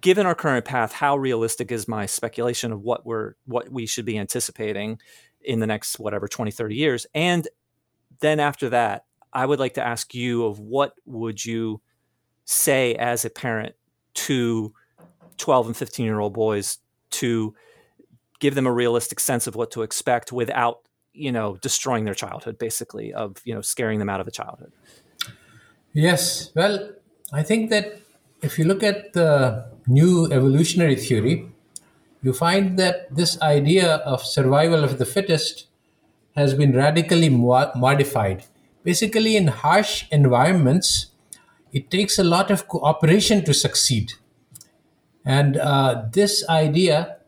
given 0.01 0.27
our 0.27 0.35
current 0.35 0.65
path, 0.65 0.93
how 0.93 1.17
realistic 1.17 1.73
is 1.73 1.89
my 1.89 2.07
speculation 2.07 2.73
of 2.73 2.83
what 2.83 3.05
we're 3.05 3.35
what 3.47 3.71
we 3.71 3.87
should 3.87 4.05
be 4.05 4.19
anticipating 4.19 4.99
in 5.41 5.61
the 5.61 5.67
next 5.67 5.99
whatever 5.99 6.29
20 6.29 6.51
30 6.51 6.75
years? 6.75 7.07
And 7.15 7.49
then 8.21 8.41
after 8.41 8.69
that 8.69 9.05
i 9.33 9.45
would 9.45 9.59
like 9.59 9.75
to 9.75 9.87
ask 9.87 10.15
you 10.15 10.45
of 10.45 10.59
what 10.59 10.95
would 11.05 11.45
you 11.45 11.81
say 12.45 12.95
as 12.95 13.25
a 13.25 13.31
parent 13.31 13.75
to 14.15 14.73
12 15.37 15.67
and 15.69 15.77
15 15.77 16.05
year 16.05 16.19
old 16.19 16.33
boys 16.33 16.79
to 17.11 17.55
give 18.41 18.55
them 18.55 18.67
a 18.67 18.73
realistic 18.73 19.21
sense 19.21 19.47
of 19.47 19.55
what 19.55 19.71
to 19.71 19.83
expect 19.83 20.33
without 20.33 20.81
you 21.13 21.33
know 21.33 21.57
destroying 21.63 22.05
their 22.05 22.15
childhood 22.15 22.59
basically 22.59 23.13
of 23.13 23.37
you 23.45 23.55
know 23.55 23.61
scaring 23.61 23.99
them 23.99 24.09
out 24.09 24.21
of 24.21 24.27
the 24.27 24.33
childhood? 24.33 24.73
Yes. 25.93 26.51
Well 26.55 26.91
i 27.33 27.43
think 27.43 27.71
that 27.71 28.01
if 28.43 28.59
you 28.59 28.65
look 28.65 28.83
at 28.83 29.13
the 29.13 29.67
new 29.87 30.27
evolutionary 30.33 30.97
theory 30.97 31.47
you 32.23 32.33
find 32.33 32.79
that 32.79 33.15
this 33.15 33.41
idea 33.41 33.97
of 33.97 34.23
survival 34.25 34.83
of 34.83 34.99
the 34.99 35.05
fittest 35.05 35.67
has 36.35 36.55
been 36.55 36.75
radically 36.75 37.29
mo- 37.29 37.71
modified. 37.77 38.45
Basically, 38.85 39.37
in 39.37 39.49
harsh 39.49 40.07
environments, 40.11 41.07
it 41.73 41.91
takes 41.91 42.19
a 42.19 42.25
lot 42.25 42.51
of 42.51 42.67
cooperation 42.69 43.45
to 43.45 43.55
succeed. 43.55 44.15
And 45.25 45.57
uh, 45.59 46.07
this 46.13 46.49
idea, 46.49 47.19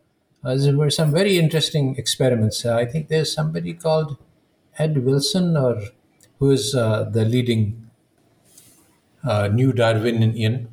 uh, 0.43 0.55
there 0.55 0.75
were 0.75 0.89
some 0.89 1.11
very 1.11 1.37
interesting 1.37 1.95
experiments. 1.97 2.65
Uh, 2.65 2.75
I 2.75 2.85
think 2.85 3.09
there's 3.09 3.31
somebody 3.31 3.73
called 3.73 4.17
Ed 4.77 5.05
Wilson, 5.05 5.55
or 5.55 5.81
who 6.39 6.51
is 6.51 6.73
uh, 6.73 7.03
the 7.03 7.23
leading 7.23 7.89
uh, 9.23 9.47
new 9.47 9.71
Darwinian. 9.71 10.69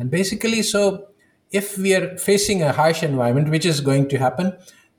And 0.00 0.10
basically, 0.10 0.62
so 0.62 1.08
if 1.52 1.76
we 1.76 1.94
are 1.94 2.16
facing 2.16 2.62
a 2.62 2.72
harsh 2.72 3.02
environment, 3.02 3.50
which 3.50 3.66
is 3.66 3.82
going 3.82 4.08
to 4.08 4.18
happen, 4.18 4.56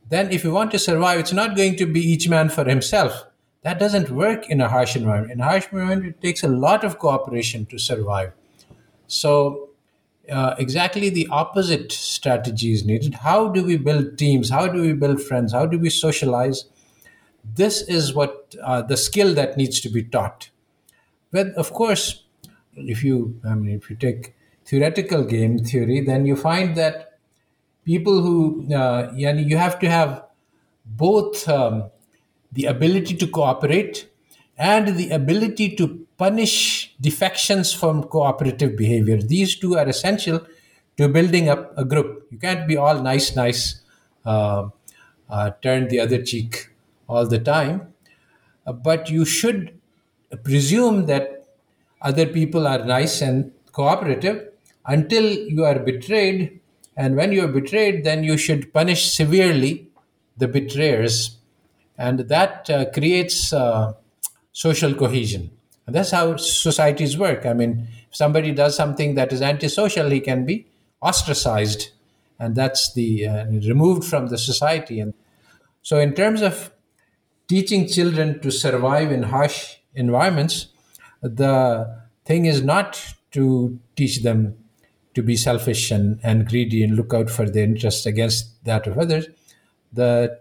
then 0.09 0.31
if 0.31 0.43
we 0.43 0.51
want 0.51 0.69
to 0.71 0.79
survive, 0.79 1.19
it's 1.19 1.33
not 1.33 1.55
going 1.55 1.75
to 1.77 1.87
be 1.87 1.99
each 1.99 2.29
man 2.29 2.49
for 2.49 2.65
himself. 2.65 3.25
That 3.63 3.79
doesn't 3.79 4.11
work 4.11 4.47
in 4.47 4.61
a 4.61 4.69
harsh 4.69 4.95
environment. 4.95 5.33
In 5.33 5.41
a 5.41 5.45
harsh 5.45 5.65
environment, 5.71 6.05
it 6.05 6.21
takes 6.21 6.43
a 6.43 6.47
lot 6.47 6.83
of 6.83 6.99
cooperation 6.99 7.65
to 7.67 7.79
survive. 7.79 8.33
So, 9.07 9.69
uh, 10.31 10.53
exactly 10.59 11.09
the 11.09 11.27
opposite 11.31 11.91
strategy 11.91 12.71
is 12.71 12.85
needed. 12.85 13.15
How 13.15 13.47
do 13.49 13.63
we 13.63 13.77
build 13.77 14.19
teams? 14.19 14.51
How 14.51 14.67
do 14.67 14.81
we 14.81 14.93
build 14.93 15.19
friends? 15.19 15.51
How 15.51 15.65
do 15.65 15.79
we 15.79 15.89
socialize? 15.89 16.65
This 17.55 17.81
is 17.81 18.13
what 18.13 18.53
uh, 18.63 18.83
the 18.83 18.97
skill 18.97 19.33
that 19.33 19.57
needs 19.57 19.81
to 19.81 19.89
be 19.89 20.03
taught. 20.03 20.51
But 21.31 21.47
of 21.55 21.73
course, 21.73 22.23
if 22.75 23.03
you, 23.03 23.39
I 23.43 23.55
mean, 23.55 23.75
if 23.75 23.89
you 23.89 23.95
take 23.95 24.35
theoretical 24.71 25.25
game 25.25 25.59
theory, 25.59 25.99
then 25.99 26.25
you 26.25 26.37
find 26.37 26.77
that 26.77 27.19
people 27.83 28.21
who, 28.21 28.73
uh, 28.73 29.11
you 29.13 29.57
have 29.57 29.77
to 29.79 29.89
have 29.89 30.23
both 30.85 31.47
um, 31.49 31.89
the 32.53 32.65
ability 32.65 33.15
to 33.17 33.27
cooperate 33.27 34.07
and 34.57 34.95
the 34.95 35.09
ability 35.09 35.75
to 35.75 36.07
punish 36.17 36.95
defections 37.01 37.73
from 37.73 38.03
cooperative 38.03 38.77
behavior. 38.77 39.17
These 39.17 39.59
two 39.59 39.75
are 39.75 39.89
essential 39.89 40.39
to 40.95 41.09
building 41.09 41.49
up 41.49 41.77
a 41.77 41.83
group. 41.83 42.27
You 42.31 42.37
can't 42.37 42.65
be 42.65 42.77
all 42.77 43.01
nice, 43.01 43.35
nice, 43.35 43.81
uh, 44.25 44.69
uh, 45.29 45.51
turn 45.61 45.89
the 45.89 45.99
other 45.99 46.23
cheek 46.23 46.69
all 47.09 47.27
the 47.27 47.39
time, 47.39 47.93
uh, 48.65 48.71
but 48.71 49.09
you 49.09 49.25
should 49.25 49.77
presume 50.45 51.07
that 51.07 51.45
other 52.01 52.25
people 52.25 52.65
are 52.65 52.85
nice 52.85 53.21
and 53.21 53.51
cooperative 53.73 54.50
until 54.85 55.23
you 55.25 55.63
are 55.65 55.79
betrayed. 55.79 56.59
And 56.97 57.15
when 57.15 57.31
you 57.31 57.43
are 57.43 57.47
betrayed, 57.47 58.03
then 58.03 58.23
you 58.23 58.37
should 58.37 58.73
punish 58.73 59.11
severely 59.11 59.87
the 60.37 60.47
betrayers. 60.47 61.37
And 61.97 62.19
that 62.19 62.69
uh, 62.69 62.85
creates 62.91 63.53
uh, 63.53 63.93
social 64.51 64.93
cohesion. 64.93 65.51
And 65.85 65.95
that's 65.95 66.11
how 66.11 66.37
societies 66.37 67.17
work. 67.17 67.45
I 67.45 67.53
mean, 67.53 67.87
if 68.09 68.15
somebody 68.15 68.51
does 68.51 68.75
something 68.75 69.15
that 69.15 69.33
is 69.33 69.41
antisocial, 69.41 70.09
he 70.09 70.19
can 70.19 70.45
be 70.45 70.67
ostracized, 71.01 71.89
and 72.39 72.55
that's 72.55 72.93
the 72.93 73.27
uh, 73.27 73.45
removed 73.45 74.03
from 74.03 74.27
the 74.27 74.37
society. 74.37 74.99
And 74.99 75.13
so, 75.81 75.99
in 75.99 76.13
terms 76.13 76.41
of 76.41 76.71
teaching 77.47 77.87
children 77.87 78.39
to 78.41 78.51
survive 78.51 79.11
in 79.11 79.23
harsh 79.23 79.77
environments, 79.95 80.67
the 81.21 82.03
thing 82.25 82.45
is 82.45 82.63
not 82.63 83.15
to 83.31 83.79
teach 83.95 84.21
them 84.21 84.55
to 85.13 85.21
be 85.21 85.35
selfish 85.35 85.91
and, 85.91 86.19
and 86.23 86.47
greedy 86.47 86.83
and 86.83 86.95
look 86.95 87.13
out 87.13 87.29
for 87.29 87.49
their 87.49 87.63
interests 87.63 88.05
against 88.05 88.63
that 88.63 88.87
of 88.87 88.97
others. 88.97 89.27
The 89.91 90.39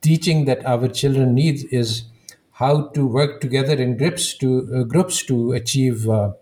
teaching 0.00 0.44
that 0.44 0.64
our 0.66 0.88
children 0.88 1.34
need 1.34 1.66
is 1.72 2.04
how 2.52 2.88
to 2.88 3.06
work 3.06 3.40
together 3.40 3.74
in 3.74 3.96
groups 3.96 4.34
to 4.38 4.68
uh, 4.74 4.82
groups 4.84 5.24
to 5.24 5.52
achieve 5.52 6.08
uh, 6.08 6.32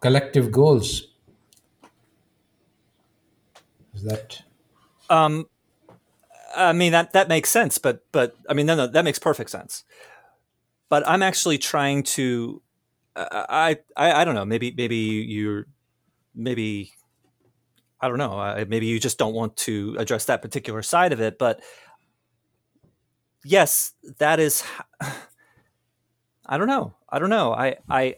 collective 0.00 0.50
goals. 0.50 1.08
Is 3.94 4.02
that? 4.02 4.42
Um, 5.10 5.46
I 6.56 6.72
mean 6.72 6.92
that 6.92 7.12
that 7.12 7.28
makes 7.28 7.50
sense, 7.50 7.78
but 7.78 8.04
but 8.10 8.36
I 8.48 8.54
mean 8.54 8.66
no 8.66 8.74
no 8.74 8.86
that 8.86 9.04
makes 9.04 9.18
perfect 9.18 9.50
sense. 9.50 9.84
But 10.88 11.06
I'm 11.06 11.22
actually 11.22 11.58
trying 11.58 12.02
to. 12.16 12.60
I, 13.14 13.78
I 13.96 14.22
I 14.22 14.24
don't 14.24 14.34
know. 14.34 14.44
Maybe 14.44 14.72
maybe 14.76 14.96
you're 14.96 15.66
maybe 16.34 16.92
I 18.02 18.08
don't 18.08 18.18
know. 18.18 18.38
Uh, 18.38 18.64
maybe 18.68 18.86
you 18.86 18.98
just 18.98 19.16
don't 19.16 19.32
want 19.32 19.56
to 19.58 19.94
address 19.98 20.24
that 20.24 20.42
particular 20.42 20.82
side 20.82 21.12
of 21.12 21.20
it, 21.20 21.38
but 21.38 21.62
yes, 23.44 23.92
that 24.18 24.40
is. 24.40 24.64
I 26.44 26.58
don't 26.58 26.66
know. 26.66 26.94
I 27.08 27.20
don't 27.20 27.30
know. 27.30 27.52
I 27.52 27.76
I 27.88 28.16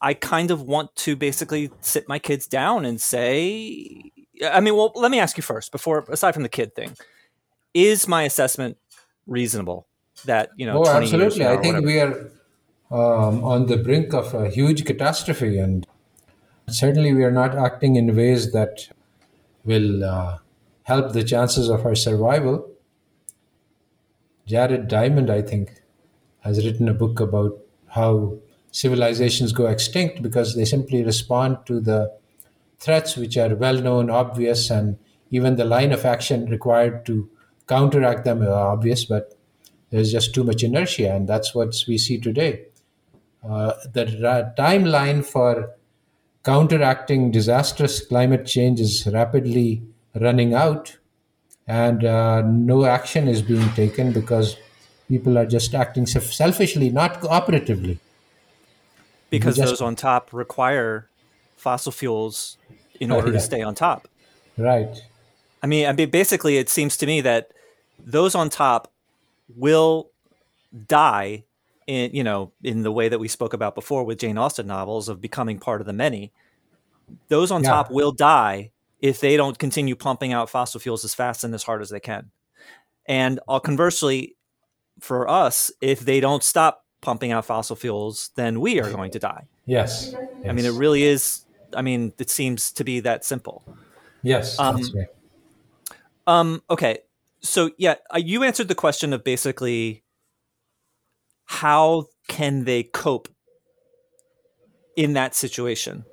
I 0.00 0.14
kind 0.14 0.52
of 0.52 0.62
want 0.62 0.94
to 0.96 1.16
basically 1.16 1.72
sit 1.80 2.08
my 2.08 2.20
kids 2.20 2.46
down 2.46 2.84
and 2.84 3.00
say. 3.00 4.12
I 4.44 4.60
mean, 4.60 4.76
well, 4.76 4.92
let 4.94 5.10
me 5.10 5.18
ask 5.18 5.36
you 5.36 5.42
first 5.42 5.72
before 5.72 6.04
aside 6.08 6.32
from 6.32 6.44
the 6.44 6.48
kid 6.48 6.76
thing, 6.76 6.96
is 7.74 8.06
my 8.06 8.22
assessment 8.22 8.76
reasonable? 9.26 9.88
That 10.26 10.50
you 10.56 10.66
know, 10.66 10.84
oh, 10.84 10.88
absolutely. 10.88 11.44
I 11.44 11.56
think 11.56 11.84
we 11.84 11.98
are 11.98 12.30
um, 12.92 13.42
on 13.42 13.66
the 13.66 13.76
brink 13.76 14.14
of 14.14 14.32
a 14.34 14.48
huge 14.48 14.84
catastrophe, 14.84 15.58
and 15.58 15.86
Certainly, 16.70 17.14
we 17.14 17.24
are 17.24 17.30
not 17.30 17.56
acting 17.56 17.96
in 17.96 18.14
ways 18.14 18.52
that 18.52 18.88
will 19.64 20.04
uh, 20.04 20.38
help 20.82 21.12
the 21.12 21.24
chances 21.24 21.68
of 21.68 21.84
our 21.84 21.94
survival. 21.94 22.70
Jared 24.46 24.88
Diamond, 24.88 25.30
I 25.30 25.42
think, 25.42 25.82
has 26.40 26.64
written 26.64 26.88
a 26.88 26.94
book 26.94 27.20
about 27.20 27.58
how 27.88 28.38
civilizations 28.70 29.52
go 29.52 29.66
extinct 29.66 30.22
because 30.22 30.54
they 30.54 30.64
simply 30.64 31.02
respond 31.02 31.58
to 31.66 31.80
the 31.80 32.12
threats 32.78 33.16
which 33.16 33.36
are 33.36 33.54
well 33.54 33.80
known, 33.80 34.10
obvious, 34.10 34.70
and 34.70 34.98
even 35.30 35.56
the 35.56 35.64
line 35.64 35.92
of 35.92 36.04
action 36.04 36.46
required 36.46 37.04
to 37.06 37.28
counteract 37.66 38.24
them 38.24 38.42
are 38.42 38.68
obvious, 38.68 39.04
but 39.04 39.34
there's 39.90 40.12
just 40.12 40.34
too 40.34 40.44
much 40.44 40.62
inertia, 40.62 41.14
and 41.14 41.28
that's 41.28 41.54
what 41.54 41.74
we 41.86 41.98
see 41.98 42.18
today. 42.18 42.66
Uh, 43.46 43.72
the 43.92 44.18
ra- 44.22 44.50
timeline 44.56 45.24
for 45.24 45.74
counteracting 46.44 47.30
disastrous 47.30 48.04
climate 48.04 48.46
change 48.46 48.80
is 48.80 49.06
rapidly 49.12 49.82
running 50.14 50.54
out, 50.54 50.96
and 51.66 52.04
uh, 52.04 52.42
no 52.42 52.84
action 52.84 53.28
is 53.28 53.42
being 53.42 53.68
taken 53.74 54.12
because 54.12 54.56
people 55.08 55.38
are 55.38 55.46
just 55.46 55.74
acting 55.74 56.06
selfishly, 56.06 56.90
not 56.90 57.20
cooperatively. 57.20 57.98
Because 59.30 59.56
just- 59.56 59.68
those 59.68 59.80
on 59.80 59.96
top 59.96 60.32
require 60.32 61.08
fossil 61.56 61.92
fuels 61.92 62.56
in 63.00 63.10
order 63.16 63.28
yeah. 63.28 63.34
to 63.34 63.40
stay 63.40 63.62
on 63.62 63.74
top. 63.74 64.08
Right. 64.56 65.02
I 65.62 65.66
mean, 65.66 65.86
I 65.86 65.92
mean, 65.92 66.10
basically, 66.10 66.56
it 66.56 66.68
seems 66.68 66.96
to 66.98 67.06
me 67.06 67.20
that 67.22 67.50
those 67.98 68.34
on 68.34 68.48
top 68.48 68.92
will 69.56 70.10
die 70.86 71.44
in, 71.88 72.10
you 72.14 72.22
know, 72.22 72.52
in 72.62 72.82
the 72.82 72.92
way 72.92 73.08
that 73.08 73.18
we 73.18 73.26
spoke 73.26 73.54
about 73.54 73.74
before 73.74 74.04
with 74.04 74.18
Jane 74.18 74.38
Austen 74.38 74.66
novels 74.66 75.08
of 75.08 75.20
becoming 75.20 75.58
part 75.58 75.80
of 75.80 75.86
the 75.86 75.92
many. 75.92 76.32
Those 77.28 77.50
on 77.50 77.64
Yeah. 77.64 77.70
top 77.70 77.90
will 77.90 78.12
die 78.12 78.70
if 79.00 79.20
they 79.20 79.36
don't 79.36 79.58
continue 79.58 79.96
pumping 79.96 80.32
out 80.32 80.50
fossil 80.50 80.78
fuels 80.80 81.04
as 81.04 81.14
fast 81.14 81.42
and 81.44 81.54
as 81.54 81.62
hard 81.62 81.80
as 81.80 81.88
they 81.88 81.98
can. 82.00 82.30
And 83.06 83.40
uh, 83.48 83.58
conversely, 83.58 84.36
for 85.00 85.28
us, 85.28 85.72
if 85.80 86.00
they 86.00 86.20
don't 86.20 86.44
stop 86.44 86.84
pumping 87.00 87.32
out 87.32 87.46
fossil 87.46 87.74
fuels, 87.74 88.30
then 88.34 88.60
we 88.60 88.80
are 88.80 88.90
going 88.90 89.10
to 89.12 89.18
die. 89.18 89.46
Yes. 89.64 90.14
I 90.46 90.52
mean, 90.52 90.66
it 90.66 90.72
really 90.72 91.04
is. 91.04 91.46
I 91.74 91.80
mean, 91.80 92.12
it 92.18 92.28
seems 92.28 92.70
to 92.72 92.84
be 92.84 93.00
that 93.00 93.24
simple. 93.24 93.64
Yes. 94.22 94.58
um, 94.58 94.82
right. 94.94 95.06
Um, 96.26 96.62
okay. 96.68 96.98
So 97.40 97.70
yeah, 97.78 97.94
uh, 98.14 98.18
you 98.18 98.42
answered 98.42 98.68
the 98.68 98.74
question 98.74 99.14
of 99.14 99.24
basically 99.24 100.02
how 101.48 102.04
can 102.28 102.64
they 102.64 102.82
cope 102.82 103.28
in 104.96 105.14
that 105.14 105.34
situation. 105.34 106.04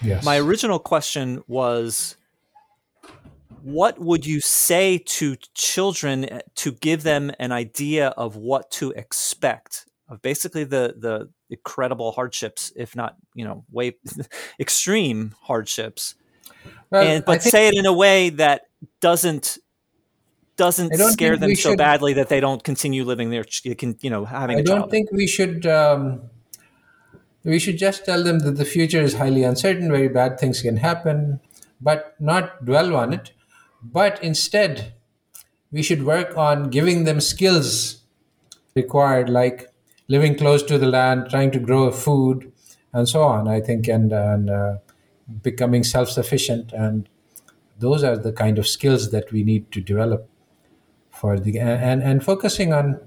Yes. 0.00 0.24
My 0.24 0.38
original 0.38 0.78
question 0.78 1.42
was 1.48 2.16
what 3.62 3.98
would 3.98 4.24
you 4.24 4.40
say 4.40 4.98
to 4.98 5.36
children 5.54 6.40
to 6.54 6.72
give 6.72 7.02
them 7.02 7.32
an 7.40 7.50
idea 7.50 8.08
of 8.08 8.36
what 8.36 8.70
to 8.72 8.92
expect 8.92 9.86
of 10.08 10.22
basically 10.22 10.62
the 10.62 10.94
the 10.96 11.28
incredible 11.50 12.12
hardships 12.12 12.72
if 12.76 12.94
not, 12.94 13.16
you 13.34 13.44
know, 13.44 13.64
way 13.72 13.96
extreme 14.60 15.34
hardships 15.42 16.14
Well, 16.90 17.02
and 17.02 17.24
but 17.24 17.42
think- 17.42 17.50
say 17.50 17.68
it 17.68 17.74
in 17.74 17.86
a 17.86 17.92
way 17.92 18.28
that 18.30 18.62
doesn't 19.00 19.58
doesn't 20.56 20.94
scare 20.94 21.36
them 21.36 21.54
so 21.54 21.70
should- 21.70 21.78
badly 21.78 22.12
that 22.14 22.28
they 22.28 22.40
don't 22.40 22.62
continue 22.64 23.04
living 23.04 23.30
their 23.30 23.44
ch- 23.44 23.62
can 23.78 23.96
you 24.00 24.10
know 24.10 24.24
having 24.24 24.58
I 24.58 24.62
don't 24.62 24.82
job. 24.82 24.90
think 24.90 25.12
we 25.12 25.26
should. 25.26 25.66
Um, 25.66 26.22
we 27.44 27.60
should 27.60 27.78
just 27.78 28.04
tell 28.04 28.24
them 28.24 28.40
that 28.40 28.56
the 28.56 28.64
future 28.64 29.00
is 29.00 29.14
highly 29.14 29.44
uncertain, 29.44 29.88
very 29.88 30.08
bad 30.08 30.40
things 30.40 30.62
can 30.62 30.78
happen, 30.78 31.38
but 31.80 32.16
not 32.18 32.64
dwell 32.64 32.96
on 32.96 33.12
it. 33.12 33.30
But 33.80 34.20
instead, 34.22 34.94
we 35.70 35.80
should 35.82 36.04
work 36.04 36.36
on 36.36 36.70
giving 36.70 37.04
them 37.04 37.20
skills 37.20 38.02
required, 38.74 39.28
like 39.28 39.70
living 40.08 40.34
close 40.36 40.62
to 40.64 40.76
the 40.76 40.88
land, 40.88 41.28
trying 41.30 41.52
to 41.52 41.60
grow 41.60 41.90
food, 41.92 42.50
and 42.92 43.08
so 43.08 43.22
on. 43.22 43.46
I 43.46 43.60
think, 43.60 43.86
and 43.86 44.12
and 44.12 44.50
uh, 44.50 44.76
becoming 45.42 45.84
self-sufficient, 45.84 46.72
and 46.72 47.08
those 47.78 48.02
are 48.02 48.16
the 48.16 48.32
kind 48.32 48.58
of 48.58 48.66
skills 48.66 49.10
that 49.12 49.30
we 49.30 49.44
need 49.44 49.70
to 49.72 49.80
develop 49.80 50.28
for 51.20 51.38
the 51.38 51.58
and 51.58 52.02
and 52.02 52.24
focusing 52.24 52.72
on 52.72 53.00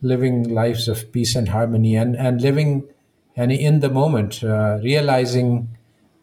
living 0.00 0.48
lives 0.48 0.88
of 0.88 1.10
peace 1.12 1.34
and 1.34 1.48
harmony 1.48 1.96
and, 1.96 2.16
and 2.16 2.40
living 2.40 2.84
and 3.36 3.52
in 3.52 3.80
the 3.80 3.88
moment, 3.88 4.42
uh, 4.42 4.78
realizing 4.82 5.68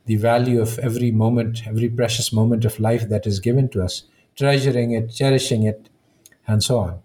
the 0.05 0.17
value 0.17 0.61
of 0.61 0.77
every 0.79 1.11
moment, 1.11 1.61
every 1.65 1.89
precious 1.89 2.33
moment 2.33 2.65
of 2.65 2.79
life 2.79 3.07
that 3.09 3.25
is 3.25 3.39
given 3.39 3.69
to 3.69 3.81
us, 3.81 4.03
treasuring 4.35 4.91
it, 4.91 5.11
cherishing 5.13 5.63
it, 5.63 5.89
and 6.45 6.61
so 6.61 6.79
on. 6.79 6.99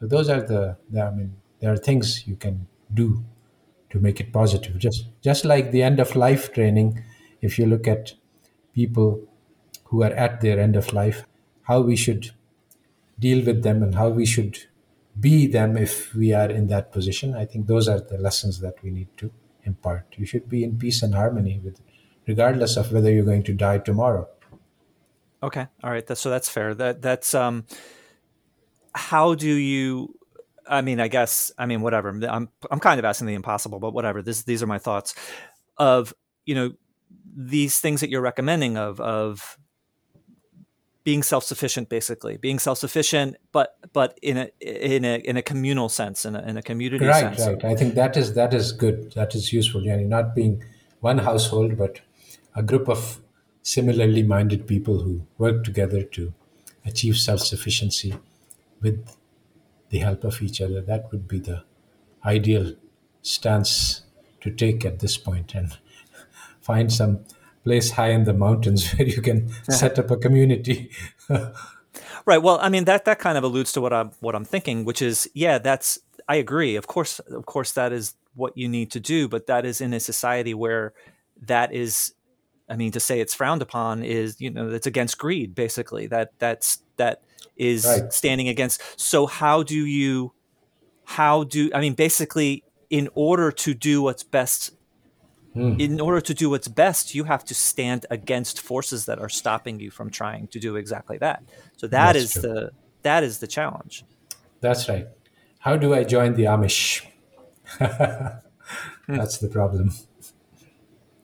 So 0.00 0.06
those 0.06 0.28
are 0.30 0.40
the, 0.40 0.76
the 0.90 1.02
I 1.02 1.10
mean, 1.10 1.36
there 1.60 1.72
are 1.72 1.76
things 1.76 2.26
you 2.26 2.36
can 2.36 2.66
do 2.94 3.22
to 3.90 4.00
make 4.00 4.18
it 4.18 4.32
positive. 4.32 4.78
Just 4.78 5.06
just 5.20 5.44
like 5.44 5.72
the 5.72 5.82
end 5.82 6.00
of 6.00 6.16
life 6.16 6.52
training, 6.52 7.02
if 7.42 7.58
you 7.58 7.66
look 7.66 7.86
at 7.86 8.14
people 8.72 9.20
who 9.84 10.02
are 10.02 10.12
at 10.12 10.40
their 10.40 10.58
end 10.58 10.76
of 10.76 10.92
life, 10.92 11.24
how 11.62 11.80
we 11.80 11.96
should 11.96 12.30
deal 13.18 13.44
with 13.44 13.62
them 13.62 13.82
and 13.82 13.94
how 13.94 14.08
we 14.08 14.26
should 14.26 14.58
be 15.18 15.46
them 15.46 15.76
if 15.76 16.14
we 16.14 16.32
are 16.32 16.50
in 16.50 16.68
that 16.68 16.92
position. 16.92 17.34
I 17.34 17.44
think 17.44 17.66
those 17.66 17.88
are 17.88 18.00
the 18.00 18.18
lessons 18.18 18.60
that 18.60 18.82
we 18.82 18.90
need 18.90 19.08
to 19.18 19.30
impart. 19.64 20.14
You 20.16 20.26
should 20.26 20.48
be 20.48 20.62
in 20.64 20.78
peace 20.78 21.02
and 21.02 21.14
harmony 21.14 21.60
with, 21.62 21.80
regardless 22.26 22.76
of 22.76 22.92
whether 22.92 23.10
you're 23.12 23.24
going 23.24 23.42
to 23.44 23.52
die 23.52 23.78
tomorrow. 23.78 24.28
Okay, 25.42 25.66
all 25.82 25.90
right. 25.90 26.16
So 26.16 26.30
that's 26.30 26.48
fair. 26.48 26.74
That 26.74 27.02
that's 27.02 27.34
um. 27.34 27.64
How 28.94 29.34
do 29.34 29.52
you? 29.52 30.14
I 30.68 30.82
mean, 30.82 30.98
I 31.00 31.08
guess 31.08 31.52
I 31.56 31.66
mean 31.66 31.80
whatever. 31.80 32.08
I'm 32.08 32.48
I'm 32.70 32.80
kind 32.80 32.98
of 32.98 33.04
asking 33.04 33.28
the 33.28 33.34
impossible, 33.34 33.78
but 33.78 33.92
whatever. 33.92 34.22
This 34.22 34.42
these 34.42 34.62
are 34.62 34.66
my 34.66 34.78
thoughts 34.78 35.14
of 35.76 36.12
you 36.44 36.54
know 36.54 36.72
these 37.36 37.78
things 37.78 38.00
that 38.00 38.10
you're 38.10 38.20
recommending 38.20 38.76
of 38.76 39.00
of 39.00 39.56
being 41.08 41.22
self-sufficient 41.22 41.88
basically 41.88 42.36
being 42.36 42.58
self-sufficient 42.58 43.36
but 43.50 43.68
but 43.98 44.18
in 44.30 44.36
a 44.36 44.46
in 44.60 45.04
a 45.06 45.14
in 45.30 45.36
a 45.38 45.42
communal 45.50 45.88
sense 45.88 46.26
in 46.28 46.36
a, 46.36 46.42
in 46.50 46.56
a 46.58 46.62
community 46.70 47.06
Right, 47.06 47.20
sense 47.20 47.46
right. 47.46 47.64
I 47.64 47.74
think 47.74 47.94
that 47.94 48.16
is 48.16 48.34
that 48.34 48.52
is 48.52 48.72
good. 48.72 49.12
That 49.12 49.34
is 49.34 49.52
useful. 49.52 49.80
Yani 49.80 50.06
not 50.06 50.34
being 50.34 50.62
one 51.00 51.18
household, 51.18 51.78
but 51.78 52.00
a 52.54 52.62
group 52.62 52.88
of 52.88 53.20
similarly 53.62 54.22
minded 54.22 54.66
people 54.66 54.98
who 55.04 55.22
work 55.38 55.64
together 55.64 56.02
to 56.16 56.32
achieve 56.84 57.16
self 57.16 57.40
sufficiency 57.40 58.14
with 58.82 59.16
the 59.90 60.00
help 60.06 60.24
of 60.24 60.42
each 60.42 60.60
other. 60.60 60.80
That 60.82 61.10
would 61.10 61.26
be 61.26 61.38
the 61.38 61.62
ideal 62.24 62.74
stance 63.22 64.02
to 64.42 64.50
take 64.50 64.84
at 64.84 64.98
this 64.98 65.16
point 65.16 65.54
and 65.54 65.78
find 66.60 66.92
some 66.92 67.20
place 67.68 67.90
high 67.92 68.10
in 68.18 68.24
the 68.24 68.32
mountains 68.34 68.80
where 68.94 69.06
you 69.08 69.20
can 69.22 69.48
set 69.70 69.98
up 69.98 70.10
a 70.10 70.16
community. 70.16 70.90
Right. 72.26 72.42
Well, 72.42 72.58
I 72.60 72.68
mean 72.68 72.84
that 72.84 73.04
that 73.06 73.18
kind 73.18 73.38
of 73.38 73.44
alludes 73.44 73.72
to 73.72 73.80
what 73.80 73.92
I'm 73.92 74.10
what 74.20 74.34
I'm 74.34 74.44
thinking, 74.44 74.84
which 74.84 75.00
is 75.00 75.28
yeah, 75.34 75.56
that's 75.58 75.98
I 76.28 76.36
agree. 76.36 76.76
Of 76.76 76.86
course, 76.86 77.20
of 77.40 77.46
course, 77.46 77.72
that 77.72 77.90
is 77.92 78.14
what 78.34 78.52
you 78.56 78.68
need 78.68 78.90
to 78.92 79.00
do, 79.00 79.28
but 79.28 79.46
that 79.46 79.64
is 79.64 79.80
in 79.80 79.94
a 79.94 80.00
society 80.00 80.52
where 80.52 80.92
that 81.46 81.72
is, 81.72 82.12
I 82.68 82.76
mean, 82.76 82.92
to 82.92 83.00
say 83.00 83.20
it's 83.20 83.34
frowned 83.34 83.62
upon 83.62 84.04
is 84.04 84.40
you 84.40 84.50
know 84.50 84.68
it's 84.68 84.86
against 84.86 85.16
greed 85.16 85.54
basically. 85.54 86.06
That 86.06 86.28
that's 86.38 86.82
that 86.98 87.22
is 87.56 87.86
Right. 87.86 88.12
standing 88.12 88.48
against. 88.48 88.82
So 89.00 89.26
how 89.26 89.62
do 89.62 89.74
you, 89.98 90.32
how 91.04 91.44
do 91.44 91.70
I 91.74 91.80
mean 91.80 91.94
basically 91.94 92.62
in 92.90 93.08
order 93.14 93.50
to 93.64 93.72
do 93.74 94.02
what's 94.02 94.22
best 94.22 94.72
in 95.58 96.00
order 96.00 96.20
to 96.20 96.34
do 96.34 96.50
what's 96.50 96.68
best, 96.68 97.14
you 97.14 97.24
have 97.24 97.44
to 97.46 97.54
stand 97.54 98.06
against 98.10 98.60
forces 98.60 99.06
that 99.06 99.18
are 99.18 99.28
stopping 99.28 99.80
you 99.80 99.90
from 99.90 100.10
trying 100.10 100.48
to 100.48 100.58
do 100.58 100.76
exactly 100.76 101.18
that. 101.18 101.42
So 101.76 101.86
that 101.88 102.12
That's 102.12 102.36
is 102.36 102.42
the 102.42 102.70
that 103.02 103.22
is 103.24 103.38
the 103.38 103.46
challenge. 103.46 104.04
That's 104.60 104.88
right. 104.88 105.06
How 105.60 105.76
do 105.76 105.94
I 105.94 106.04
join 106.04 106.34
the 106.34 106.44
Amish? 106.44 107.04
That's 107.78 109.38
the 109.38 109.48
problem. 109.48 109.92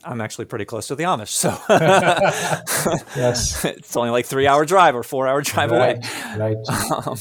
I'm 0.07 0.21
actually 0.21 0.45
pretty 0.45 0.67
close 0.67 0.87
to 0.89 0.95
the 0.95 1.05
Amish, 1.05 1.29
so 1.29 1.51
Yes. 3.17 3.65
it's 3.65 3.97
only 3.97 4.11
like 4.11 4.27
three 4.27 4.47
hour 4.47 4.65
drive 4.65 4.95
or 4.95 5.03
four 5.03 5.27
hour 5.27 5.41
drive 5.41 5.73
away. 5.73 6.01
Right, 6.37 6.39
right. 6.39 7.07
Um, 7.07 7.19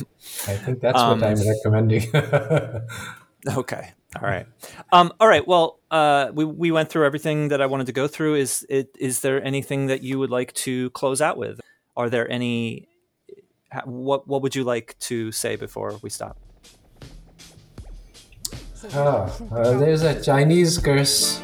I 0.47 0.55
think 0.57 0.81
that's 0.81 0.95
what 0.95 1.23
I'm 1.23 1.37
recommending. 1.47 2.11
okay, 3.47 3.93
all 4.21 4.29
right, 4.29 4.45
um, 4.91 5.11
all 5.19 5.27
right. 5.27 5.45
Well, 5.47 5.79
uh, 5.89 6.31
we 6.33 6.45
we 6.45 6.71
went 6.71 6.89
through 6.89 7.05
everything 7.05 7.47
that 7.49 7.61
I 7.61 7.65
wanted 7.65 7.87
to 7.87 7.93
go 7.93 8.07
through. 8.07 8.35
Is 8.35 8.65
it 8.69 8.95
is 8.99 9.21
there 9.21 9.43
anything 9.43 9.87
that 9.87 10.03
you 10.03 10.19
would 10.19 10.29
like 10.29 10.53
to 10.65 10.89
close 10.91 11.21
out 11.21 11.37
with? 11.37 11.59
Are 11.95 12.09
there 12.09 12.29
any? 12.29 12.87
What 13.85 14.27
what 14.27 14.41
would 14.43 14.55
you 14.55 14.63
like 14.63 14.95
to 14.99 15.31
say 15.31 15.55
before 15.55 15.97
we 16.03 16.09
stop? 16.09 16.37
ah, 18.93 19.31
uh, 19.51 19.77
there's 19.77 20.03
a 20.03 20.21
Chinese 20.21 20.77
curse. 20.77 21.41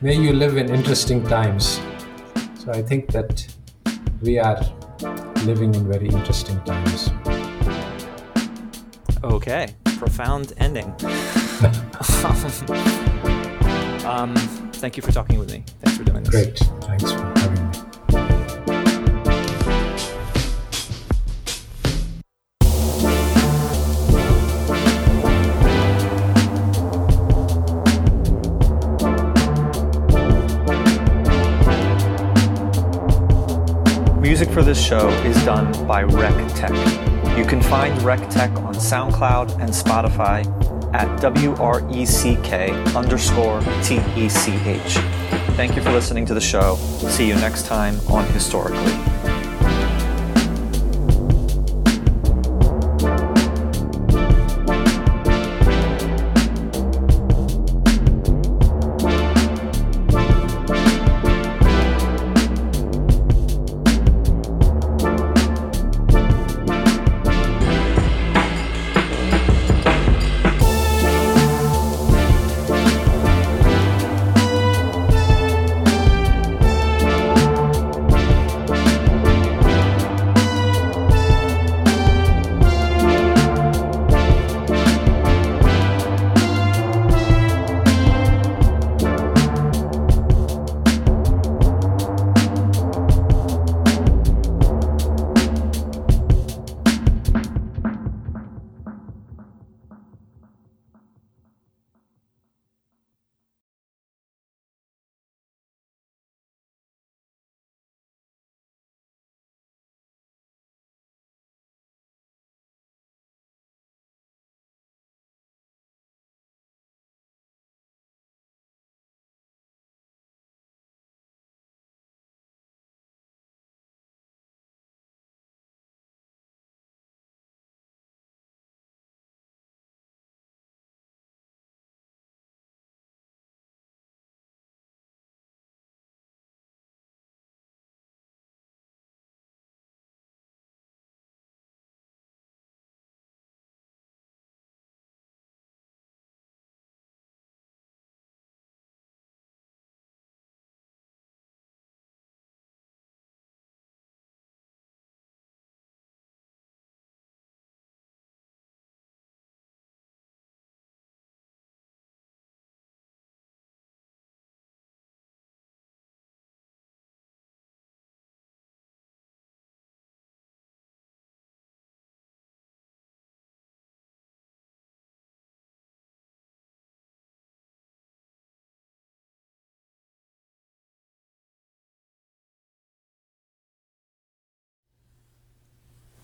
May 0.00 0.16
you 0.16 0.32
live 0.32 0.56
in 0.56 0.68
interesting 0.68 1.24
times. 1.26 1.80
So 2.58 2.72
I 2.72 2.82
think 2.82 3.12
that 3.12 3.46
we 4.20 4.38
are 4.38 4.60
living 5.44 5.74
in 5.74 5.88
very 5.88 6.08
interesting 6.08 6.60
times. 6.64 7.10
Okay, 9.24 9.74
profound 9.96 10.52
ending. 10.58 10.84
um, 14.04 14.34
thank 14.74 14.96
you 14.96 15.02
for 15.02 15.12
talking 15.12 15.38
with 15.38 15.50
me. 15.50 15.64
Thanks 15.80 15.98
for 15.98 16.04
doing 16.04 16.22
this. 16.22 16.30
Great. 16.30 16.58
Thanks 16.58 17.12
for 17.12 17.18
having 17.18 17.54
me. 17.54 17.66
Music 34.20 34.50
for 34.50 34.62
this 34.62 34.84
show 34.84 35.08
is 35.24 35.36
done 35.44 35.86
by 35.86 36.02
Wreck 36.02 36.34
Tech. 36.54 37.15
You 37.36 37.44
can 37.44 37.60
find 37.60 38.00
Wreck 38.02 38.30
Tech 38.30 38.50
on 38.56 38.74
SoundCloud 38.74 39.60
and 39.60 39.70
Spotify 39.70 40.44
at 40.94 41.20
W-R-E-C-K 41.20 42.70
underscore 42.94 43.60
T-E-C-H. 43.82 44.94
Thank 45.56 45.76
you 45.76 45.82
for 45.82 45.92
listening 45.92 46.24
to 46.26 46.34
the 46.34 46.40
show. 46.40 46.76
See 46.76 47.28
you 47.28 47.34
next 47.34 47.66
time 47.66 48.00
on 48.08 48.24
Historicly. 48.32 49.15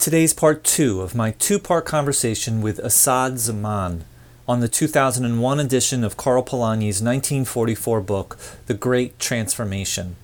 Today's 0.02 0.34
part 0.34 0.64
two 0.64 1.00
of 1.00 1.14
my 1.14 1.30
two 1.30 1.60
part 1.60 1.84
conversation 1.84 2.60
with 2.60 2.84
Asad 2.84 3.38
Zaman 3.38 4.04
on 4.48 4.58
the 4.58 4.66
2001 4.66 5.60
edition 5.60 6.02
of 6.02 6.16
Karl 6.16 6.42
Polanyi's 6.42 7.00
1944 7.00 8.00
book, 8.00 8.36
The 8.66 8.74
Great 8.74 9.20
Transformation. 9.20 10.16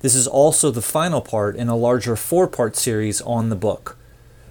This 0.00 0.14
is 0.14 0.26
also 0.26 0.70
the 0.70 0.82
final 0.82 1.22
part 1.22 1.56
in 1.56 1.68
a 1.68 1.74
larger 1.74 2.16
four 2.16 2.46
part 2.46 2.76
series 2.76 3.22
on 3.22 3.48
the 3.48 3.56
book. 3.56 3.96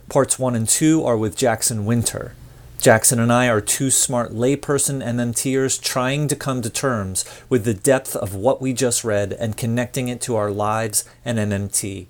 Parts 0.10 0.40
one 0.40 0.56
and 0.56 0.68
two 0.68 1.06
are 1.06 1.18
with 1.18 1.38
Jackson 1.38 1.86
Winter. 1.86 2.34
Jackson 2.82 3.20
and 3.20 3.32
I 3.32 3.50
are 3.50 3.62
two 3.62 3.92
smart 3.92 4.34
layperson 4.34 5.06
MMTers 5.06 5.80
trying 5.80 6.28
to 6.30 6.36
come 6.36 6.64
to 6.64 6.70
terms 6.72 7.26
with 7.48 7.64
the 7.64 7.76
depth 7.76 8.16
of 8.16 8.34
what 8.34 8.60
we 8.60 8.74
just 8.74 9.04
read 9.04 9.34
and 9.34 9.56
connecting 9.56 10.08
it 10.08 10.20
to 10.22 10.36
our 10.36 10.50
lives 10.50 11.08
and 11.24 11.38
MMT. 11.38 12.08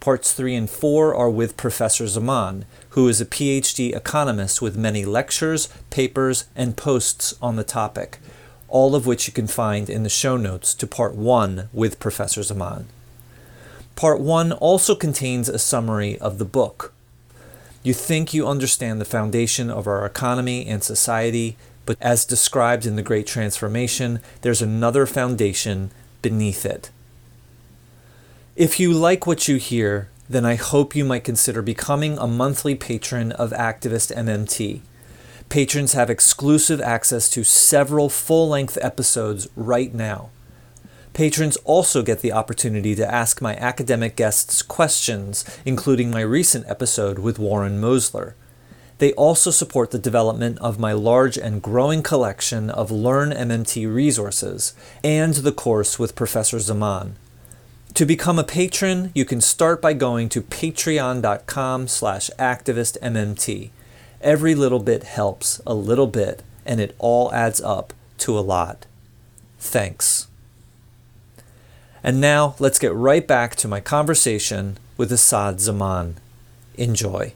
Parts 0.00 0.32
3 0.32 0.54
and 0.54 0.70
4 0.70 1.14
are 1.14 1.28
with 1.28 1.58
Professor 1.58 2.06
Zaman, 2.06 2.64
who 2.90 3.06
is 3.06 3.20
a 3.20 3.26
PhD 3.26 3.94
economist 3.94 4.62
with 4.62 4.74
many 4.74 5.04
lectures, 5.04 5.68
papers, 5.90 6.46
and 6.56 6.74
posts 6.74 7.34
on 7.42 7.56
the 7.56 7.64
topic, 7.64 8.16
all 8.68 8.94
of 8.94 9.04
which 9.04 9.26
you 9.26 9.34
can 9.34 9.46
find 9.46 9.90
in 9.90 10.02
the 10.02 10.08
show 10.08 10.38
notes 10.38 10.72
to 10.72 10.86
Part 10.86 11.16
1 11.16 11.68
with 11.74 12.00
Professor 12.00 12.42
Zaman. 12.42 12.86
Part 13.94 14.20
1 14.20 14.52
also 14.52 14.94
contains 14.94 15.50
a 15.50 15.58
summary 15.58 16.18
of 16.18 16.38
the 16.38 16.46
book. 16.46 16.94
You 17.82 17.92
think 17.92 18.32
you 18.32 18.48
understand 18.48 19.02
the 19.02 19.04
foundation 19.04 19.68
of 19.68 19.86
our 19.86 20.06
economy 20.06 20.66
and 20.66 20.82
society, 20.82 21.58
but 21.84 21.98
as 22.00 22.24
described 22.24 22.86
in 22.86 22.96
The 22.96 23.02
Great 23.02 23.26
Transformation, 23.26 24.20
there's 24.40 24.62
another 24.62 25.04
foundation 25.04 25.90
beneath 26.22 26.64
it. 26.64 26.88
If 28.60 28.78
you 28.78 28.92
like 28.92 29.26
what 29.26 29.48
you 29.48 29.56
hear, 29.56 30.10
then 30.28 30.44
I 30.44 30.56
hope 30.56 30.94
you 30.94 31.02
might 31.02 31.24
consider 31.24 31.62
becoming 31.62 32.18
a 32.18 32.26
monthly 32.26 32.74
patron 32.74 33.32
of 33.32 33.52
Activist 33.52 34.14
MMT. 34.14 34.82
Patrons 35.48 35.94
have 35.94 36.10
exclusive 36.10 36.78
access 36.78 37.30
to 37.30 37.42
several 37.42 38.10
full 38.10 38.50
length 38.50 38.76
episodes 38.82 39.48
right 39.56 39.94
now. 39.94 40.28
Patrons 41.14 41.56
also 41.64 42.02
get 42.02 42.20
the 42.20 42.32
opportunity 42.32 42.94
to 42.96 43.10
ask 43.10 43.40
my 43.40 43.56
academic 43.56 44.14
guests 44.14 44.60
questions, 44.60 45.42
including 45.64 46.10
my 46.10 46.20
recent 46.20 46.68
episode 46.68 47.18
with 47.18 47.38
Warren 47.38 47.80
Mosler. 47.80 48.34
They 48.98 49.14
also 49.14 49.50
support 49.50 49.90
the 49.90 49.98
development 49.98 50.58
of 50.58 50.78
my 50.78 50.92
large 50.92 51.38
and 51.38 51.62
growing 51.62 52.02
collection 52.02 52.68
of 52.68 52.90
Learn 52.90 53.30
MMT 53.30 53.90
resources 53.90 54.74
and 55.02 55.32
the 55.32 55.50
course 55.50 55.98
with 55.98 56.14
Professor 56.14 56.58
Zaman. 56.58 57.16
To 57.94 58.06
become 58.06 58.38
a 58.38 58.44
patron, 58.44 59.10
you 59.14 59.24
can 59.24 59.40
start 59.40 59.82
by 59.82 59.92
going 59.92 60.28
to 60.30 60.42
patreon.com 60.42 61.88
slash 61.88 62.30
activistmmt. 62.38 63.70
Every 64.20 64.54
little 64.54 64.78
bit 64.78 65.02
helps 65.02 65.60
a 65.66 65.74
little 65.74 66.06
bit, 66.06 66.42
and 66.64 66.80
it 66.80 66.94
all 66.98 67.32
adds 67.32 67.60
up 67.60 67.92
to 68.18 68.38
a 68.38 68.40
lot. 68.40 68.86
Thanks. 69.58 70.28
And 72.02 72.20
now 72.20 72.54
let's 72.58 72.78
get 72.78 72.94
right 72.94 73.26
back 73.26 73.56
to 73.56 73.68
my 73.68 73.80
conversation 73.80 74.78
with 74.96 75.12
Asad 75.12 75.60
Zaman. 75.60 76.16
Enjoy. 76.76 77.34